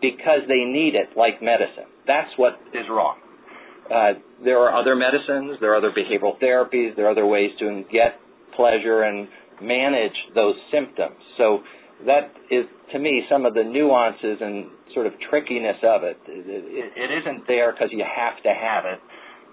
because 0.00 0.40
they 0.48 0.64
need 0.64 0.94
it 0.94 1.16
like 1.16 1.42
medicine. 1.42 1.86
That's 2.06 2.30
what 2.36 2.54
is 2.72 2.86
wrong. 2.90 3.18
Uh, 3.90 4.12
there 4.44 4.58
are 4.58 4.74
other 4.74 4.96
medicines, 4.96 5.58
there 5.60 5.72
are 5.72 5.76
other 5.76 5.90
behavioral 5.90 6.40
therapies, 6.40 6.94
there 6.96 7.06
are 7.06 7.10
other 7.10 7.26
ways 7.26 7.50
to 7.58 7.84
get 7.92 8.20
pleasure 8.60 9.08
and 9.08 9.26
manage 9.62 10.16
those 10.34 10.56
symptoms. 10.68 11.16
So 11.38 11.64
that 12.04 12.32
is, 12.50 12.64
to 12.92 12.98
me, 12.98 13.24
some 13.32 13.46
of 13.46 13.54
the 13.54 13.64
nuances 13.64 14.36
and 14.40 14.68
sort 14.92 15.06
of 15.06 15.12
trickiness 15.30 15.80
of 15.82 16.04
it. 16.04 16.18
It, 16.28 16.44
it, 16.48 16.92
it 16.96 17.10
isn't 17.24 17.48
there 17.48 17.72
because 17.72 17.88
you 17.92 18.04
have 18.04 18.36
to 18.44 18.52
have 18.52 18.84
it. 18.84 19.00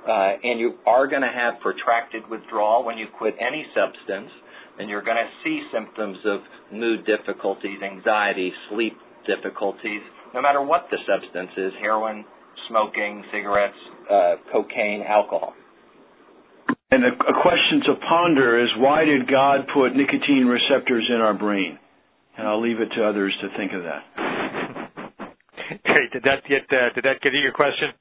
Uh, 0.08 0.40
and 0.44 0.60
you 0.60 0.76
are 0.86 1.08
going 1.08 1.22
to 1.22 1.34
have 1.34 1.60
protracted 1.60 2.24
withdrawal 2.30 2.86
when 2.86 2.98
you 2.98 3.08
quit 3.18 3.36
any 3.40 3.66
substance, 3.76 4.32
and 4.80 4.90
you're 4.90 5.04
going 5.04 5.18
to 5.18 5.32
see 5.44 5.60
symptoms 5.74 6.18
of 6.26 6.40
mood 6.72 7.06
difficulties, 7.06 7.80
anxiety, 7.84 8.52
sleep 8.70 8.96
difficulties, 9.28 10.02
no 10.34 10.42
matter 10.42 10.62
what 10.62 10.88
the 10.92 10.98
substance 11.04 11.52
is 11.58 11.74
heroin, 11.82 12.24
smoking, 12.70 13.24
cigarettes, 13.34 13.76
uh, 14.10 14.36
cocaine, 14.52 15.04
alcohol. 15.04 15.54
And 16.90 17.04
a, 17.04 17.12
a 17.12 17.36
question 17.42 17.84
to 17.88 17.96
ponder 18.08 18.64
is 18.64 18.70
why 18.78 19.04
did 19.04 19.28
God 19.28 19.68
put 19.74 19.96
nicotine 19.96 20.48
receptors 20.48 21.10
in 21.14 21.20
our 21.20 21.34
brain? 21.34 21.78
And 22.38 22.48
I'll 22.48 22.62
leave 22.62 22.80
it 22.80 22.90
to 22.96 23.04
others 23.04 23.36
to 23.42 23.50
think 23.58 23.74
of 23.74 23.84
that. 23.84 24.04
Great. 25.84 26.12
Did 26.14 26.24
that 26.24 26.48
get 26.48 26.64
uh, 26.72 26.94
did 26.96 27.04
that 27.04 27.20
get 27.22 27.34
you 27.34 27.40
your 27.40 27.52
question? 27.52 27.92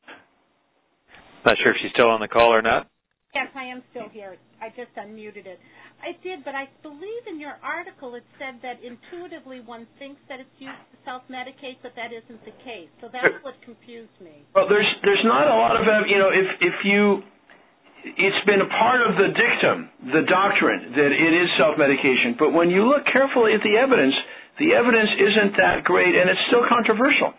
Not 1.44 1.56
sure 1.62 1.72
if 1.72 1.78
she's 1.82 1.90
still 1.92 2.10
on 2.10 2.20
the 2.20 2.28
call 2.28 2.52
or 2.52 2.62
not. 2.62 2.86
Yes, 3.34 3.48
I 3.54 3.64
am 3.64 3.82
still 3.90 4.08
here. 4.08 4.36
I 4.62 4.70
just 4.72 4.94
unmuted 4.96 5.44
it. 5.44 5.60
I 6.00 6.16
did, 6.24 6.44
but 6.44 6.54
I 6.54 6.68
believe 6.80 7.24
in 7.28 7.40
your 7.40 7.60
article 7.60 8.14
it 8.14 8.24
said 8.40 8.60
that 8.62 8.80
intuitively 8.80 9.60
one 9.60 9.86
thinks 9.98 10.20
that 10.28 10.40
it's 10.40 10.56
used 10.56 10.80
to 10.92 10.96
self-medicate, 11.04 11.76
but 11.82 11.92
that 11.96 12.16
isn't 12.16 12.40
the 12.48 12.56
case. 12.64 12.88
So 13.00 13.12
that's 13.12 13.36
what 13.44 13.60
confused 13.60 14.14
me. 14.20 14.44
Well, 14.54 14.68
there's 14.68 14.88
there's 15.02 15.24
not 15.24 15.48
a 15.48 15.56
lot 15.56 15.76
of 15.76 15.84
you 16.06 16.16
know 16.16 16.30
if 16.30 16.48
if 16.60 16.76
you 16.84 17.22
it's 18.14 18.42
been 18.46 18.62
a 18.62 18.70
part 18.70 19.02
of 19.02 19.18
the 19.18 19.34
dictum, 19.34 19.90
the 20.14 20.22
doctrine 20.30 20.94
that 20.94 21.10
it 21.10 21.32
is 21.34 21.48
self-medication, 21.58 22.38
but 22.38 22.54
when 22.54 22.70
you 22.70 22.86
look 22.86 23.02
carefully 23.10 23.52
at 23.52 23.62
the 23.66 23.74
evidence, 23.74 24.14
the 24.62 24.72
evidence 24.78 25.10
isn't 25.18 25.52
that 25.58 25.82
great, 25.82 26.14
and 26.14 26.30
it's 26.30 26.40
still 26.46 26.62
controversial. 26.70 27.34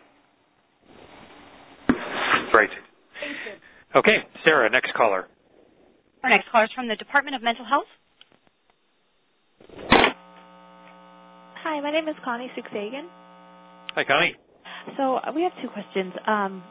Great. 2.51 2.69
Okay, 3.95 4.17
Sarah, 4.43 4.69
next 4.69 4.93
caller. 4.93 5.27
Our 6.23 6.29
next 6.29 6.51
caller 6.51 6.65
is 6.65 6.71
from 6.75 6.87
the 6.87 6.95
Department 6.95 7.35
of 7.35 7.41
Mental 7.41 7.65
Health. 7.65 7.87
Hi, 11.63 11.79
my 11.81 11.91
name 11.91 12.07
is 12.07 12.15
Connie 12.23 12.51
Suxagan. 12.57 13.07
Hi, 13.95 14.03
Connie. 14.03 14.35
So 14.97 15.15
uh, 15.17 15.31
we 15.33 15.43
have 15.43 15.51
two 15.61 15.69
questions. 15.69 16.13
Um, 16.27 16.63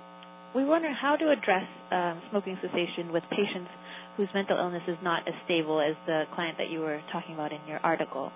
we 0.55 0.65
wonder 0.65 0.93
how 0.93 1.17
to 1.17 1.31
address 1.31 1.67
um, 1.91 2.23
smoking 2.31 2.57
cessation 2.63 3.13
with 3.13 3.23
patients 3.31 3.69
whose 4.17 4.29
mental 4.35 4.57
illness 4.59 4.83
is 4.89 4.97
not 5.03 5.29
as 5.29 5.35
stable 5.45 5.81
as 5.81 5.95
the 6.07 6.25
client 6.35 6.57
that 6.59 6.71
you 6.71 6.81
were 6.81 7.01
talking 7.13 7.35
about 7.35 7.53
in 7.53 7.61
your 7.69 7.79
article, 7.79 8.33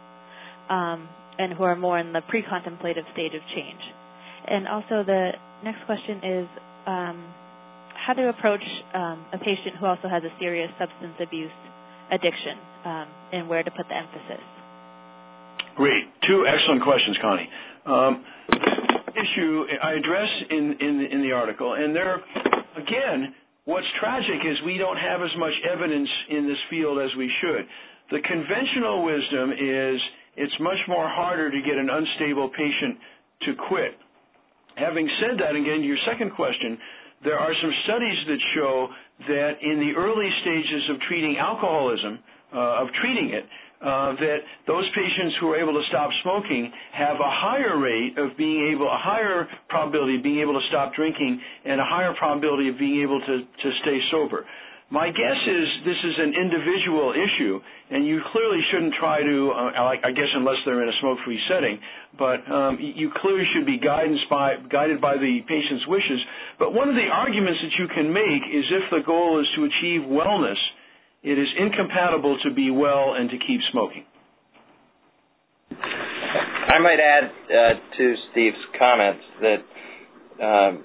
um, 0.68 1.08
and 1.38 1.52
who 1.54 1.64
are 1.64 1.76
more 1.76 1.98
in 1.98 2.12
the 2.12 2.20
pre-contemplative 2.28 3.04
stage 3.12 3.32
of 3.34 3.40
change. 3.54 3.80
And 4.46 4.68
also, 4.68 5.02
the 5.04 5.32
next 5.64 5.84
question 5.86 6.16
is 6.24 6.46
um, 6.86 7.16
how 7.94 8.12
to 8.14 8.28
approach 8.28 8.64
um, 8.94 9.24
a 9.32 9.38
patient 9.38 9.76
who 9.78 9.86
also 9.86 10.08
has 10.08 10.22
a 10.24 10.32
serious 10.38 10.70
substance 10.78 11.14
abuse 11.20 11.52
addiction, 12.10 12.58
um, 12.84 13.06
and 13.32 13.48
where 13.48 13.62
to 13.62 13.70
put 13.70 13.86
the 13.88 13.96
emphasis. 13.96 14.42
Great. 15.76 16.04
Two 16.26 16.44
excellent 16.46 16.82
questions, 16.82 17.16
Connie. 17.22 17.48
Um, 17.86 18.24
issue 19.14 19.64
I 19.82 19.92
address 19.94 20.28
in, 20.50 20.76
in, 20.80 21.08
in 21.12 21.22
the 21.22 21.32
article, 21.32 21.74
and 21.74 21.94
there, 21.94 22.16
again, 22.76 23.34
what's 23.70 23.86
tragic 24.02 24.42
is 24.42 24.58
we 24.66 24.82
don't 24.82 24.98
have 24.98 25.22
as 25.22 25.30
much 25.38 25.54
evidence 25.62 26.10
in 26.28 26.42
this 26.42 26.58
field 26.68 26.98
as 26.98 27.14
we 27.14 27.30
should. 27.40 27.62
The 28.10 28.18
conventional 28.26 29.06
wisdom 29.06 29.54
is 29.54 29.96
it's 30.34 30.58
much 30.58 30.82
more 30.90 31.06
harder 31.06 31.54
to 31.54 31.60
get 31.62 31.78
an 31.78 31.86
unstable 31.86 32.50
patient 32.50 32.98
to 33.46 33.50
quit. 33.70 33.94
Having 34.74 35.06
said 35.22 35.38
that, 35.38 35.54
again, 35.54 35.82
to 35.82 35.86
your 35.86 36.02
second 36.10 36.34
question, 36.34 36.78
there 37.22 37.38
are 37.38 37.54
some 37.62 37.70
studies 37.86 38.18
that 38.26 38.40
show 38.58 38.88
that 39.30 39.52
in 39.62 39.78
the 39.78 39.94
early 39.94 40.30
stages 40.42 40.82
of 40.90 40.96
treating 41.06 41.36
alcoholism, 41.38 42.18
uh, 42.50 42.82
of 42.82 42.88
treating 42.98 43.30
it, 43.30 43.46
that 43.80 44.38
those 44.66 44.84
patients 44.94 45.36
who 45.40 45.48
are 45.48 45.58
able 45.60 45.72
to 45.72 45.84
stop 45.88 46.10
smoking 46.22 46.70
have 46.92 47.16
a 47.16 47.32
higher 47.32 47.78
rate 47.78 48.18
of 48.18 48.36
being 48.36 48.72
able, 48.72 48.86
a 48.86 49.00
higher 49.00 49.48
probability 49.68 50.16
of 50.16 50.22
being 50.22 50.40
able 50.40 50.52
to 50.52 50.66
stop 50.68 50.94
drinking, 50.94 51.40
and 51.64 51.80
a 51.80 51.84
higher 51.84 52.14
probability 52.18 52.68
of 52.68 52.78
being 52.78 53.00
able 53.02 53.20
to, 53.20 53.40
to 53.40 53.68
stay 53.82 53.98
sober. 54.10 54.44
My 54.90 55.06
guess 55.06 55.40
is 55.46 55.66
this 55.86 56.02
is 56.02 56.14
an 56.18 56.34
individual 56.34 57.14
issue, 57.14 57.60
and 57.94 58.04
you 58.04 58.18
clearly 58.32 58.58
shouldn't 58.72 58.94
try 58.98 59.22
to, 59.22 59.52
uh, 59.54 59.70
I 59.78 60.10
guess 60.10 60.26
unless 60.34 60.58
they're 60.66 60.82
in 60.82 60.88
a 60.88 60.98
smoke-free 61.00 61.38
setting, 61.46 61.78
but 62.18 62.42
um, 62.50 62.76
you 62.82 63.08
clearly 63.22 63.46
should 63.54 63.66
be 63.66 63.78
guidance 63.78 64.18
by, 64.28 64.56
guided 64.68 65.00
by 65.00 65.14
the 65.14 65.46
patient's 65.46 65.86
wishes. 65.86 66.18
But 66.58 66.74
one 66.74 66.88
of 66.88 66.96
the 66.96 67.06
arguments 67.06 67.60
that 67.62 67.78
you 67.78 67.86
can 67.86 68.12
make 68.12 68.42
is 68.50 68.66
if 68.66 68.90
the 68.90 69.06
goal 69.06 69.38
is 69.38 69.46
to 69.54 69.70
achieve 69.70 70.10
wellness, 70.10 70.58
it 71.22 71.38
is 71.38 71.48
incompatible 71.58 72.38
to 72.44 72.54
be 72.54 72.70
well 72.70 73.14
and 73.14 73.30
to 73.30 73.36
keep 73.36 73.60
smoking. 73.72 74.04
I 75.70 76.78
might 76.78 76.98
add 77.00 77.24
uh, 77.24 77.96
to 77.98 78.14
Steve's 78.30 78.56
comments 78.78 79.24
that 79.40 80.44
um, 80.44 80.84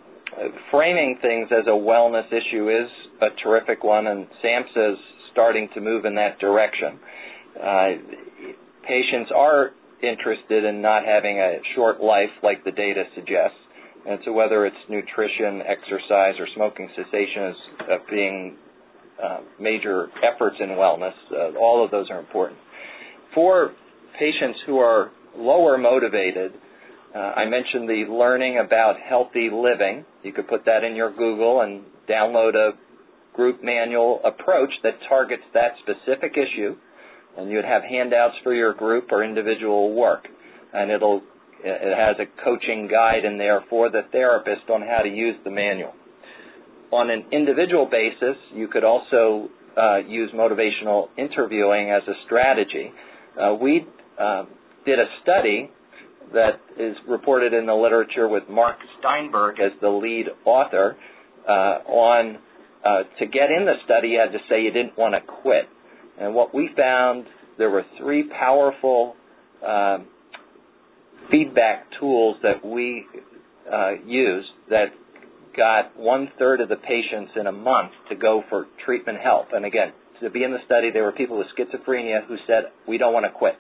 framing 0.72 1.18
things 1.22 1.50
as 1.52 1.66
a 1.68 1.78
wellness 1.78 2.28
issue 2.28 2.70
is 2.70 2.90
a 3.22 3.28
terrific 3.44 3.84
one, 3.84 4.08
and 4.08 4.28
SAMHSA's 4.44 5.00
starting 5.32 5.70
to 5.74 5.82
move 5.82 6.06
in 6.06 6.16
that 6.16 6.40
direction. 6.40 7.00
Uh, 7.56 7.88
patients 8.88 9.32
are 9.36 9.72
interested 10.02 10.66
in 10.66 10.82
not 10.82 11.06
having 11.06 11.40
a 11.40 11.60
short 11.76 12.02
life 12.02 12.32
like 12.44 12.64
the 12.64 12.72
data 12.72 13.04
suggests. 13.16 13.58
And 14.08 14.20
so 14.26 14.34
whether 14.34 14.66
it's 14.66 14.78
nutrition, 14.90 15.62
exercise, 15.66 16.36
or 16.40 16.48
smoking 16.56 16.90
cessation 16.96 17.44
as 17.44 17.56
uh, 17.80 17.98
being 18.10 18.58
major 19.60 20.08
efforts 20.24 20.58
in 20.60 20.70
wellness, 20.70 21.14
uh, 21.32 21.58
all 21.58 21.84
of 21.84 21.92
those 21.92 22.10
are 22.10 22.20
important. 22.20 22.60
For 23.34 23.72
patients 24.20 24.60
who 24.66 24.80
are 24.80 25.12
lower 25.38 25.78
motivated, 25.78 26.54
uh, 27.16 27.20
I 27.20 27.46
mentioned 27.46 27.88
the 27.88 28.06
learning 28.10 28.60
about 28.66 28.96
healthy 29.00 29.50
living. 29.52 30.06
You 30.24 30.34
could 30.34 30.48
put 30.48 30.66
that 30.66 30.84
in 30.84 30.96
your 30.96 31.12
Google 31.12 31.62
and 31.62 31.84
download 32.10 32.56
a 32.56 32.72
group 33.36 33.64
manual 33.64 34.22
approach 34.24 34.72
that 34.84 34.94
targets 35.08 35.44
that 35.54 35.72
specific 35.84 36.34
issue, 36.34 36.76
and 37.38 37.50
you'd 37.50 37.66
have 37.66 37.84
handouts 37.84 38.36
for 38.44 38.54
your 38.54 38.74
group 38.74 39.12
or 39.12 39.24
individual 39.24 39.94
work, 39.94 40.28
and 40.74 40.92
it'll 40.92 41.22
it 41.64 41.98
has 41.98 42.16
a 42.20 42.44
coaching 42.44 42.88
guide 42.88 43.26
in 43.26 43.38
there 43.38 43.64
for 43.70 43.90
the 43.90 44.02
therapist 44.12 44.70
on 44.70 44.82
how 44.82 45.02
to 45.02 45.10
use 45.10 45.36
the 45.44 45.50
manual. 45.50 45.94
On 46.96 47.10
an 47.10 47.26
individual 47.34 47.90
basis, 47.92 48.38
you 48.54 48.70
could 48.70 48.86
also 48.86 49.50
uh, 49.76 49.98
use 50.08 50.32
motivational 50.34 51.10
interviewing 51.18 51.92
as 51.92 52.02
a 52.08 52.14
strategy. 52.26 52.90
Uh, 53.38 53.54
we 53.54 53.86
uh, 54.18 54.46
did 54.86 55.00
a 55.00 55.06
study 55.22 55.70
that 56.32 56.62
is 56.80 56.96
reported 57.06 57.54
in 57.54 57.66
the 57.66 57.74
literature 57.74 58.30
with 58.30 58.44
Mark 58.50 58.78
Steinberg 59.00 59.60
as 59.60 59.74
the 59.82 59.90
lead 59.90 60.28
author 60.46 60.96
uh, 61.46 61.52
on 61.52 62.38
uh, 62.86 63.04
to 63.20 63.26
get 63.26 63.52
in 63.52 63.66
the 63.66 63.74
study, 63.84 64.10
you 64.10 64.20
had 64.20 64.32
to 64.32 64.40
say 64.48 64.62
you 64.62 64.72
didn't 64.72 64.98
want 64.98 65.16
to 65.16 65.34
quit. 65.42 65.68
And 66.18 66.34
what 66.34 66.56
we 66.56 66.70
found, 66.78 67.26
there 67.58 67.72
were 67.72 67.84
three 67.98 68.30
powerful 68.40 69.18
uh, 69.68 69.98
feedback 71.30 71.88
tools 72.00 72.38
that 72.42 72.66
we 72.66 73.06
uh, 73.70 73.96
used 74.06 74.48
that 74.70 74.94
got 75.56 75.98
one 75.98 76.30
third 76.38 76.62
of 76.62 76.70
the 76.70 76.76
patients 76.76 77.32
in 77.40 77.48
a 77.48 77.52
month 77.52 77.92
to 78.10 78.16
go 78.16 78.44
for 78.50 78.68
treatment 78.86 79.20
help. 79.24 79.48
And 79.54 79.66
again, 79.66 79.94
to 80.22 80.30
be 80.30 80.44
in 80.44 80.52
the 80.52 80.64
study, 80.66 80.90
there 80.92 81.04
were 81.04 81.12
people 81.12 81.38
with 81.38 81.48
schizophrenia 81.58 82.26
who 82.28 82.38
said, 82.48 82.72
we 82.88 82.98
don't 82.98 83.14
want 83.14 83.26
to 83.26 83.32
quit. 83.32 83.56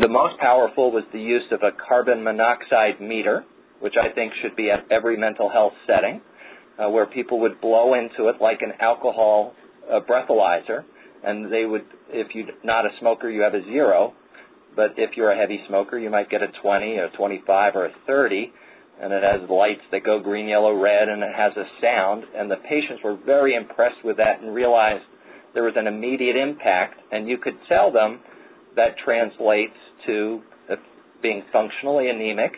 The 0.00 0.08
most 0.08 0.38
powerful 0.38 0.92
was 0.92 1.04
the 1.12 1.20
use 1.20 1.44
of 1.50 1.60
a 1.62 1.70
carbon 1.88 2.22
monoxide 2.22 3.00
meter, 3.00 3.44
which 3.80 3.94
I 4.00 4.14
think 4.14 4.32
should 4.42 4.54
be 4.54 4.70
at 4.70 4.90
every 4.90 5.16
mental 5.16 5.50
health 5.50 5.72
setting 5.86 6.20
uh, 6.78 6.88
where 6.88 7.06
people 7.06 7.40
would 7.40 7.60
blow 7.60 7.94
into 7.94 8.28
it 8.28 8.36
like 8.40 8.60
an 8.62 8.72
alcohol 8.80 9.54
uh, 9.90 10.00
breathalyzer, 10.00 10.84
and 11.24 11.52
they 11.52 11.64
would, 11.64 11.84
if 12.08 12.34
you're 12.34 12.46
not 12.64 12.86
a 12.86 12.90
smoker, 13.00 13.30
you 13.30 13.42
have 13.42 13.54
a 13.54 13.62
zero, 13.64 14.14
but 14.74 14.92
if 14.96 15.16
you're 15.16 15.30
a 15.30 15.38
heavy 15.38 15.60
smoker, 15.68 15.98
you 15.98 16.10
might 16.10 16.30
get 16.30 16.42
a 16.42 16.48
20, 16.62 16.96
a 16.96 17.08
25, 17.16 17.76
or 17.76 17.86
a 17.86 17.92
30, 18.06 18.52
and 19.02 19.12
it 19.12 19.22
has 19.22 19.48
lights 19.50 19.82
that 19.90 20.04
go 20.04 20.20
green, 20.20 20.46
yellow, 20.46 20.72
red, 20.74 21.08
and 21.08 21.22
it 21.22 21.34
has 21.36 21.52
a 21.56 21.66
sound, 21.82 22.24
and 22.36 22.50
the 22.50 22.56
patients 22.68 23.02
were 23.02 23.18
very 23.26 23.54
impressed 23.56 24.04
with 24.04 24.16
that 24.16 24.40
and 24.40 24.54
realized 24.54 25.04
there 25.54 25.64
was 25.64 25.74
an 25.76 25.86
immediate 25.86 26.36
impact, 26.36 27.00
and 27.10 27.28
you 27.28 27.36
could 27.36 27.58
tell 27.68 27.92
them 27.92 28.20
that 28.76 28.94
translates 29.04 29.76
to 30.06 30.40
being 31.22 31.42
functionally 31.52 32.10
anemic, 32.10 32.52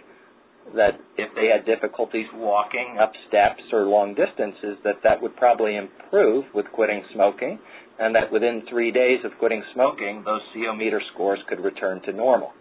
that 0.74 0.98
if 1.18 1.28
they 1.36 1.48
had 1.52 1.66
difficulties 1.66 2.26
walking 2.34 2.96
up 3.00 3.12
steps 3.28 3.62
or 3.70 3.84
long 3.84 4.14
distances, 4.14 4.78
that 4.82 4.96
that 5.04 5.20
would 5.20 5.36
probably 5.36 5.76
improve 5.76 6.44
with 6.54 6.64
quitting 6.72 7.04
smoking, 7.12 7.58
and 8.00 8.14
that 8.14 8.32
within 8.32 8.62
three 8.70 8.90
days 8.90 9.18
of 9.24 9.30
quitting 9.38 9.62
smoking, 9.74 10.22
those 10.24 10.40
CO 10.54 10.74
meter 10.74 11.00
scores 11.12 11.38
could 11.48 11.60
return 11.60 12.00
to 12.02 12.12
normal. 12.12 12.52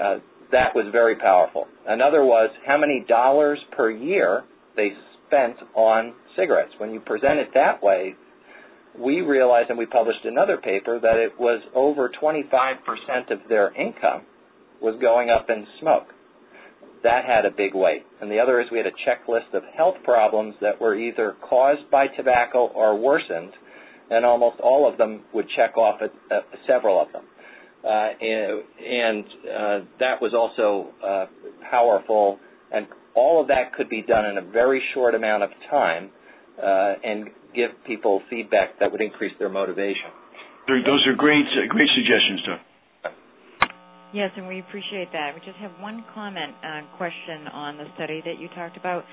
Uh, 0.00 0.18
that 0.54 0.74
was 0.74 0.86
very 0.92 1.16
powerful. 1.16 1.66
Another 1.86 2.24
was 2.24 2.50
how 2.66 2.78
many 2.78 3.04
dollars 3.08 3.58
per 3.76 3.90
year 3.90 4.44
they 4.76 4.90
spent 5.26 5.56
on 5.74 6.14
cigarettes. 6.36 6.72
When 6.78 6.90
you 6.92 7.00
present 7.00 7.38
it 7.38 7.48
that 7.54 7.82
way, 7.82 8.14
we 8.98 9.20
realized, 9.20 9.70
and 9.70 9.78
we 9.78 9.86
published 9.86 10.24
another 10.24 10.56
paper, 10.56 11.00
that 11.00 11.16
it 11.16 11.38
was 11.38 11.60
over 11.74 12.10
25% 12.22 13.30
of 13.30 13.40
their 13.48 13.74
income 13.74 14.22
was 14.80 14.96
going 15.00 15.30
up 15.30 15.50
in 15.50 15.66
smoke 15.80 16.08
that 17.04 17.24
had 17.24 17.44
a 17.44 17.50
big 17.50 17.74
weight. 17.74 18.02
And 18.20 18.30
the 18.30 18.40
other 18.40 18.60
is 18.60 18.66
we 18.72 18.78
had 18.78 18.86
a 18.86 18.96
checklist 19.06 19.54
of 19.54 19.62
health 19.76 19.96
problems 20.02 20.54
that 20.60 20.80
were 20.80 20.96
either 20.96 21.36
caused 21.48 21.88
by 21.90 22.06
tobacco 22.08 22.66
or 22.74 22.98
worsened, 22.98 23.52
and 24.10 24.24
almost 24.24 24.58
all 24.60 24.90
of 24.90 24.98
them 24.98 25.20
would 25.32 25.46
check 25.54 25.76
off 25.76 26.00
at, 26.02 26.12
at 26.34 26.44
several 26.66 27.00
of 27.00 27.12
them. 27.12 27.24
Uh, 27.84 28.08
and, 28.18 28.62
and 28.80 29.24
uh, 29.44 29.84
that 30.00 30.16
was 30.22 30.32
also 30.32 30.88
uh, 31.04 31.26
powerful, 31.70 32.38
and 32.72 32.86
all 33.14 33.42
of 33.42 33.48
that 33.48 33.74
could 33.76 33.90
be 33.90 34.00
done 34.00 34.24
in 34.24 34.38
a 34.38 34.50
very 34.50 34.82
short 34.94 35.14
amount 35.14 35.42
of 35.42 35.50
time 35.70 36.10
uh, 36.58 36.94
and 37.04 37.28
give 37.54 37.70
people 37.86 38.22
feedback 38.30 38.78
that 38.80 38.90
would 38.90 39.02
increase 39.02 39.32
their 39.38 39.50
motivation. 39.50 40.08
Those 40.66 41.04
are 41.06 41.14
great, 41.14 41.44
uh, 41.44 41.68
great 41.68 41.88
suggestions, 41.94 42.40
Doug. 42.46 42.60
Yes, 44.14 44.30
and 44.36 44.46
we 44.46 44.60
appreciate 44.60 45.10
that. 45.12 45.34
We 45.34 45.40
just 45.44 45.58
have 45.58 45.72
one 45.80 46.04
comment 46.14 46.54
uh, 46.62 46.86
question 46.96 47.50
on 47.52 47.76
the 47.76 47.84
study 47.96 48.22
that 48.24 48.38
you 48.38 48.48
talked 48.54 48.76
about. 48.76 49.04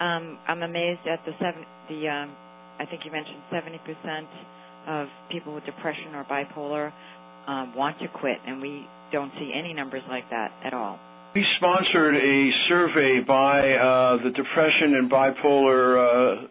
Um, 0.00 0.38
I'm 0.48 0.62
amazed 0.62 1.06
at 1.06 1.24
the 1.24 1.32
seven, 1.38 1.64
the 1.88 2.08
um, 2.08 2.34
I 2.80 2.84
think 2.84 3.04
you 3.04 3.12
mentioned 3.12 3.38
70% 3.52 3.78
of 4.88 5.08
people 5.30 5.54
with 5.54 5.64
depression 5.64 6.14
or 6.14 6.24
bipolar 6.24 6.92
um, 7.46 7.74
want 7.74 7.98
to 8.00 8.08
quit, 8.08 8.38
and 8.46 8.60
we 8.60 8.86
don't 9.12 9.32
see 9.38 9.52
any 9.54 9.72
numbers 9.74 10.02
like 10.08 10.28
that 10.30 10.52
at 10.64 10.74
all. 10.74 10.98
We 11.34 11.44
sponsored 11.58 12.16
a 12.16 12.50
survey 12.68 13.20
by 13.26 13.60
uh, 13.60 14.24
the 14.24 14.30
Depression 14.34 14.98
and 14.98 15.10
Bipolar 15.10 15.94
uh, 15.94 16.46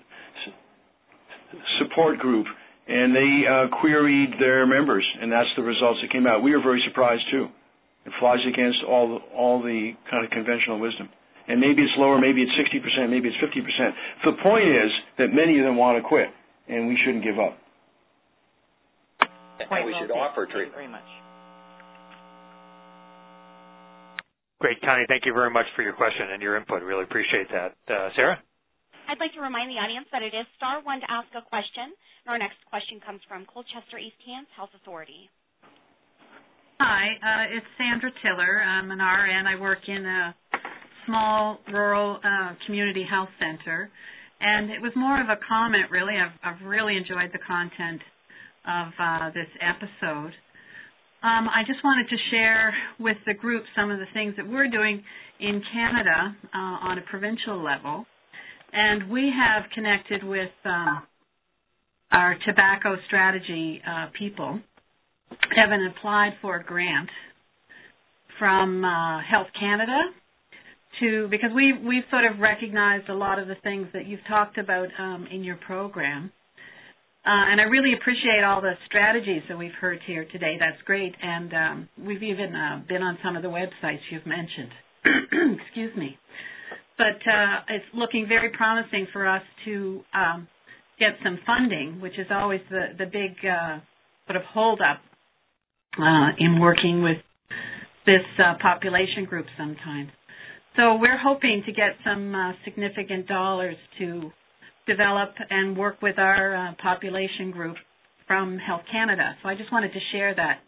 Support 1.79 2.19
Group, 2.19 2.45
and 2.87 3.13
they 3.13 3.43
uh, 3.45 3.79
queried 3.81 4.39
their 4.39 4.65
members, 4.65 5.05
and 5.21 5.31
that's 5.31 5.49
the 5.57 5.63
results 5.63 5.99
that 6.01 6.11
came 6.11 6.25
out. 6.25 6.41
We 6.43 6.55
were 6.55 6.63
very 6.63 6.81
surprised 6.87 7.23
too. 7.29 7.47
It 8.05 8.13
flies 8.19 8.39
against 8.47 8.79
all 8.87 9.19
all 9.35 9.61
the 9.61 9.91
kind 10.09 10.23
of 10.23 10.31
conventional 10.31 10.79
wisdom. 10.79 11.09
And 11.49 11.59
maybe 11.59 11.81
it's 11.81 11.97
lower, 11.97 12.21
maybe 12.21 12.43
it's 12.45 12.53
60%, 12.53 13.09
maybe 13.09 13.27
it's 13.27 13.37
50%. 13.41 13.91
The 14.23 14.37
point 14.43 14.69
is 14.69 14.91
that 15.17 15.33
many 15.33 15.57
of 15.57 15.65
them 15.65 15.77
want 15.77 15.97
to 15.97 16.07
quit, 16.07 16.29
and 16.69 16.87
we 16.87 16.95
shouldn't 17.03 17.23
give 17.23 17.39
up. 17.39 17.57
And 19.59 19.85
we 19.85 19.95
should 19.99 20.11
offer 20.11 20.45
treatment. 20.45 20.73
Very 20.73 20.87
much. 20.87 21.07
Great, 24.59 24.79
Connie. 24.81 25.07
Thank 25.07 25.25
you 25.25 25.33
very 25.33 25.49
much 25.49 25.65
for 25.75 25.83
your 25.83 25.93
question 25.93 26.31
and 26.31 26.41
your 26.41 26.57
input. 26.57 26.83
Really 26.83 27.03
appreciate 27.03 27.47
that. 27.51 27.75
Uh, 27.87 28.09
Sarah? 28.15 28.39
I'd 29.07 29.19
like 29.19 29.33
to 29.33 29.41
remind 29.41 29.71
the 29.71 29.79
audience 29.79 30.05
that 30.11 30.21
it 30.21 30.35
is 30.35 30.45
star 30.57 30.83
one 30.83 30.99
to 30.99 31.07
ask 31.09 31.27
a 31.31 31.41
question. 31.41 31.95
And 32.27 32.29
our 32.29 32.37
next 32.37 32.59
question 32.69 32.99
comes 32.99 33.21
from 33.27 33.47
Colchester 33.47 33.97
East 33.97 34.19
Hants 34.27 34.51
Health 34.55 34.69
Authority. 34.75 35.31
Hi, 36.79 37.15
uh, 37.19 37.57
it's 37.57 37.65
Sandra 37.79 38.11
Tiller. 38.21 38.61
I'm 38.61 38.91
an 38.91 38.99
RN. 38.99 39.47
I 39.47 39.59
work 39.59 39.79
in 39.87 40.05
a 40.05 40.35
small 41.07 41.59
rural 41.71 42.19
uh, 42.23 42.53
community 42.65 43.03
health 43.03 43.31
center, 43.39 43.89
and 44.39 44.69
it 44.71 44.81
was 44.81 44.91
more 44.95 45.19
of 45.19 45.27
a 45.27 45.39
comment. 45.47 45.91
Really, 45.91 46.15
I've, 46.15 46.35
I've 46.43 46.61
really 46.67 46.95
enjoyed 46.95 47.31
the 47.33 47.39
content 47.47 47.99
of 48.67 48.87
uh, 48.99 49.29
this 49.31 49.49
episode. 49.61 50.33
Um, 51.21 51.49
I 51.49 51.63
just 51.67 51.83
wanted 51.83 52.07
to 52.09 52.15
share 52.31 52.73
with 52.99 53.17
the 53.25 53.33
group 53.33 53.63
some 53.75 53.91
of 53.91 53.99
the 53.99 54.05
things 54.13 54.35
that 54.37 54.47
we're 54.47 54.69
doing 54.69 55.03
in 55.39 55.61
Canada 55.73 56.35
uh, 56.53 56.87
on 56.87 56.97
a 56.97 57.01
provincial 57.09 57.61
level. 57.61 58.05
And 58.71 59.09
we 59.09 59.31
have 59.35 59.63
connected 59.73 60.23
with 60.23 60.51
um, 60.63 61.03
our 62.11 62.35
tobacco 62.45 62.95
strategy 63.07 63.81
uh, 63.87 64.07
people, 64.17 64.59
have 65.55 65.69
been 65.69 65.91
applied 65.97 66.33
for 66.41 66.57
a 66.57 66.63
grant 66.63 67.09
from 68.37 68.85
uh, 68.85 69.19
Health 69.29 69.47
Canada 69.59 69.99
to 70.99 71.27
because 71.29 71.51
we 71.53 71.73
we've 71.73 72.03
sort 72.09 72.25
of 72.25 72.39
recognized 72.39 73.09
a 73.09 73.13
lot 73.13 73.37
of 73.37 73.47
the 73.47 73.55
things 73.63 73.87
that 73.93 74.07
you've 74.07 74.25
talked 74.27 74.57
about 74.57 74.87
um, 74.97 75.27
in 75.31 75.43
your 75.43 75.57
program. 75.57 76.31
Uh, 77.25 77.51
and 77.51 77.59
I 77.59 77.65
really 77.65 77.93
appreciate 77.93 78.43
all 78.45 78.61
the 78.61 78.73
strategies 78.87 79.41
that 79.49 79.57
we've 79.57 79.75
heard 79.79 79.99
here 80.07 80.25
today. 80.31 80.55
That's 80.57 80.81
great. 80.85 81.13
And 81.21 81.53
um, 81.53 81.89
we've 82.01 82.23
even 82.23 82.55
uh, 82.55 82.81
been 82.87 83.01
on 83.03 83.17
some 83.23 83.35
of 83.35 83.43
the 83.43 83.49
websites 83.49 83.99
you've 84.09 84.25
mentioned. 84.25 84.71
Excuse 85.65 85.95
me. 85.97 86.17
But 86.97 87.19
uh, 87.29 87.59
it's 87.69 87.85
looking 87.93 88.25
very 88.27 88.49
promising 88.49 89.07
for 89.11 89.27
us 89.27 89.41
to 89.65 90.01
um, 90.13 90.47
get 90.97 91.09
some 91.23 91.39
funding, 91.45 91.99
which 92.01 92.17
is 92.17 92.27
always 92.31 92.61
the, 92.69 92.87
the 92.97 93.05
big 93.05 93.31
uh, 93.45 93.79
sort 94.27 94.37
of 94.37 94.43
holdup 94.43 95.01
uh, 95.97 96.29
in 96.37 96.59
working 96.59 97.03
with 97.03 97.17
this 98.05 98.25
uh, 98.39 98.53
population 98.61 99.25
group 99.25 99.45
sometimes. 99.57 100.09
So 100.77 100.95
we're 100.95 101.17
hoping 101.17 101.63
to 101.65 101.71
get 101.73 101.95
some 102.05 102.55
significant 102.63 103.27
dollars 103.27 103.75
to 103.99 104.31
develop 104.89 105.29
and 105.49 105.77
work 105.77 106.01
with 106.01 106.17
our 106.17 106.55
uh, 106.55 106.73
population 106.81 107.51
group 107.51 107.75
from 108.27 108.57
Health 108.57 108.81
Canada. 108.91 109.35
So 109.41 109.49
I 109.49 109.55
just 109.55 109.71
wanted 109.71 109.91
to 109.93 109.99
share 110.11 110.35
that. 110.35 110.59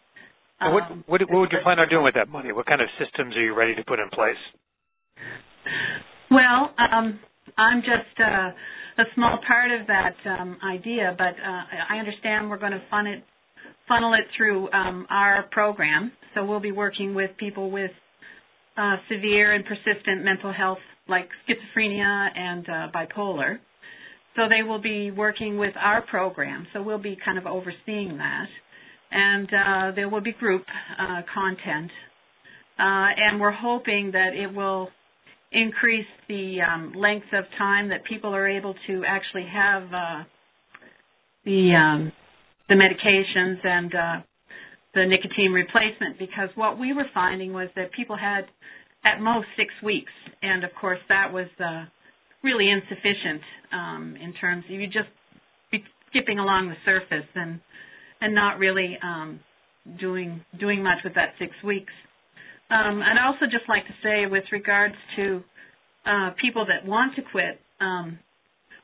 Um, 0.60 0.74
what, 0.74 0.82
what, 1.06 1.20
what 1.30 1.40
would 1.40 1.52
you 1.52 1.58
plan 1.62 1.78
on 1.80 1.88
doing 1.88 2.04
with 2.04 2.14
that 2.14 2.28
money? 2.28 2.52
What 2.52 2.66
kind 2.66 2.80
of 2.80 2.88
systems 2.98 3.36
are 3.36 3.42
you 3.42 3.54
ready 3.54 3.74
to 3.74 3.84
put 3.84 3.98
in 3.98 4.08
place? 4.10 4.42
Well, 6.30 6.74
um, 6.78 7.20
I'm 7.58 7.80
just 7.80 8.14
uh, 8.20 8.50
a 9.02 9.04
small 9.14 9.38
part 9.46 9.70
of 9.70 9.86
that 9.86 10.14
um, 10.26 10.58
idea, 10.64 11.14
but 11.16 11.34
uh, 11.34 11.62
I 11.90 11.98
understand 11.98 12.48
we're 12.48 12.58
going 12.58 12.72
to 12.72 12.82
fund 12.90 13.08
it, 13.08 13.24
funnel 13.88 14.14
it 14.14 14.26
through 14.36 14.70
um, 14.72 15.06
our 15.10 15.44
program. 15.50 16.12
So 16.34 16.44
we'll 16.44 16.60
be 16.60 16.72
working 16.72 17.14
with 17.14 17.30
people 17.38 17.70
with 17.70 17.90
uh, 18.76 18.96
severe 19.10 19.54
and 19.54 19.64
persistent 19.64 20.24
mental 20.24 20.52
health, 20.52 20.78
like 21.08 21.28
schizophrenia 21.46 22.28
and 22.36 22.68
uh, 22.68 22.72
bipolar. 22.94 23.58
So 24.36 24.42
they 24.48 24.62
will 24.66 24.80
be 24.80 25.10
working 25.10 25.58
with 25.58 25.74
our 25.78 26.02
program. 26.02 26.66
So 26.72 26.82
we'll 26.82 26.98
be 26.98 27.16
kind 27.22 27.36
of 27.38 27.46
overseeing 27.46 28.16
that, 28.18 28.46
and 29.10 29.48
uh, 29.48 29.94
there 29.94 30.08
will 30.08 30.22
be 30.22 30.32
group 30.32 30.64
uh, 30.98 31.20
content, 31.34 31.90
uh, 32.78 33.12
and 33.16 33.40
we're 33.40 33.50
hoping 33.50 34.10
that 34.12 34.30
it 34.34 34.54
will 34.54 34.88
increase 35.52 36.06
the 36.28 36.58
um, 36.62 36.92
length 36.96 37.26
of 37.34 37.44
time 37.58 37.88
that 37.90 38.04
people 38.04 38.34
are 38.34 38.48
able 38.48 38.74
to 38.86 39.02
actually 39.06 39.46
have 39.52 39.82
uh, 39.92 40.24
the 41.44 41.74
um, 41.74 42.12
the 42.68 42.74
medications 42.74 43.64
and 43.66 43.94
uh, 43.94 44.22
the 44.94 45.04
nicotine 45.06 45.52
replacement. 45.52 46.18
Because 46.18 46.48
what 46.54 46.78
we 46.78 46.94
were 46.94 47.06
finding 47.12 47.52
was 47.52 47.68
that 47.76 47.92
people 47.92 48.16
had 48.16 48.46
at 49.04 49.20
most 49.20 49.46
six 49.56 49.72
weeks, 49.84 50.12
and 50.42 50.64
of 50.64 50.70
course 50.80 51.00
that 51.08 51.30
was 51.32 51.48
uh, 51.60 51.84
really 52.42 52.70
insufficient 52.70 53.42
um, 53.72 54.16
in 54.20 54.32
terms 54.34 54.64
of 54.66 54.72
you 54.72 54.86
just 54.86 55.08
be 55.70 55.82
skipping 56.10 56.38
along 56.38 56.68
the 56.68 56.76
surface 56.84 57.28
and 57.34 57.60
and 58.20 58.34
not 58.34 58.58
really 58.58 58.96
um, 59.02 59.40
doing 59.98 60.44
doing 60.58 60.82
much 60.82 60.98
with 61.04 61.14
that 61.14 61.34
six 61.38 61.52
weeks. 61.64 61.92
Um, 62.70 63.02
I'd 63.02 63.20
also 63.20 63.46
just 63.46 63.68
like 63.68 63.84
to 63.86 63.92
say, 64.02 64.26
with 64.30 64.44
regards 64.50 64.94
to 65.16 65.42
uh, 66.06 66.30
people 66.40 66.64
that 66.66 66.88
want 66.88 67.14
to 67.16 67.22
quit, 67.30 67.60
um, 67.80 68.18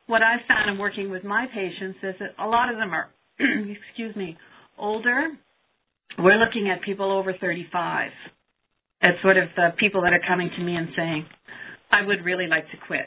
what 0.07 0.23
I've 0.23 0.45
found 0.47 0.71
in 0.71 0.79
working 0.79 1.11
with 1.11 1.25
my 1.25 1.47
patients 1.47 1.99
is 2.03 2.15
that 2.21 2.43
a 2.43 2.47
lot 2.47 2.71
of 2.71 2.77
them 2.77 2.93
are, 2.93 3.09
excuse 3.39 4.15
me, 4.15 4.37
older. 4.79 5.29
We're 6.19 6.37
looking 6.37 6.69
at 6.69 6.83
people 6.83 7.13
over 7.13 7.33
35 7.41 8.11
as 9.03 9.13
sort 9.23 9.37
of 9.37 9.49
the 9.57 9.71
people 9.79 10.03
that 10.03 10.13
are 10.13 10.21
coming 10.27 10.51
to 10.57 10.63
me 10.63 10.75
and 10.75 10.89
saying, 10.97 11.27
I 11.93 12.05
would 12.05 12.25
really 12.25 12.47
like 12.49 12.65
to 12.73 12.77
quit. 12.87 13.07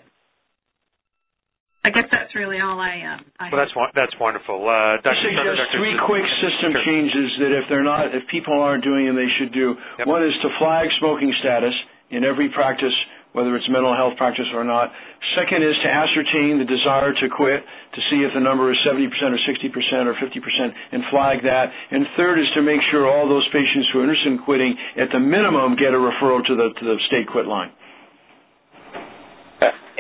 I 1.82 1.90
guess 1.90 2.06
that's 2.14 2.30
really 2.38 2.62
all 2.62 2.78
I. 2.78 3.18
Uh, 3.18 3.42
I 3.42 3.50
well, 3.50 3.58
that's 3.58 3.74
that's 3.98 4.16
wonderful. 4.22 4.62
Uh, 4.70 5.02
Dr. 5.02 5.18
Suggest 5.18 5.58
Dr. 5.66 5.82
three 5.82 5.98
quick 6.06 6.26
system 6.38 6.78
sure. 6.78 6.86
changes 6.86 7.30
that 7.42 7.52
if 7.58 7.66
they're 7.74 7.86
not, 7.86 8.14
if 8.14 8.22
people 8.30 8.54
aren't 8.54 8.86
doing 8.86 9.10
them, 9.10 9.18
they 9.18 9.30
should 9.42 9.50
do. 9.50 9.74
Yep. 9.98 10.06
One 10.06 10.22
is 10.22 10.34
to 10.46 10.50
flag 10.62 10.94
smoking 11.02 11.34
status 11.42 11.74
in 12.14 12.22
every 12.22 12.54
practice, 12.54 12.94
whether 13.34 13.58
it's 13.58 13.66
mental 13.66 13.98
health 13.98 14.14
practice 14.14 14.46
or 14.54 14.62
not. 14.62 14.94
Second 15.34 15.66
is 15.66 15.74
to 15.82 15.90
ascertain 15.90 16.62
the 16.62 16.70
desire 16.70 17.18
to 17.18 17.26
quit 17.34 17.66
to 17.66 18.00
see 18.14 18.22
if 18.22 18.30
the 18.38 18.44
number 18.46 18.70
is 18.70 18.78
70% 18.86 19.10
or 19.10 19.42
60% 19.42 20.06
or 20.06 20.14
50% 20.22 20.70
and 20.92 21.02
flag 21.10 21.42
that. 21.42 21.74
And 21.90 22.06
third 22.14 22.38
is 22.38 22.46
to 22.54 22.62
make 22.62 22.82
sure 22.94 23.10
all 23.10 23.26
those 23.26 23.48
patients 23.50 23.90
who 23.90 24.02
are 24.02 24.06
interested 24.06 24.38
in 24.38 24.40
quitting, 24.46 24.78
at 25.02 25.10
the 25.10 25.18
minimum, 25.18 25.82
get 25.82 25.98
a 25.98 26.02
referral 26.02 26.46
to 26.46 26.54
the 26.54 26.78
to 26.78 26.84
the 26.86 27.02
state 27.10 27.26
quit 27.26 27.50
line. 27.50 27.74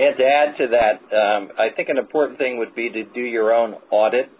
And 0.02 0.18
to 0.18 0.26
add 0.26 0.58
to 0.58 0.66
that, 0.74 0.98
um, 1.14 1.54
I 1.62 1.70
think 1.78 1.90
an 1.94 2.02
important 2.02 2.42
thing 2.42 2.58
would 2.58 2.74
be 2.74 2.90
to 2.90 3.06
do 3.14 3.22
your 3.22 3.54
own 3.54 3.78
audit 3.94 4.34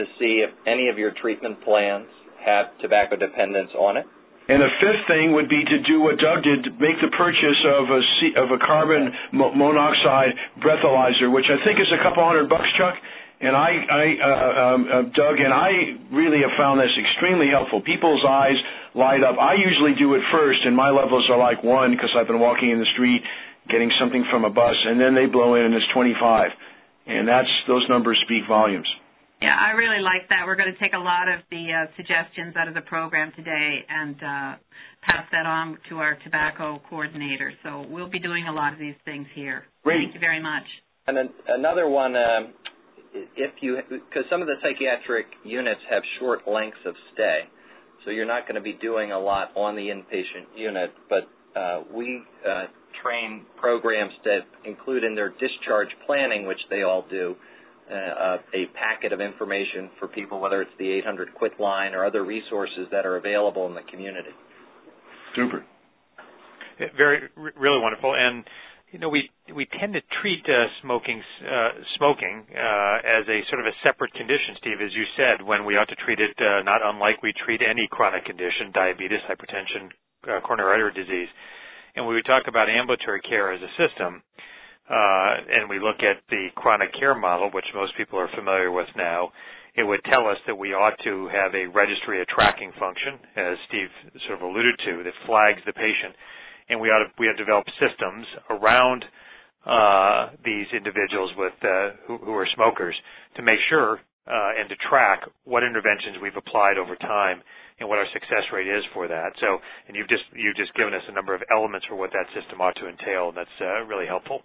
to 0.00 0.04
see 0.16 0.40
if 0.40 0.48
any 0.64 0.88
of 0.88 0.96
your 0.96 1.12
treatment 1.20 1.60
plans 1.60 2.08
have 2.40 2.72
tobacco 2.80 3.16
dependence 3.16 3.68
on 3.76 4.00
it. 4.00 4.06
And 4.48 4.62
the 4.62 4.72
fifth 4.80 5.04
thing 5.04 5.34
would 5.36 5.50
be 5.52 5.60
to 5.68 5.78
do 5.84 6.00
what 6.00 6.16
Doug 6.16 6.40
did, 6.48 6.80
make 6.80 6.96
the 7.04 7.12
purchase 7.12 7.60
of 7.66 7.84
a 7.92 8.00
of 8.40 8.48
a 8.56 8.60
carbon 8.64 9.12
monoxide 9.34 10.32
breathalyzer, 10.64 11.28
which 11.28 11.50
I 11.50 11.60
think 11.66 11.76
is 11.76 11.90
a 11.92 12.00
couple 12.00 12.24
hundred 12.24 12.48
bucks, 12.48 12.70
Chuck. 12.78 12.94
And 13.36 13.52
I, 13.52 13.68
I 13.68 14.04
uh, 14.16 14.64
um, 14.64 14.80
uh, 14.88 15.02
Doug, 15.12 15.36
and 15.44 15.52
I 15.52 16.00
really 16.08 16.40
have 16.40 16.56
found 16.56 16.80
this 16.80 16.94
extremely 16.96 17.52
helpful. 17.52 17.82
People's 17.82 18.24
eyes 18.24 18.56
light 18.94 19.20
up. 19.20 19.36
I 19.36 19.60
usually 19.60 19.92
do 19.98 20.14
it 20.14 20.22
first, 20.32 20.64
and 20.64 20.72
my 20.72 20.88
levels 20.88 21.28
are 21.28 21.36
like 21.36 21.60
one 21.60 21.92
because 21.92 22.08
I've 22.16 22.30
been 22.30 22.40
walking 22.40 22.70
in 22.70 22.78
the 22.78 22.88
street 22.94 23.20
getting 23.68 23.90
something 24.00 24.24
from 24.30 24.44
a 24.44 24.50
bus, 24.50 24.76
and 24.86 25.00
then 25.00 25.14
they 25.14 25.26
blow 25.26 25.54
in 25.54 25.62
and 25.62 25.74
it's 25.74 25.86
25. 25.94 26.50
And 27.06 27.28
that's 27.28 27.48
those 27.68 27.86
numbers 27.88 28.18
speak 28.24 28.42
volumes. 28.48 28.88
Yeah, 29.40 29.54
I 29.54 29.76
really 29.76 30.00
like 30.00 30.28
that. 30.30 30.46
We're 30.46 30.56
going 30.56 30.72
to 30.72 30.80
take 30.80 30.94
a 30.94 30.98
lot 30.98 31.28
of 31.28 31.40
the 31.50 31.68
uh, 31.68 31.92
suggestions 31.96 32.56
out 32.56 32.68
of 32.68 32.74
the 32.74 32.80
program 32.80 33.32
today 33.36 33.84
and 33.88 34.16
uh, 34.16 34.52
pass 35.02 35.28
that 35.30 35.44
on 35.44 35.76
to 35.90 35.98
our 35.98 36.16
tobacco 36.24 36.80
coordinator. 36.88 37.52
So 37.62 37.84
we'll 37.90 38.08
be 38.08 38.18
doing 38.18 38.46
a 38.48 38.52
lot 38.52 38.72
of 38.72 38.78
these 38.78 38.96
things 39.04 39.26
here. 39.34 39.64
Great. 39.84 40.08
Thank 40.08 40.14
you 40.14 40.20
very 40.20 40.42
much. 40.42 40.64
And 41.06 41.16
then 41.16 41.28
another 41.48 41.86
one, 41.88 42.16
um, 42.16 42.54
if 43.36 43.52
you 43.60 43.78
because 43.88 44.24
some 44.30 44.40
of 44.40 44.48
the 44.48 44.56
psychiatric 44.62 45.26
units 45.44 45.80
have 45.90 46.02
short 46.18 46.48
lengths 46.48 46.80
of 46.86 46.94
stay, 47.12 47.40
so 48.04 48.10
you're 48.10 48.26
not 48.26 48.48
going 48.48 48.56
to 48.56 48.62
be 48.62 48.72
doing 48.80 49.12
a 49.12 49.18
lot 49.18 49.50
on 49.54 49.76
the 49.76 49.82
inpatient 49.82 50.56
unit. 50.56 50.90
But 51.08 51.28
uh, 51.58 51.82
we 51.94 52.22
uh, 52.48 52.64
train 53.02 53.44
programs 53.60 54.12
that 54.24 54.40
include 54.64 55.04
in 55.04 55.14
their 55.14 55.30
discharge 55.30 55.88
planning, 56.06 56.46
which 56.46 56.60
they 56.70 56.82
all 56.82 57.04
do, 57.10 57.36
uh, 57.90 58.38
a 58.54 58.66
packet 58.74 59.12
of 59.12 59.20
information 59.20 59.90
for 59.98 60.08
people, 60.08 60.40
whether 60.40 60.60
it's 60.60 60.76
the 60.78 60.90
800 60.90 61.34
Quit 61.34 61.52
line 61.60 61.94
or 61.94 62.04
other 62.04 62.24
resources 62.24 62.88
that 62.90 63.06
are 63.06 63.16
available 63.16 63.66
in 63.66 63.74
the 63.74 63.82
community. 63.90 64.30
Super. 65.34 65.64
Very, 66.96 67.28
really 67.36 67.80
wonderful. 67.80 68.14
And 68.14 68.44
you 68.92 68.98
know, 68.98 69.08
we 69.08 69.30
we 69.54 69.66
tend 69.80 69.94
to 69.94 70.00
treat 70.22 70.44
uh, 70.46 70.70
smoking 70.82 71.20
uh, 71.42 71.70
smoking 71.98 72.46
uh, 72.54 72.96
as 73.02 73.26
a 73.26 73.42
sort 73.50 73.60
of 73.60 73.66
a 73.66 73.74
separate 73.82 74.12
condition, 74.14 74.54
Steve, 74.58 74.78
as 74.78 74.94
you 74.94 75.04
said, 75.18 75.44
when 75.44 75.64
we 75.64 75.74
ought 75.74 75.88
to 75.88 75.98
treat 76.06 76.20
it 76.20 76.32
uh, 76.38 76.62
not 76.62 76.80
unlike 76.84 77.22
we 77.22 77.34
treat 77.44 77.60
any 77.60 77.88
chronic 77.90 78.24
condition, 78.24 78.70
diabetes, 78.72 79.18
hypertension, 79.26 79.90
uh, 80.30 80.40
coronary 80.40 80.82
artery 80.82 80.94
disease. 80.94 81.28
And 81.96 82.06
when 82.06 82.14
we 82.14 82.22
talk 82.22 82.44
about 82.46 82.68
ambulatory 82.68 83.20
care 83.22 83.52
as 83.52 83.60
a 83.62 83.72
system, 83.80 84.22
uh, 84.88 85.34
and 85.50 85.68
we 85.68 85.80
look 85.80 85.98
at 86.00 86.22
the 86.30 86.48
chronic 86.54 86.92
care 86.94 87.14
model, 87.14 87.50
which 87.52 87.64
most 87.74 87.96
people 87.96 88.18
are 88.18 88.28
familiar 88.36 88.70
with 88.70 88.86
now, 88.96 89.32
it 89.74 89.82
would 89.82 90.00
tell 90.10 90.28
us 90.28 90.36
that 90.46 90.56
we 90.56 90.72
ought 90.72 90.96
to 91.04 91.28
have 91.28 91.54
a 91.54 91.66
registry, 91.66 92.22
a 92.22 92.24
tracking 92.26 92.72
function, 92.78 93.18
as 93.36 93.56
Steve 93.68 93.88
sort 94.26 94.38
of 94.38 94.42
alluded 94.42 94.74
to, 94.86 95.02
that 95.04 95.12
flags 95.26 95.60
the 95.66 95.72
patient, 95.72 96.14
and 96.68 96.80
we 96.80 96.88
ought 96.88 97.04
to 97.04 97.10
we 97.18 97.26
have 97.26 97.36
developed 97.36 97.70
systems 97.80 98.26
around 98.48 99.04
uh, 99.66 100.30
these 100.44 100.66
individuals 100.72 101.30
with 101.36 101.52
uh, 101.62 101.90
who, 102.06 102.18
who, 102.18 102.32
are 102.32 102.46
smokers 102.54 102.94
to 103.36 103.42
make 103.42 103.58
sure 103.68 104.00
and 104.26 104.68
to 104.68 104.76
track 104.90 105.22
what 105.44 105.62
interventions 105.62 106.18
we've 106.20 106.36
applied 106.36 106.78
over 106.78 106.96
time 106.96 107.42
and 107.78 107.88
what 107.88 107.98
our 107.98 108.08
success 108.12 108.44
rate 108.52 108.66
is 108.66 108.82
for 108.92 109.06
that. 109.08 109.32
So, 109.40 109.58
and 109.86 109.96
you've 109.96 110.08
just 110.08 110.24
you've 110.34 110.56
just 110.56 110.74
given 110.74 110.94
us 110.94 111.02
a 111.08 111.12
number 111.12 111.34
of 111.34 111.42
elements 111.54 111.86
for 111.86 111.96
what 111.96 112.10
that 112.12 112.26
system 112.34 112.60
ought 112.60 112.76
to 112.76 112.88
entail, 112.88 113.28
and 113.30 113.36
that's 113.36 113.58
uh, 113.60 113.84
really 113.84 114.06
helpful. 114.06 114.42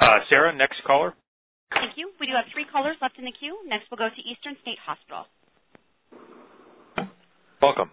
Uh, 0.00 0.18
Sarah, 0.28 0.54
next 0.54 0.82
caller. 0.86 1.14
Thank 1.72 1.96
you. 1.96 2.10
We 2.20 2.26
do 2.26 2.32
have 2.32 2.46
three 2.52 2.64
callers 2.70 2.96
left 3.02 3.18
in 3.18 3.24
the 3.24 3.32
queue. 3.38 3.58
Next, 3.66 3.86
we'll 3.90 3.98
go 3.98 4.08
to 4.08 4.22
Eastern 4.24 4.56
State 4.62 4.78
Hospital. 4.84 5.26
Welcome. 7.60 7.90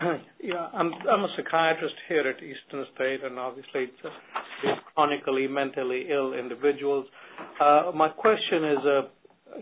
Yeah, 0.38 0.68
I'm 0.74 0.92
I'm 1.10 1.24
a 1.24 1.28
psychiatrist 1.36 1.94
here 2.08 2.20
at 2.20 2.36
Eastern 2.36 2.84
State, 2.94 3.24
and 3.24 3.36
obviously 3.36 3.90
it's, 3.90 4.12
it's 4.62 4.80
chronically 4.94 5.48
mentally 5.48 6.06
ill 6.08 6.34
individuals. 6.34 7.06
Uh, 7.60 7.90
my 7.94 8.08
question 8.10 8.64
is 8.64 8.78
a 8.84 8.98
uh, 8.98 9.02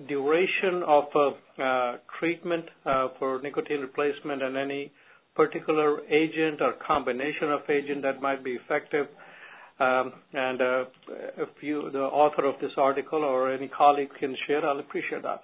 duration 0.09 0.82
of 0.87 1.05
uh, 1.14 1.97
treatment 2.18 2.64
uh, 2.85 3.09
for 3.18 3.41
nicotine 3.43 3.80
replacement 3.80 4.43
and 4.43 4.57
any 4.57 4.93
particular 5.35 6.01
agent 6.07 6.61
or 6.61 6.74
combination 6.87 7.51
of 7.51 7.61
agent 7.68 8.03
that 8.03 8.22
might 8.22 8.45
be 8.45 8.53
effective. 8.53 9.07
Um, 9.80 10.12
and 10.32 10.61
uh, 10.62 10.85
if 11.39 11.49
you, 11.61 11.91
the 11.93 11.99
author 11.99 12.45
of 12.47 12.55
this 12.61 12.70
article 12.76 13.24
or 13.24 13.53
any 13.53 13.68
colleague 13.68 14.11
can 14.20 14.37
share, 14.47 14.64
I'll 14.64 14.78
appreciate 14.78 15.22
that. 15.22 15.43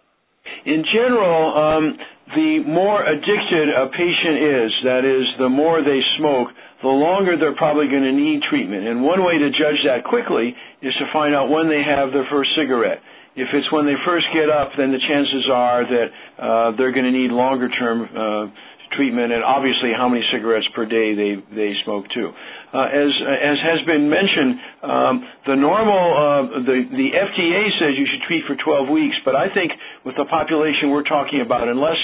In 0.65 0.85
general, 0.93 1.53
um, 1.53 1.99
the 2.35 2.65
more 2.67 3.05
addicted 3.05 3.69
a 3.69 3.89
patient 3.93 4.39
is, 4.41 4.71
that 4.85 5.05
is, 5.05 5.27
the 5.39 5.49
more 5.49 5.83
they 5.83 6.01
smoke, 6.19 6.49
the 6.83 6.89
longer 6.89 7.37
they're 7.37 7.57
probably 7.57 7.89
going 7.89 8.05
to 8.05 8.13
need 8.13 8.41
treatment. 8.49 8.87
And 8.87 9.03
one 9.03 9.25
way 9.25 9.37
to 9.39 9.51
judge 9.51 9.83
that 9.85 10.05
quickly 10.05 10.55
is 10.81 10.95
to 10.97 11.07
find 11.13 11.35
out 11.35 11.51
when 11.51 11.69
they 11.69 11.83
have 11.85 12.13
their 12.13 12.27
first 12.31 12.51
cigarette. 12.57 13.03
If 13.37 13.49
it's 13.55 13.71
when 13.73 13.87
they 13.87 13.95
first 14.05 14.27
get 14.35 14.51
up, 14.51 14.75
then 14.77 14.91
the 14.91 14.99
chances 14.99 15.47
are 15.53 15.83
that 15.87 16.09
uh, 16.39 16.77
they're 16.77 16.93
going 16.93 17.07
to 17.07 17.15
need 17.15 17.31
longer 17.31 17.69
term 17.69 18.03
uh, 18.11 18.51
treatment, 18.97 19.33
and 19.33 19.45
obviously 19.45 19.93
how 19.95 20.09
many 20.09 20.23
cigarettes 20.33 20.67
per 20.75 20.85
day 20.85 21.15
they 21.15 21.39
they 21.55 21.73
smoke 21.85 22.07
too. 22.11 22.31
Uh, 22.75 22.87
as 22.91 23.11
as 23.23 23.59
has 23.63 23.81
been 23.87 24.11
mentioned, 24.11 24.53
um, 24.83 25.15
the 25.47 25.57
normal 25.57 26.03
uh, 26.15 26.43
the 26.67 26.79
the 26.91 27.09
FDA 27.15 27.63
says 27.79 27.95
you 27.99 28.07
should 28.11 28.23
treat 28.27 28.43
for 28.47 28.59
12 28.59 28.89
weeks, 28.91 29.17
but 29.25 29.35
I 29.37 29.53
think 29.55 29.73
with 30.05 30.17
the 30.17 30.27
population 30.27 30.91
we're 30.91 31.07
talking 31.07 31.41
about, 31.41 31.69
unless 31.69 31.99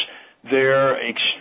they're 0.51 0.99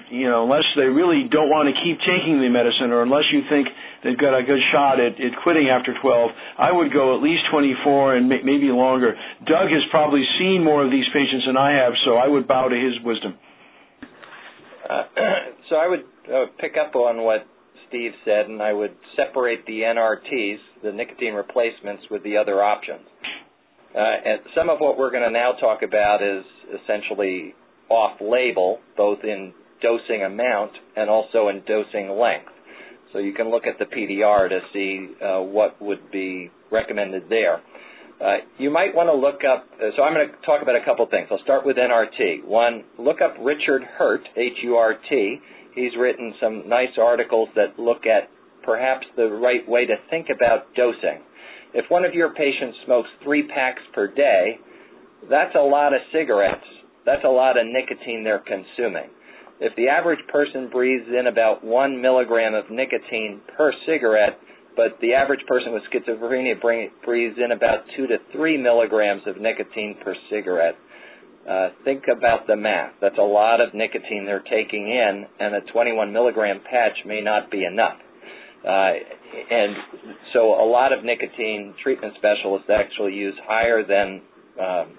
you 0.09 0.29
know 0.29 0.43
unless 0.43 0.65
they 0.75 0.89
really 0.89 1.27
don't 1.29 1.49
want 1.49 1.69
to 1.69 1.75
keep 1.81 1.97
taking 2.05 2.41
the 2.41 2.49
medicine, 2.49 2.91
or 2.91 3.03
unless 3.03 3.25
you 3.31 3.41
think 3.49 3.67
they've 4.03 4.17
got 4.17 4.37
a 4.37 4.43
good 4.43 4.61
shot 4.71 4.99
at, 4.99 5.17
at 5.17 5.33
quitting 5.43 5.69
after 5.69 5.93
12, 6.01 6.29
I 6.57 6.71
would 6.71 6.93
go 6.93 7.17
at 7.17 7.23
least 7.23 7.43
24 7.51 8.15
and 8.15 8.29
may, 8.29 8.41
maybe 8.43 8.69
longer. 8.69 9.17
Doug 9.45 9.69
has 9.73 9.83
probably 9.89 10.23
seen 10.37 10.63
more 10.63 10.85
of 10.85 10.91
these 10.91 11.07
patients 11.13 11.45
than 11.47 11.57
I 11.57 11.73
have, 11.81 11.93
so 12.05 12.15
I 12.15 12.27
would 12.27 12.47
bow 12.47 12.69
to 12.69 12.77
his 12.77 12.93
wisdom. 13.03 13.35
Uh, 14.85 15.03
so 15.69 15.75
I 15.75 15.87
would 15.87 16.05
uh, 16.29 16.45
pick 16.59 16.77
up 16.77 16.95
on 16.95 17.23
what 17.23 17.47
Steve 17.89 18.11
said, 18.23 18.47
and 18.47 18.61
I 18.61 18.73
would 18.73 18.95
separate 19.15 19.65
the 19.65 19.81
NRTs, 19.81 20.83
the 20.83 20.91
nicotine 20.91 21.33
replacements, 21.33 22.03
with 22.09 22.23
the 22.23 22.37
other 22.37 22.61
options. 22.63 23.05
Uh, 23.95 23.99
and 23.99 24.39
some 24.55 24.69
of 24.69 24.79
what 24.79 24.97
we're 24.97 25.11
going 25.11 25.23
to 25.23 25.31
now 25.31 25.53
talk 25.53 25.81
about 25.81 26.21
is 26.21 26.43
essentially 26.83 27.55
off-label, 27.89 28.79
both 28.97 29.19
in 29.23 29.53
dosing 29.81 30.23
amount 30.23 30.71
and 30.95 31.09
also 31.09 31.49
in 31.49 31.61
dosing 31.67 32.09
length. 32.09 32.51
So 33.13 33.19
you 33.19 33.33
can 33.33 33.49
look 33.49 33.63
at 33.65 33.79
the 33.79 33.85
PDR 33.85 34.49
to 34.49 34.59
see 34.73 35.07
uh, 35.23 35.41
what 35.41 35.81
would 35.81 36.11
be 36.11 36.51
recommended 36.71 37.23
there. 37.29 37.61
Uh, 38.19 38.37
you 38.57 38.69
might 38.69 38.95
want 38.95 39.07
to 39.07 39.15
look 39.15 39.41
up, 39.43 39.67
uh, 39.75 39.91
so 39.95 40.03
I'm 40.03 40.13
going 40.13 40.27
to 40.27 40.35
talk 40.45 40.61
about 40.61 40.75
a 40.75 40.85
couple 40.85 41.05
things. 41.07 41.27
I'll 41.29 41.43
start 41.43 41.65
with 41.65 41.75
NRT. 41.75 42.45
One, 42.45 42.83
look 42.97 43.17
up 43.21 43.35
Richard 43.41 43.83
Hurt, 43.97 44.21
H-U-R-T. 44.37 45.39
He's 45.75 45.91
written 45.99 46.33
some 46.41 46.67
nice 46.67 46.95
articles 46.99 47.49
that 47.55 47.77
look 47.77 48.05
at 48.05 48.29
perhaps 48.63 49.05
the 49.17 49.27
right 49.27 49.67
way 49.67 49.85
to 49.85 49.95
think 50.09 50.27
about 50.33 50.73
dosing. 50.75 51.21
If 51.73 51.85
one 51.89 52.05
of 52.05 52.13
your 52.13 52.33
patients 52.33 52.77
smokes 52.85 53.09
three 53.21 53.47
packs 53.47 53.81
per 53.93 54.07
day, 54.07 54.59
that's 55.29 55.55
a 55.55 55.63
lot 55.63 55.93
of 55.93 55.99
cigarettes. 56.13 56.63
That's 57.05 57.23
a 57.23 57.29
lot 57.29 57.57
of 57.57 57.65
nicotine 57.67 58.23
they're 58.23 58.43
consuming. 58.45 59.09
If 59.59 59.75
the 59.75 59.87
average 59.87 60.19
person 60.31 60.69
breathes 60.69 61.07
in 61.07 61.27
about 61.27 61.63
one 61.63 62.01
milligram 62.01 62.53
of 62.53 62.69
nicotine 62.69 63.41
per 63.55 63.71
cigarette, 63.85 64.37
but 64.75 64.99
the 65.01 65.13
average 65.13 65.39
person 65.47 65.71
with 65.71 65.83
schizophrenia 65.91 66.59
breathes 66.59 67.37
in 67.43 67.51
about 67.51 67.85
two 67.95 68.07
to 68.07 68.17
three 68.33 68.57
milligrams 68.57 69.21
of 69.25 69.39
nicotine 69.39 69.95
per 70.03 70.13
cigarette. 70.29 70.75
Uh, 71.49 71.69
think 71.83 72.03
about 72.11 72.47
the 72.47 72.55
math. 72.55 72.93
That's 72.99 73.17
a 73.19 73.23
lot 73.23 73.61
of 73.61 73.73
nicotine 73.73 74.25
they're 74.25 74.43
taking 74.49 74.89
in, 74.89 75.25
and 75.39 75.55
a 75.55 75.61
21 75.71 76.11
milligram 76.11 76.59
patch 76.69 76.97
may 77.05 77.21
not 77.21 77.51
be 77.51 77.63
enough. 77.63 77.97
Uh, 78.67 78.93
and 79.51 79.75
so 80.33 80.39
a 80.59 80.67
lot 80.67 80.91
of 80.91 81.05
nicotine 81.05 81.75
treatment 81.83 82.15
specialists 82.17 82.67
actually 82.69 83.13
use 83.13 83.35
higher 83.45 83.83
than 83.85 84.21
um, 84.59 84.97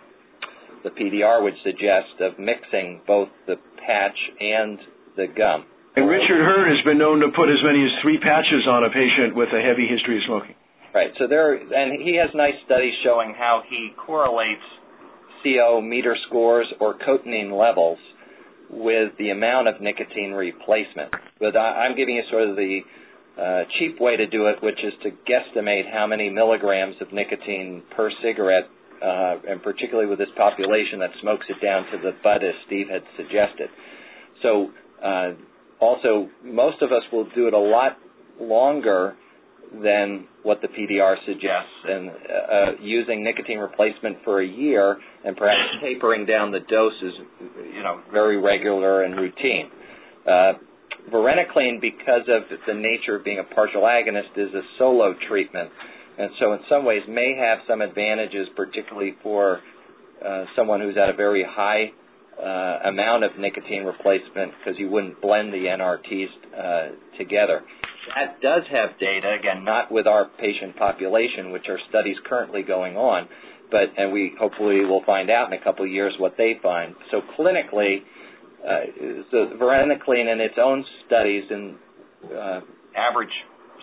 the 0.87 0.95
PDR 0.95 1.43
would 1.43 1.59
suggest 1.67 2.15
of 2.23 2.39
mixing 2.39 3.03
both 3.11 3.29
the 3.51 3.59
patch 3.83 4.19
and 4.39 4.79
the 5.19 5.27
gum. 5.27 5.67
And 5.99 6.07
Richard 6.07 6.39
Hurt 6.39 6.71
has 6.71 6.79
been 6.87 6.99
known 6.99 7.19
to 7.21 7.29
put 7.35 7.51
as 7.51 7.59
many 7.67 7.83
as 7.83 7.91
three 8.03 8.23
patches 8.23 8.71
on 8.71 8.85
a 8.87 8.91
patient 8.95 9.35
with 9.35 9.49
a 9.51 9.59
heavy 9.59 9.91
history 9.91 10.19
of 10.19 10.23
smoking. 10.31 10.55
Right. 10.95 11.11
So 11.19 11.27
there, 11.27 11.59
and 11.59 12.01
he 12.01 12.15
has 12.23 12.31
nice 12.35 12.55
studies 12.65 12.95
showing 13.03 13.35
how 13.37 13.63
he 13.69 13.91
correlates 13.99 14.63
CO 15.43 15.81
meter 15.81 16.17
scores 16.29 16.67
or 16.81 16.95
cotinine 16.95 17.51
levels 17.51 17.99
with 18.71 19.13
the 19.19 19.31
amount 19.31 19.69
of 19.69 19.81
nicotine 19.81 20.33
replacement. 20.33 21.11
But 21.41 21.57
I, 21.57 21.87
am 21.87 21.97
giving 21.97 22.15
you 22.15 22.23
sort 22.31 22.49
of 22.49 22.57
the 22.57 22.81
uh, 23.37 23.63
cheap 23.79 24.01
way 24.01 24.17
to 24.17 24.27
do 24.27 24.47
it, 24.47 24.63
which 24.63 24.79
is 24.85 24.93
to 25.03 25.11
guesstimate 25.27 25.91
how 25.93 26.07
many 26.07 26.31
milligrams 26.31 26.97
of 27.01 27.13
nicotine 27.13 27.83
per 27.95 28.11
cigarette, 28.23 28.65
and 29.03 29.63
particularly 29.63 30.09
with 30.09 30.19
this 30.19 30.33
population 30.37 30.99
that 31.01 31.11
smokes 31.21 31.47
it 31.49 31.65
down 31.65 31.85
to 31.93 31.99
the 31.99 32.13
butt, 32.23 32.43
as 32.43 32.55
Steve 32.67 32.89
had 32.89 33.03
suggested. 33.17 33.69
So 34.43 34.71
uh, 35.03 35.33
also, 35.81 36.29
most 36.45 36.83
of 36.83 36.93
us 36.93 37.03
will 37.13 37.29
do 37.35 37.47
it 37.47 37.55
a 37.55 37.59
lot 37.59 37.99
longer 38.41 39.17
than 39.83 40.27
what 40.43 40.61
the 40.63 40.69
PDR 40.69 41.17
suggests, 41.27 41.75
and 41.85 42.11
uh, 42.11 42.81
using 42.81 43.25
nicotine 43.25 43.59
replacement 43.59 44.19
for 44.25 44.41
a 44.41 44.47
year 44.47 44.99
and 45.25 45.37
perhaps 45.37 45.59
tapering 45.83 46.25
down 46.25 46.53
the 46.53 46.61
doses, 46.61 47.13
you 47.75 47.83
know, 47.83 48.01
very 48.13 48.41
regular 48.41 49.03
and 49.03 49.17
routine. 49.17 49.71
Uh, 50.27 50.53
varenicline, 51.13 51.81
because 51.81 52.23
of 52.29 52.43
the 52.67 52.75
nature 52.75 53.17
of 53.17 53.25
being 53.25 53.39
a 53.39 53.55
partial 53.55 53.83
agonist, 53.83 54.37
is 54.37 54.55
a 54.55 54.63
solo 54.79 55.15
treatment, 55.29 55.71
and 56.19 56.31
so 56.41 56.53
in 56.53 56.61
some 56.69 56.85
ways 56.85 57.03
may 57.09 57.37
have 57.39 57.59
some 57.69 57.81
advantages, 57.81 58.49
particularly 58.57 59.15
for 59.23 59.61
uh, 60.25 60.45
someone 60.57 60.81
who's 60.81 60.97
at 60.97 61.11
a 61.11 61.17
very 61.17 61.45
high 61.47 61.93
uh, 62.41 62.89
amount 62.89 63.25
of 63.25 63.33
nicotine 63.39 63.85
replacement 63.85 64.53
because 64.59 64.79
you 64.79 64.89
wouldn't 64.91 65.21
blend 65.21 65.53
the 65.53 65.65
NRTs 65.69 66.27
uh, 66.57 67.19
together. 67.19 67.63
That 68.15 68.41
does 68.41 68.63
have 68.71 68.99
data, 69.01 69.37
again, 69.39 69.65
not 69.65 69.91
with 69.91 70.07
our 70.07 70.29
patient 70.39 70.77
population, 70.77 71.51
which 71.51 71.67
are 71.69 71.79
studies 71.89 72.17
currently 72.27 72.63
going 72.63 72.97
on, 72.97 73.29
but 73.71 73.93
and 73.97 74.13
we 74.13 74.33
hopefully 74.39 74.85
will 74.85 75.03
find 75.05 75.29
out 75.29 75.53
in 75.53 75.59
a 75.59 75.65
couple 75.65 75.85
of 75.85 75.91
years 75.91 76.15
what 76.19 76.37
they 76.39 76.55
find. 76.63 76.95
So 77.11 77.21
clinically, 77.39 77.99
uh, 78.65 79.25
so 79.31 79.51
varenicline 79.61 80.33
in 80.33 80.41
its 80.41 80.55
own 80.63 80.85
studies 81.07 81.45
in 81.51 81.77
uh, 82.33 82.61
average 82.97 83.35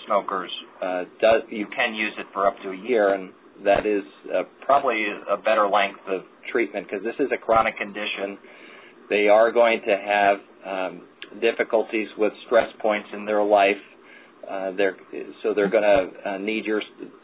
smokers 0.05 0.51
uh, 0.81 1.03
does 1.21 1.41
you 1.49 1.67
can 1.75 1.93
use 1.93 2.13
it 2.17 2.25
for 2.33 2.47
up 2.47 2.55
to 2.63 2.69
a 2.69 2.77
year, 2.77 3.13
and 3.13 3.31
that 3.63 3.85
is 3.85 4.03
uh, 4.35 4.43
probably 4.65 5.05
a 5.29 5.37
better 5.37 5.67
length 5.67 5.99
of 6.07 6.21
treatment 6.51 6.87
because 6.89 7.03
this 7.03 7.15
is 7.19 7.31
a 7.33 7.37
chronic 7.37 7.77
condition. 7.77 8.37
They 9.09 9.27
are 9.27 9.51
going 9.51 9.81
to 9.85 9.97
have 9.97 10.37
um, 10.65 11.01
difficulties 11.41 12.07
with 12.17 12.33
stress 12.45 12.69
points 12.81 13.09
in 13.13 13.25
their 13.25 13.43
life. 13.43 13.81
Uh, 14.49 14.71
they're, 14.75 14.97
so 15.41 15.53
they're 15.53 15.69
going 15.69 15.83
to 15.83 16.29
uh, 16.29 16.37
need 16.37 16.65
your 16.65 16.81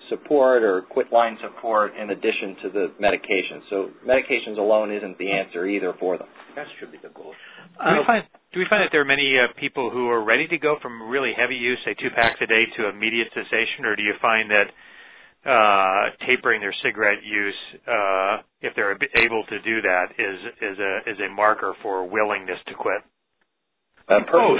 support 0.09 0.63
or 0.63 0.83
quit 0.83 1.11
line 1.11 1.37
support 1.43 1.91
in 2.01 2.11
addition 2.11 2.55
to 2.63 2.69
the 2.69 2.87
medication. 2.99 3.61
So 3.69 3.89
medications 4.07 4.57
alone 4.57 4.93
isn't 4.93 5.17
the 5.17 5.29
answer 5.31 5.67
either 5.67 5.93
for 5.99 6.17
them. 6.17 6.27
That 6.55 6.65
should 6.79 6.91
be 6.91 6.97
the 7.01 7.09
goal. 7.09 7.33
Do 7.77 7.89
find, 8.07 8.23
do 8.53 8.59
we 8.59 8.65
find 8.69 8.81
that 8.81 8.89
there 8.91 9.01
are 9.01 9.05
many 9.05 9.37
uh, 9.37 9.53
people 9.59 9.89
who 9.89 10.09
are 10.09 10.23
ready 10.23 10.47
to 10.47 10.57
go 10.57 10.77
from 10.81 11.09
really 11.09 11.33
heavy 11.37 11.55
use, 11.55 11.77
say 11.85 11.93
two 11.93 12.09
packs 12.15 12.39
a 12.41 12.47
day, 12.47 12.65
to 12.77 12.89
immediate 12.89 13.27
cessation, 13.33 13.85
or 13.85 13.95
do 13.95 14.03
you 14.03 14.13
find 14.21 14.49
that 14.49 14.67
uh, 15.45 16.25
tapering 16.27 16.59
their 16.59 16.73
cigarette 16.83 17.23
use, 17.23 17.55
uh, 17.87 18.37
if 18.61 18.75
they're 18.75 18.97
able 19.15 19.43
to 19.47 19.59
do 19.61 19.81
that, 19.81 20.07
is 20.17 20.39
is 20.61 20.79
a 20.79 21.09
is 21.09 21.17
a 21.19 21.33
marker 21.33 21.73
for 21.81 22.07
willingness 22.07 22.59
to 22.67 22.73
quit. 22.73 23.01
Uh, 24.09 24.19
both, 24.31 24.59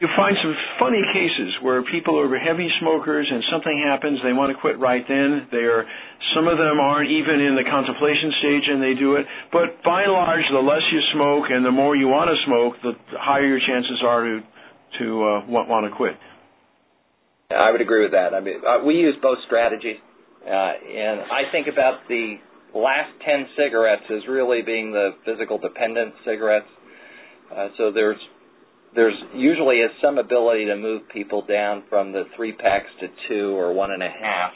you 0.00 0.08
find 0.16 0.36
some 0.40 0.54
funny 0.78 1.02
cases 1.12 1.52
where 1.62 1.82
people 1.84 2.18
are 2.18 2.28
heavy 2.38 2.68
smokers 2.80 3.28
and 3.30 3.44
something 3.52 3.76
happens, 3.84 4.18
they 4.24 4.32
want 4.32 4.54
to 4.54 4.58
quit 4.60 4.78
right 4.78 5.04
then. 5.06 5.48
They 5.52 5.68
are 5.68 5.84
some 6.34 6.48
of 6.48 6.56
them 6.56 6.80
aren't 6.80 7.10
even 7.10 7.40
in 7.40 7.56
the 7.56 7.66
contemplation 7.68 8.32
stage 8.40 8.66
and 8.68 8.78
they 8.80 8.94
do 8.94 9.16
it. 9.16 9.26
But 9.52 9.82
by 9.84 10.04
and 10.04 10.12
large, 10.12 10.44
the 10.52 10.64
less 10.64 10.84
you 10.92 11.00
smoke 11.12 11.50
and 11.50 11.64
the 11.64 11.70
more 11.70 11.96
you 11.96 12.08
want 12.08 12.30
to 12.32 12.38
smoke, 12.46 12.74
the 12.82 12.94
higher 13.18 13.46
your 13.46 13.60
chances 13.60 14.00
are 14.04 14.24
to 14.24 14.40
to 14.98 15.06
uh, 15.22 15.46
want, 15.46 15.86
to 15.86 15.94
quit. 15.94 16.18
I 17.50 17.70
would 17.70 17.80
agree 17.80 18.02
with 18.02 18.10
that. 18.12 18.34
I 18.34 18.40
mean, 18.40 18.60
uh, 18.66 18.82
we 18.84 18.94
use 18.94 19.14
both 19.22 19.38
strategies, 19.46 19.98
uh, 20.42 20.50
and 20.50 21.20
I 21.20 21.46
think 21.52 21.68
about 21.70 22.08
the 22.08 22.36
last 22.74 23.10
10 23.24 23.46
cigarettes 23.56 24.02
as 24.10 24.26
really 24.28 24.62
being 24.62 24.90
the 24.90 25.14
physical 25.24 25.58
dependent 25.58 26.14
cigarettes. 26.24 26.66
Uh, 27.54 27.68
so 27.78 27.92
there's 27.92 28.18
there's 28.94 29.14
usually 29.34 29.76
is 29.76 29.90
some 30.02 30.18
ability 30.18 30.66
to 30.66 30.76
move 30.76 31.02
people 31.12 31.44
down 31.46 31.84
from 31.88 32.12
the 32.12 32.24
three 32.36 32.52
packs 32.52 32.90
to 33.00 33.06
two 33.28 33.56
or 33.56 33.72
one 33.72 33.92
and 33.92 34.02
a 34.02 34.08
half. 34.10 34.52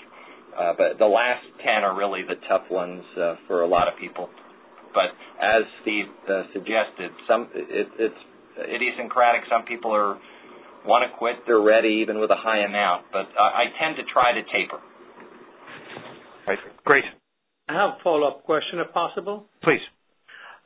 Uh, 0.56 0.72
but 0.78 0.98
the 0.98 1.06
last 1.06 1.44
10 1.64 1.82
are 1.82 1.96
really 1.96 2.22
the 2.22 2.36
tough 2.48 2.62
ones 2.70 3.02
uh, 3.20 3.34
for 3.48 3.62
a 3.62 3.66
lot 3.66 3.88
of 3.88 3.98
people. 3.98 4.28
But 4.94 5.10
as 5.42 5.62
Steve 5.82 6.06
uh, 6.28 6.44
suggested, 6.52 7.10
some 7.28 7.48
it, 7.54 7.88
it's 7.98 8.14
idiosyncratic. 8.58 9.42
Some 9.50 9.64
people 9.64 9.92
are 9.92 10.18
want 10.86 11.10
to 11.10 11.18
quit, 11.18 11.36
they're 11.46 11.60
ready 11.60 12.00
even 12.02 12.20
with 12.20 12.30
a 12.30 12.36
high 12.36 12.64
amount. 12.64 13.06
But 13.12 13.26
uh, 13.38 13.42
I 13.42 13.64
tend 13.80 13.96
to 13.96 14.02
try 14.12 14.32
to 14.32 14.42
taper. 14.52 14.78
Right. 16.46 16.58
Great. 16.84 17.04
I 17.68 17.72
have 17.72 17.98
a 17.98 18.02
follow-up 18.04 18.44
question, 18.44 18.78
if 18.78 18.92
possible. 18.92 19.46
Please. 19.62 19.80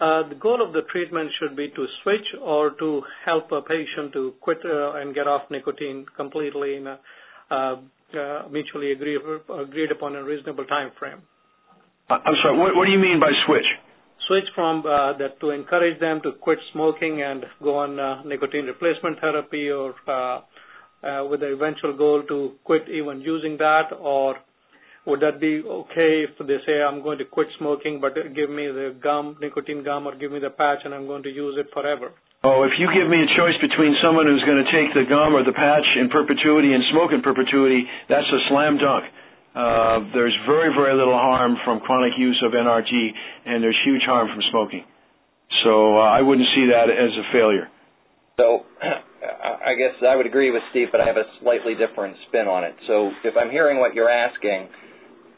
Uh, 0.00 0.28
the 0.28 0.36
goal 0.36 0.64
of 0.64 0.72
the 0.72 0.82
treatment 0.92 1.28
should 1.40 1.56
be 1.56 1.68
to 1.70 1.86
switch 2.02 2.26
or 2.40 2.70
to 2.70 3.02
help 3.24 3.50
a 3.50 3.60
patient 3.60 4.12
to 4.12 4.32
quit 4.40 4.58
uh, 4.64 4.92
and 4.92 5.12
get 5.12 5.26
off 5.26 5.42
nicotine 5.50 6.06
completely 6.16 6.76
in 6.76 6.86
a 6.86 6.98
uh, 7.50 7.76
uh 8.16 8.48
mutually 8.48 8.92
agreed 8.92 9.90
upon 9.90 10.14
a 10.14 10.22
reasonable 10.22 10.64
time 10.66 10.90
frame. 10.98 11.20
Uh, 12.08 12.18
I'm 12.24 12.34
sorry. 12.42 12.56
What, 12.56 12.76
what 12.76 12.84
do 12.84 12.92
you 12.92 12.98
mean 12.98 13.18
by 13.18 13.32
switch? 13.46 13.66
Switch 14.28 14.44
from 14.54 14.80
uh, 14.86 15.18
that 15.18 15.40
to 15.40 15.50
encourage 15.50 15.98
them 15.98 16.20
to 16.22 16.32
quit 16.40 16.58
smoking 16.72 17.22
and 17.22 17.44
go 17.60 17.78
on 17.78 17.96
nicotine 18.28 18.66
replacement 18.66 19.18
therapy, 19.20 19.68
or 19.68 19.94
with 21.28 21.40
the 21.40 21.52
eventual 21.52 21.96
goal 21.96 22.22
to 22.28 22.52
quit 22.64 22.88
even 22.88 23.20
using 23.20 23.56
that, 23.58 23.90
or 23.98 24.36
would 25.08 25.20
that 25.20 25.40
be 25.40 25.64
okay 25.64 26.28
if 26.28 26.36
they 26.38 26.60
say 26.66 26.84
I'm 26.84 27.02
going 27.02 27.18
to 27.18 27.24
quit 27.24 27.48
smoking, 27.58 28.00
but 28.00 28.14
give 28.14 28.50
me 28.52 28.68
the 28.68 28.94
gum, 29.02 29.36
nicotine 29.40 29.82
gum, 29.82 30.06
or 30.06 30.14
give 30.14 30.30
me 30.30 30.38
the 30.38 30.50
patch, 30.50 30.84
and 30.84 30.94
I'm 30.94 31.06
going 31.06 31.22
to 31.24 31.32
use 31.32 31.56
it 31.58 31.66
forever? 31.72 32.12
Oh, 32.44 32.62
if 32.62 32.70
you 32.78 32.86
give 32.94 33.10
me 33.10 33.18
a 33.18 33.30
choice 33.34 33.58
between 33.58 33.96
someone 34.04 34.28
who's 34.28 34.44
going 34.46 34.62
to 34.62 34.70
take 34.70 34.94
the 34.94 35.08
gum 35.08 35.34
or 35.34 35.42
the 35.42 35.56
patch 35.56 35.88
in 35.98 36.08
perpetuity 36.08 36.70
and 36.70 36.84
smoke 36.92 37.10
in 37.10 37.24
perpetuity, 37.24 37.82
that's 38.08 38.28
a 38.28 38.40
slam 38.52 38.78
dunk. 38.78 39.04
Uh, 39.56 40.06
there's 40.14 40.36
very, 40.46 40.70
very 40.70 40.94
little 40.94 41.18
harm 41.18 41.56
from 41.64 41.80
chronic 41.80 42.12
use 42.16 42.38
of 42.46 42.52
NRT, 42.52 42.92
and 43.46 43.64
there's 43.64 43.78
huge 43.82 44.02
harm 44.06 44.28
from 44.28 44.44
smoking. 44.52 44.84
So 45.64 45.98
uh, 45.98 46.14
I 46.14 46.22
wouldn't 46.22 46.46
see 46.54 46.70
that 46.70 46.92
as 46.92 47.10
a 47.16 47.26
failure. 47.32 47.66
So 48.38 48.62
I 49.66 49.74
guess 49.74 49.98
I 50.06 50.14
would 50.14 50.26
agree 50.26 50.52
with 50.52 50.62
Steve, 50.70 50.88
but 50.92 51.00
I 51.00 51.06
have 51.06 51.16
a 51.16 51.26
slightly 51.42 51.74
different 51.74 52.16
spin 52.28 52.46
on 52.46 52.62
it. 52.62 52.76
So 52.86 53.10
if 53.24 53.34
I'm 53.36 53.50
hearing 53.50 53.80
what 53.80 53.94
you're 53.94 54.10
asking, 54.10 54.68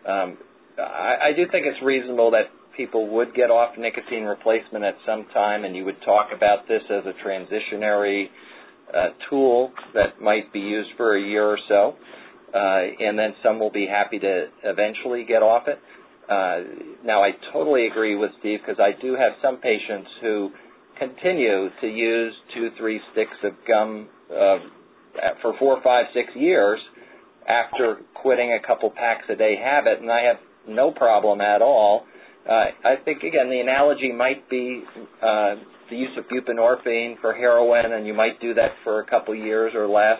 um, 0.06 0.38
I, 0.78 1.28
I 1.28 1.32
do 1.36 1.44
think 1.50 1.66
it's 1.66 1.82
reasonable 1.82 2.30
that 2.32 2.50
people 2.76 3.08
would 3.08 3.34
get 3.34 3.50
off 3.50 3.76
nicotine 3.76 4.24
replacement 4.24 4.84
at 4.84 4.94
some 5.06 5.26
time, 5.34 5.64
and 5.64 5.76
you 5.76 5.84
would 5.84 6.00
talk 6.04 6.28
about 6.34 6.66
this 6.68 6.82
as 6.90 7.04
a 7.04 7.12
transitionary 7.26 8.26
uh, 8.94 9.08
tool 9.28 9.72
that 9.94 10.20
might 10.20 10.52
be 10.52 10.60
used 10.60 10.90
for 10.96 11.16
a 11.16 11.20
year 11.20 11.44
or 11.44 11.58
so, 11.68 11.94
uh, 12.54 13.06
and 13.06 13.18
then 13.18 13.34
some 13.42 13.58
will 13.58 13.70
be 13.70 13.86
happy 13.86 14.18
to 14.18 14.46
eventually 14.64 15.24
get 15.26 15.42
off 15.42 15.68
it. 15.68 15.78
Uh, 16.28 17.04
now, 17.04 17.22
I 17.22 17.30
totally 17.52 17.86
agree 17.86 18.14
with 18.14 18.30
Steve 18.38 18.60
because 18.64 18.80
I 18.80 19.00
do 19.00 19.14
have 19.14 19.32
some 19.42 19.56
patients 19.58 20.08
who 20.22 20.50
continue 20.98 21.68
to 21.80 21.86
use 21.86 22.32
two, 22.54 22.70
three 22.78 23.00
sticks 23.12 23.36
of 23.42 23.52
gum 23.66 24.08
uh, 24.30 24.58
for 25.42 25.54
four, 25.58 25.80
five, 25.82 26.06
six 26.14 26.28
years 26.36 26.78
after 27.48 27.98
quitting 28.14 28.52
a 28.52 28.66
couple 28.66 28.90
packs 28.90 29.24
a 29.28 29.36
day 29.36 29.56
habit, 29.56 30.00
and 30.00 30.10
I 30.10 30.22
have 30.22 30.36
no 30.68 30.90
problem 30.90 31.40
at 31.40 31.62
all. 31.62 32.04
Uh, 32.48 32.72
I 32.84 32.96
think 33.04 33.22
again 33.22 33.50
the 33.50 33.60
analogy 33.60 34.12
might 34.12 34.48
be 34.48 34.82
uh, 35.22 35.54
the 35.90 35.96
use 35.96 36.16
of 36.16 36.24
buprenorphine 36.24 37.20
for 37.20 37.34
heroin, 37.34 37.92
and 37.92 38.06
you 38.06 38.14
might 38.14 38.40
do 38.40 38.54
that 38.54 38.70
for 38.84 39.00
a 39.00 39.06
couple 39.06 39.34
years 39.34 39.72
or 39.74 39.88
less, 39.88 40.18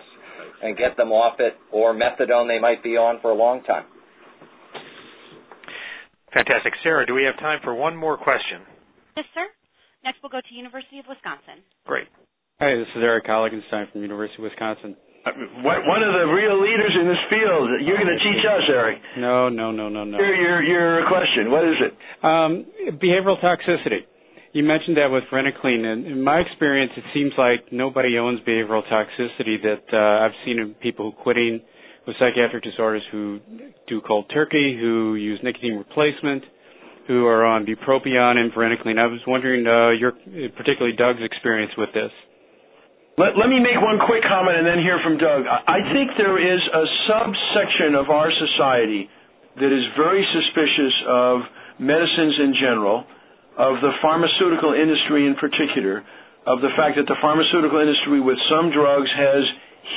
and 0.61 0.77
get 0.77 0.97
them 0.97 1.11
off 1.11 1.39
it, 1.39 1.53
or 1.71 1.93
methadone 1.93 2.47
they 2.47 2.59
might 2.59 2.83
be 2.83 2.97
on 2.97 3.19
for 3.21 3.31
a 3.31 3.35
long 3.35 3.63
time. 3.63 3.85
Fantastic, 6.33 6.73
Sarah. 6.83 7.05
Do 7.05 7.13
we 7.13 7.23
have 7.23 7.37
time 7.39 7.59
for 7.63 7.73
one 7.73 7.95
more 7.95 8.17
question? 8.17 8.61
Yes, 9.17 9.25
sir. 9.33 9.47
Next, 10.03 10.19
we'll 10.23 10.29
go 10.29 10.39
to 10.39 10.53
University 10.55 10.99
of 10.99 11.05
Wisconsin. 11.07 11.63
Great. 11.85 12.07
Hi, 12.59 12.75
this 12.75 12.87
is 12.95 13.01
Eric 13.01 13.25
Heiligenstein 13.25 13.91
from 13.91 14.01
University 14.01 14.37
of 14.37 14.49
Wisconsin. 14.49 14.95
One 15.23 16.01
of 16.01 16.13
the 16.17 16.25
real 16.33 16.57
leaders 16.57 16.93
in 16.99 17.07
this 17.07 17.23
field. 17.29 17.69
You're 17.85 17.97
going 17.97 18.09
to 18.09 18.23
teach 18.25 18.41
us, 18.41 18.63
Eric. 18.69 18.97
No, 19.17 19.49
no, 19.49 19.71
no, 19.71 19.87
no, 19.87 20.03
no. 20.03 20.17
Your, 20.17 20.33
your, 20.33 20.63
your 20.63 21.07
question. 21.07 21.51
What 21.51 21.63
is 21.63 21.77
it? 21.77 21.93
Um, 22.25 22.65
behavioral 22.97 23.39
toxicity. 23.39 24.01
You 24.53 24.63
mentioned 24.63 24.97
that 24.97 25.07
with 25.07 25.23
varenicline, 25.31 25.85
and 25.85 26.05
in 26.05 26.21
my 26.21 26.39
experience, 26.39 26.91
it 26.97 27.05
seems 27.13 27.31
like 27.37 27.71
nobody 27.71 28.17
owns 28.17 28.39
behavioral 28.41 28.81
toxicity. 28.91 29.61
That 29.61 29.85
uh, 29.93 30.25
I've 30.25 30.35
seen 30.43 30.59
in 30.59 30.73
people 30.81 31.13
quitting 31.13 31.61
with 32.05 32.15
psychiatric 32.19 32.63
disorders 32.63 33.03
who 33.11 33.39
do 33.87 34.01
cold 34.01 34.25
turkey, 34.33 34.77
who 34.79 35.15
use 35.15 35.39
nicotine 35.43 35.75
replacement, 35.77 36.43
who 37.07 37.25
are 37.27 37.45
on 37.45 37.65
bupropion 37.65 38.37
and 38.37 38.51
varenicline. 38.51 38.99
I 38.99 39.07
was 39.07 39.21
wondering 39.27 39.65
uh, 39.67 39.91
your, 39.91 40.13
particularly 40.57 40.97
Doug's 40.97 41.21
experience 41.23 41.71
with 41.77 41.89
this. 41.93 42.11
Let, 43.19 43.35
let 43.35 43.51
me 43.51 43.59
make 43.59 43.75
one 43.83 43.99
quick 44.07 44.23
comment 44.23 44.55
and 44.55 44.65
then 44.65 44.79
hear 44.79 44.99
from 45.03 45.19
Doug. 45.19 45.43
I 45.43 45.83
think 45.91 46.15
there 46.15 46.39
is 46.39 46.61
a 46.63 46.85
subsection 47.11 47.95
of 47.99 48.07
our 48.07 48.31
society 48.31 49.11
that 49.59 49.67
is 49.67 49.83
very 49.99 50.23
suspicious 50.31 50.95
of 51.07 51.35
medicines 51.79 52.35
in 52.39 52.51
general, 52.55 53.03
of 53.59 53.83
the 53.83 53.91
pharmaceutical 53.99 54.71
industry 54.71 55.27
in 55.27 55.35
particular, 55.35 56.07
of 56.47 56.63
the 56.63 56.71
fact 56.79 56.95
that 56.95 57.05
the 57.05 57.19
pharmaceutical 57.19 57.83
industry 57.83 58.23
with 58.23 58.39
some 58.47 58.71
drugs 58.71 59.11
has 59.11 59.43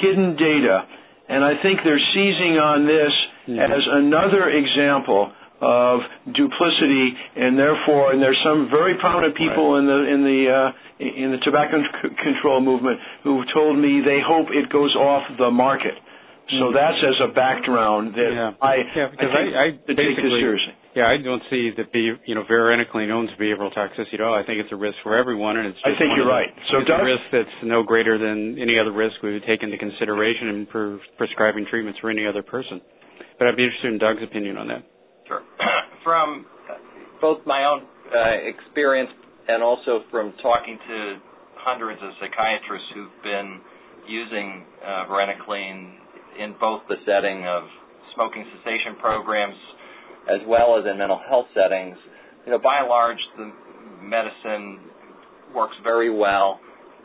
hidden 0.02 0.34
data. 0.34 0.82
And 1.30 1.46
I 1.46 1.54
think 1.62 1.80
they're 1.86 2.02
seizing 2.12 2.58
on 2.58 2.84
this 2.84 3.14
mm-hmm. 3.46 3.62
as 3.62 3.84
another 3.94 4.50
example 4.50 5.32
of 5.62 6.00
duplicity, 6.34 7.14
and 7.36 7.56
therefore, 7.56 8.12
and 8.12 8.20
there's 8.20 8.40
some 8.44 8.68
very 8.68 8.98
prominent 9.00 9.32
people 9.38 9.72
right. 9.72 9.80
in 9.80 9.86
the 9.86 10.00
in 10.12 10.20
the 10.26 10.40
uh, 10.50 10.83
in 11.00 11.34
the 11.34 11.40
tobacco 11.42 11.82
c- 12.02 12.14
control 12.22 12.60
movement 12.60 13.00
who've 13.22 13.46
told 13.52 13.78
me 13.78 14.00
they 14.04 14.20
hope 14.22 14.48
it 14.50 14.70
goes 14.70 14.94
off 14.94 15.22
the 15.38 15.50
market. 15.50 15.94
So 16.60 16.68
mm-hmm. 16.68 16.76
that's 16.76 17.00
as 17.00 17.18
a 17.24 17.30
background 17.32 18.14
that 18.14 18.30
yeah. 18.30 18.52
I 18.60 18.74
yeah 18.92 19.08
because 19.08 19.32
I, 19.32 19.42
I, 19.56 19.66
I 19.80 19.92
take 19.96 20.20
this 20.20 20.36
seriously. 20.36 20.76
Yeah, 20.92 21.10
I 21.10 21.16
don't 21.16 21.42
see 21.48 21.72
that 21.74 21.90
be 21.90 22.12
you 22.26 22.34
know 22.36 22.44
varenicline 22.44 23.10
owns 23.10 23.30
behavioral 23.40 23.72
toxicity 23.72 24.14
at 24.14 24.20
all. 24.20 24.36
I 24.36 24.44
think 24.44 24.60
it's 24.60 24.70
a 24.70 24.76
risk 24.76 25.00
for 25.02 25.16
everyone, 25.16 25.56
and 25.56 25.72
it's. 25.72 25.78
I 25.82 25.96
think 25.96 26.12
you're 26.14 26.28
the, 26.28 26.30
right. 26.30 26.52
So 26.70 26.84
it's 26.84 26.90
a 26.92 27.02
risk 27.02 27.24
that's 27.32 27.58
no 27.64 27.82
greater 27.82 28.18
than 28.20 28.60
any 28.60 28.78
other 28.78 28.92
risk 28.92 29.22
we 29.22 29.32
would 29.32 29.48
take 29.48 29.62
into 29.62 29.78
consideration 29.78 30.48
in 30.48 30.66
per- 30.66 31.00
prescribing 31.16 31.64
treatments 31.64 31.98
for 31.98 32.10
any 32.10 32.26
other 32.26 32.42
person. 32.42 32.80
But 33.38 33.48
I'd 33.48 33.56
be 33.56 33.64
interested 33.64 33.92
in 33.92 33.98
Doug's 33.98 34.22
opinion 34.22 34.58
on 34.58 34.68
that. 34.68 34.84
Sure. 35.26 35.42
from 36.04 36.46
both 37.20 37.40
my 37.46 37.64
own 37.64 37.88
uh, 38.12 38.36
experience 38.44 39.10
and 39.48 39.62
also 39.62 40.04
from 40.10 40.32
talking 40.42 40.78
to 40.88 41.16
hundreds 41.56 42.00
of 42.02 42.10
psychiatrists 42.20 42.88
who've 42.94 43.18
been 43.22 43.60
using 44.08 44.64
uh, 44.84 45.08
varenicline 45.08 45.96
in 46.38 46.54
both 46.60 46.82
the 46.88 46.96
setting 47.06 47.46
of 47.46 47.64
smoking 48.14 48.44
cessation 48.56 48.96
programs 49.00 49.56
as 50.28 50.40
well 50.48 50.78
as 50.78 50.84
in 50.90 50.98
mental 50.98 51.20
health 51.28 51.46
settings, 51.52 51.96
you 52.46 52.52
know, 52.52 52.58
by 52.58 52.80
and 52.80 52.88
large, 52.88 53.20
the 53.36 53.52
medicine 54.00 54.80
works 55.54 55.76
very 55.82 56.08
well, 56.08 56.60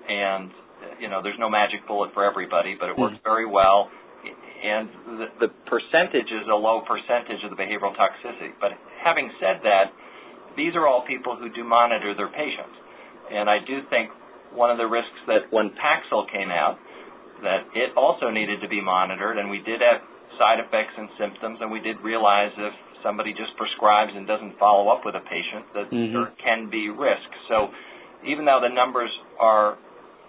and 0.07 0.51
you 0.99 1.09
know, 1.09 1.19
there's 1.21 1.39
no 1.39 1.49
magic 1.49 1.85
bullet 1.87 2.11
for 2.13 2.23
everybody, 2.23 2.75
but 2.79 2.89
it 2.89 2.97
works 2.97 3.15
mm. 3.15 3.23
very 3.23 3.45
well 3.45 3.89
and 4.59 4.89
the, 5.19 5.47
the 5.47 5.49
percentage 5.71 6.27
is 6.27 6.43
a 6.51 6.55
low 6.55 6.83
percentage 6.83 7.39
of 7.47 7.51
the 7.51 7.59
behavioral 7.59 7.95
toxicity. 7.95 8.51
But 8.59 8.75
having 8.99 9.31
said 9.39 9.63
that, 9.63 9.95
these 10.60 10.76
are 10.76 10.84
all 10.84 11.07
people 11.07 11.39
who 11.39 11.47
do 11.47 11.64
monitor 11.64 12.12
their 12.12 12.28
patients. 12.28 12.76
And 13.32 13.47
I 13.47 13.64
do 13.64 13.80
think 13.88 14.12
one 14.51 14.68
of 14.70 14.78
the 14.78 14.86
risks 14.86 15.16
that 15.32 15.47
when 15.55 15.72
Paxil 15.80 16.28
came 16.28 16.51
out, 16.51 16.76
that 17.39 17.72
it 17.72 17.95
also 17.95 18.28
needed 18.30 18.60
to 18.60 18.68
be 18.68 18.84
monitored, 18.84 19.39
and 19.39 19.47
we 19.49 19.64
did 19.64 19.80
have 19.80 20.03
side 20.36 20.60
effects 20.60 20.91
and 20.99 21.07
symptoms, 21.16 21.64
and 21.64 21.72
we 21.72 21.80
did 21.80 21.95
realize 22.03 22.51
if 22.60 22.76
somebody 22.99 23.32
just 23.32 23.55
prescribes 23.55 24.12
and 24.12 24.28
doesn't 24.28 24.60
follow 24.60 24.91
up 24.91 25.07
with 25.07 25.16
a 25.16 25.24
patient, 25.24 25.64
that 25.72 25.88
mm-hmm. 25.88 26.12
there 26.12 26.36
can 26.43 26.68
be 26.68 26.91
risk. 26.91 27.30
So 27.47 27.72
even 28.28 28.43
though 28.43 28.60
the 28.60 28.74
numbers 28.74 29.12
are 29.39 29.80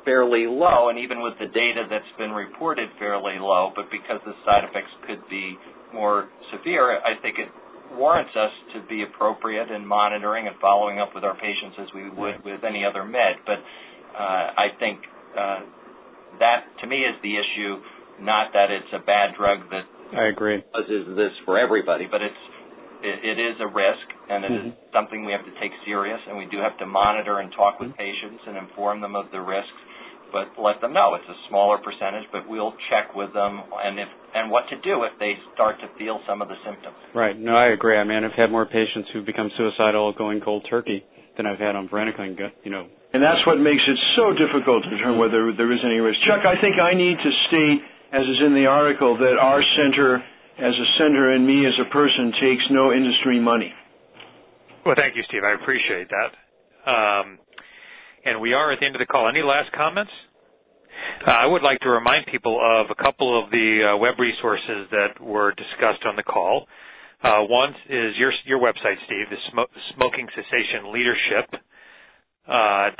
fairly 0.04 0.46
low, 0.46 0.88
and 0.88 0.98
even 0.98 1.20
with 1.20 1.34
the 1.42 1.50
data 1.50 1.90
that's 1.90 2.12
been 2.16 2.30
reported 2.30 2.88
fairly 2.98 3.42
low, 3.42 3.74
but 3.74 3.90
because 3.90 4.22
the 4.22 4.32
side 4.46 4.62
effects 4.62 4.94
could 5.06 5.20
be 5.28 5.58
more 5.92 6.30
severe, 6.54 7.02
I 7.02 7.18
think 7.20 7.42
it 7.42 7.50
warrants 7.92 8.32
us 8.36 8.52
to 8.74 8.86
be 8.88 9.02
appropriate 9.02 9.70
in 9.70 9.86
monitoring 9.86 10.46
and 10.46 10.56
following 10.60 10.98
up 11.00 11.14
with 11.14 11.24
our 11.24 11.34
patients 11.34 11.76
as 11.80 11.88
we 11.94 12.08
would 12.10 12.44
with 12.44 12.62
any 12.64 12.84
other 12.84 13.04
med. 13.04 13.42
But 13.46 13.58
uh, 14.14 14.46
I 14.56 14.68
think 14.78 14.98
uh, 15.36 15.60
that, 16.38 16.64
to 16.80 16.86
me, 16.86 17.02
is 17.02 17.16
the 17.22 17.34
issue, 17.34 17.76
not 18.20 18.52
that 18.52 18.70
it's 18.70 18.92
a 18.92 19.04
bad 19.04 19.34
drug 19.36 19.70
that 19.70 19.86
I 20.16 20.28
agree. 20.28 20.62
causes 20.72 21.06
this 21.16 21.32
for 21.44 21.58
everybody, 21.58 22.06
but 22.10 22.22
it's 22.22 22.42
it, 23.02 23.38
it 23.38 23.38
is 23.40 23.56
a 23.60 23.66
risk, 23.66 24.06
and 24.28 24.44
it 24.44 24.52
mm-hmm. 24.52 24.68
is 24.68 24.74
something 24.92 25.24
we 25.24 25.32
have 25.32 25.44
to 25.44 25.54
take 25.60 25.72
serious, 25.86 26.20
and 26.28 26.36
we 26.36 26.46
do 26.52 26.58
have 26.58 26.76
to 26.78 26.86
monitor 26.86 27.40
and 27.40 27.50
talk 27.52 27.80
with 27.80 27.90
mm-hmm. 27.90 28.04
patients 28.04 28.42
and 28.46 28.56
inform 28.56 29.00
them 29.00 29.16
of 29.16 29.30
the 29.32 29.40
risks 29.40 29.80
but 30.32 30.54
let 30.60 30.80
them 30.80 30.92
know 30.92 31.14
it's 31.14 31.28
a 31.28 31.38
smaller 31.48 31.78
percentage, 31.78 32.26
but 32.32 32.48
we'll 32.48 32.74
check 32.88 33.14
with 33.14 33.32
them 33.34 33.62
and 33.82 33.98
if 33.98 34.08
and 34.34 34.50
what 34.50 34.68
to 34.70 34.76
do 34.80 35.02
if 35.02 35.12
they 35.18 35.34
start 35.54 35.76
to 35.82 35.88
feel 35.98 36.20
some 36.26 36.40
of 36.40 36.48
the 36.48 36.54
symptoms. 36.64 36.94
Right. 37.14 37.38
No, 37.38 37.56
I 37.56 37.74
agree. 37.74 37.98
I 37.98 38.04
mean, 38.04 38.22
I've 38.22 38.38
had 38.38 38.50
more 38.50 38.66
patients 38.66 39.10
who've 39.12 39.26
become 39.26 39.50
suicidal 39.58 40.12
going 40.14 40.40
cold 40.40 40.66
turkey 40.70 41.04
than 41.36 41.46
I've 41.46 41.58
had 41.58 41.74
on 41.74 41.88
varenicline. 41.88 42.38
You 42.62 42.70
know. 42.70 42.86
And 43.12 43.22
that's 43.22 43.42
what 43.46 43.58
makes 43.58 43.82
it 43.82 43.98
so 44.14 44.30
difficult 44.38 44.84
to 44.86 44.90
determine 44.90 45.18
whether 45.18 45.50
there 45.50 45.72
is 45.72 45.82
any 45.82 45.98
risk. 45.98 46.18
Chuck, 46.22 46.46
I 46.46 46.54
think 46.62 46.78
I 46.78 46.94
need 46.94 47.18
to 47.18 47.30
state, 47.50 47.82
as 48.14 48.22
is 48.22 48.38
in 48.46 48.54
the 48.54 48.70
article, 48.70 49.18
that 49.18 49.34
our 49.34 49.58
center, 49.74 50.22
as 50.62 50.74
a 50.78 50.88
center, 50.94 51.34
and 51.34 51.42
me 51.42 51.66
as 51.66 51.74
a 51.82 51.90
person, 51.90 52.30
takes 52.38 52.62
no 52.70 52.92
industry 52.94 53.40
money. 53.42 53.74
Well, 54.86 54.94
thank 54.94 55.16
you, 55.16 55.22
Steve. 55.26 55.42
I 55.42 55.58
appreciate 55.58 56.06
that. 56.08 56.30
Um, 56.86 57.38
and 58.24 58.40
we 58.40 58.52
are 58.52 58.72
at 58.72 58.80
the 58.80 58.86
end 58.86 58.94
of 58.94 59.00
the 59.00 59.06
call. 59.06 59.28
Any 59.28 59.42
last 59.42 59.72
comments? 59.72 60.12
Uh, 61.26 61.30
I 61.32 61.46
would 61.46 61.62
like 61.62 61.80
to 61.80 61.88
remind 61.88 62.26
people 62.26 62.60
of 62.60 62.86
a 62.90 63.02
couple 63.02 63.42
of 63.42 63.50
the 63.50 63.92
uh, 63.92 63.96
web 63.98 64.18
resources 64.18 64.88
that 64.90 65.20
were 65.20 65.52
discussed 65.52 66.04
on 66.06 66.16
the 66.16 66.22
call. 66.22 66.66
Uh, 67.22 67.42
one 67.44 67.70
is 67.88 68.16
your 68.16 68.32
your 68.46 68.58
website, 68.58 68.96
Steve, 69.04 69.26
the 69.30 69.36
Sm- 69.50 69.94
Smoking 69.94 70.26
Cessation 70.34 70.92
Leadership 70.92 71.60
uh, 72.48 72.90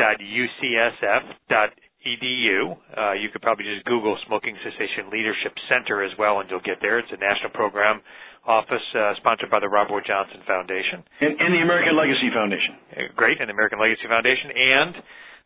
.ucsf.edu. 2.07 2.77
Uh, 2.97 3.13
you 3.13 3.29
could 3.31 3.43
probably 3.43 3.65
just 3.65 3.85
Google 3.85 4.17
Smoking 4.27 4.57
Cessation 4.65 5.11
Leadership 5.11 5.53
Center 5.69 6.03
as 6.03 6.13
well, 6.19 6.41
and 6.41 6.51
you'll 6.51 6.65
get 6.65 6.79
there. 6.81 6.99
It's 6.99 7.13
a 7.13 7.21
national 7.21 7.51
program 7.51 8.01
office 8.47 8.83
uh, 8.97 9.13
sponsored 9.17 9.51
by 9.51 9.61
the 9.61 9.69
Robert 9.69 9.95
Wood 9.95 10.05
Johnson 10.07 10.41
Foundation. 10.47 11.05
And, 11.21 11.37
and 11.41 11.53
the 11.53 11.61
American 11.61 11.97
Legacy 11.97 12.33
Foundation. 12.33 12.75
Uh, 12.93 13.13
great, 13.17 13.41
and 13.41 13.49
the 13.49 13.53
American 13.53 13.79
Legacy 13.79 14.09
Foundation. 14.09 14.49
And 14.51 14.93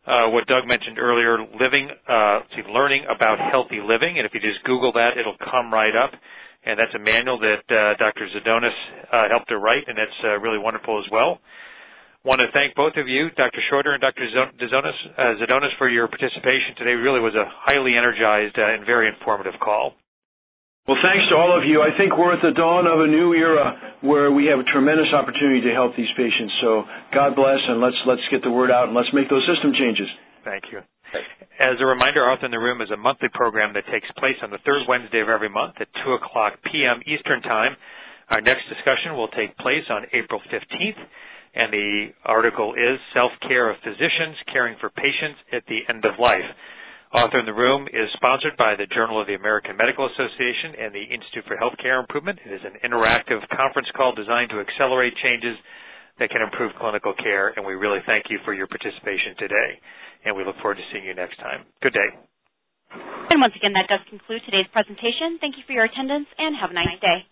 uh, 0.07 0.25
what 0.31 0.47
Doug 0.47 0.67
mentioned 0.67 0.97
earlier, 0.99 1.39
living, 1.59 1.89
uh, 2.07 2.39
see, 2.55 2.63
learning 2.71 3.05
about 3.09 3.37
healthy 3.51 3.83
living. 3.83 4.17
And 4.17 4.25
if 4.25 4.33
you 4.33 4.39
just 4.39 4.63
Google 4.63 4.93
that, 4.93 5.17
it'll 5.19 5.37
come 5.43 5.73
right 5.73 5.95
up. 5.95 6.15
And 6.65 6.79
that's 6.79 6.93
a 6.95 6.99
manual 6.99 7.37
that 7.39 7.61
uh, 7.69 7.93
Dr. 8.01 8.25
Ziedonis 8.33 8.73
uh, 9.13 9.29
helped 9.29 9.49
to 9.49 9.59
write, 9.59 9.85
and 9.85 9.99
it's 9.99 10.19
uh, 10.23 10.39
really 10.41 10.57
wonderful 10.57 10.97
as 10.97 11.05
well. 11.11 11.37
Want 12.25 12.41
to 12.41 12.49
thank 12.57 12.73
both 12.73 12.97
of 12.97 13.05
you, 13.05 13.29
Dr. 13.37 13.61
Schroeder 13.69 13.93
and 13.93 14.01
Dr. 14.01 14.25
Ziedonis, 14.25 14.97
uh, 15.13 15.77
for 15.77 15.85
your 15.87 16.09
participation 16.09 16.73
today. 16.73 16.97
Really 16.97 17.21
was 17.21 17.37
a 17.37 17.45
highly 17.45 17.93
energized 17.93 18.57
uh, 18.57 18.65
and 18.65 18.81
very 18.81 19.05
informative 19.05 19.53
call. 19.61 19.93
Well, 20.89 20.97
thanks 21.05 21.21
to 21.29 21.37
all 21.37 21.53
of 21.53 21.69
you. 21.69 21.85
I 21.85 21.93
think 21.97 22.17
we're 22.17 22.33
at 22.33 22.41
the 22.41 22.49
dawn 22.57 22.89
of 22.89 23.05
a 23.05 23.09
new 23.09 23.37
era 23.37 24.01
where 24.01 24.33
we 24.33 24.49
have 24.49 24.57
a 24.57 24.65
tremendous 24.73 25.13
opportunity 25.13 25.61
to 25.69 25.73
help 25.77 25.93
these 25.93 26.09
patients. 26.17 26.49
So 26.65 26.85
God 27.13 27.37
bless, 27.37 27.61
and 27.61 27.77
let's 27.77 27.97
let's 28.09 28.25
get 28.33 28.41
the 28.41 28.49
word 28.49 28.73
out 28.73 28.89
and 28.89 28.97
let's 28.97 29.13
make 29.13 29.29
those 29.29 29.45
system 29.45 29.73
changes. 29.77 30.09
Thank 30.41 30.65
you. 30.73 30.81
As 31.61 31.77
a 31.77 31.85
reminder, 31.85 32.25
Author 32.25 32.49
in 32.49 32.53
the 32.53 32.61
Room 32.61 32.81
is 32.81 32.89
a 32.89 32.97
monthly 32.97 33.29
program 33.33 33.73
that 33.77 33.85
takes 33.93 34.09
place 34.17 34.37
on 34.41 34.49
the 34.49 34.61
third 34.65 34.85
Wednesday 34.89 35.21
of 35.21 35.29
every 35.29 35.49
month 35.49 35.77
at 35.77 35.87
2 36.03 36.17
o'clock 36.17 36.57
p.m. 36.69 37.01
Eastern 37.05 37.41
Time. 37.41 37.77
Our 38.29 38.41
next 38.41 38.65
discussion 38.69 39.13
will 39.13 39.29
take 39.29 39.55
place 39.57 39.85
on 39.89 40.09
April 40.13 40.41
15th, 40.49 41.01
and 41.55 41.71
the 41.71 42.11
article 42.25 42.75
is 42.75 42.99
Self-Care 43.13 43.71
of 43.71 43.77
Physicians 43.79 44.35
Caring 44.51 44.75
for 44.79 44.89
Patients 44.91 45.39
at 45.55 45.63
the 45.67 45.87
End 45.87 46.03
of 46.03 46.19
Life. 46.19 46.45
Author 47.15 47.39
in 47.39 47.47
the 47.47 47.55
Room 47.55 47.87
is 47.87 48.11
sponsored 48.19 48.59
by 48.59 48.75
the 48.75 48.91
Journal 48.91 49.21
of 49.23 49.27
the 49.27 49.39
American 49.39 49.79
Medical 49.79 50.03
Association 50.03 50.75
and 50.75 50.91
the 50.91 51.07
Institute 51.07 51.47
for 51.47 51.55
Healthcare 51.55 52.03
Improvement. 52.03 52.43
It 52.43 52.51
is 52.51 52.67
an 52.67 52.75
interactive 52.83 53.39
conference 53.55 53.87
call 53.95 54.11
designed 54.11 54.51
to 54.51 54.59
accelerate 54.59 55.15
changes 55.23 55.55
that 56.19 56.27
can 56.29 56.43
improve 56.43 56.75
clinical 56.75 57.15
care, 57.15 57.55
and 57.55 57.63
we 57.63 57.79
really 57.79 58.03
thank 58.05 58.27
you 58.27 58.39
for 58.43 58.51
your 58.53 58.67
participation 58.67 59.39
today. 59.39 59.79
And 60.27 60.35
we 60.35 60.43
look 60.43 60.59
forward 60.59 60.75
to 60.75 60.85
seeing 60.91 61.07
you 61.07 61.15
next 61.15 61.39
time. 61.39 61.63
Good 61.79 61.95
day. 61.95 62.09
And 63.31 63.39
once 63.39 63.55
again, 63.55 63.71
that 63.79 63.87
does 63.87 64.03
conclude 64.09 64.43
today's 64.43 64.67
presentation. 64.75 65.39
Thank 65.39 65.55
you 65.55 65.63
for 65.63 65.71
your 65.71 65.87
attendance, 65.87 66.27
and 66.37 66.55
have 66.59 66.71
a 66.71 66.75
nice 66.75 66.99
day. 66.99 67.23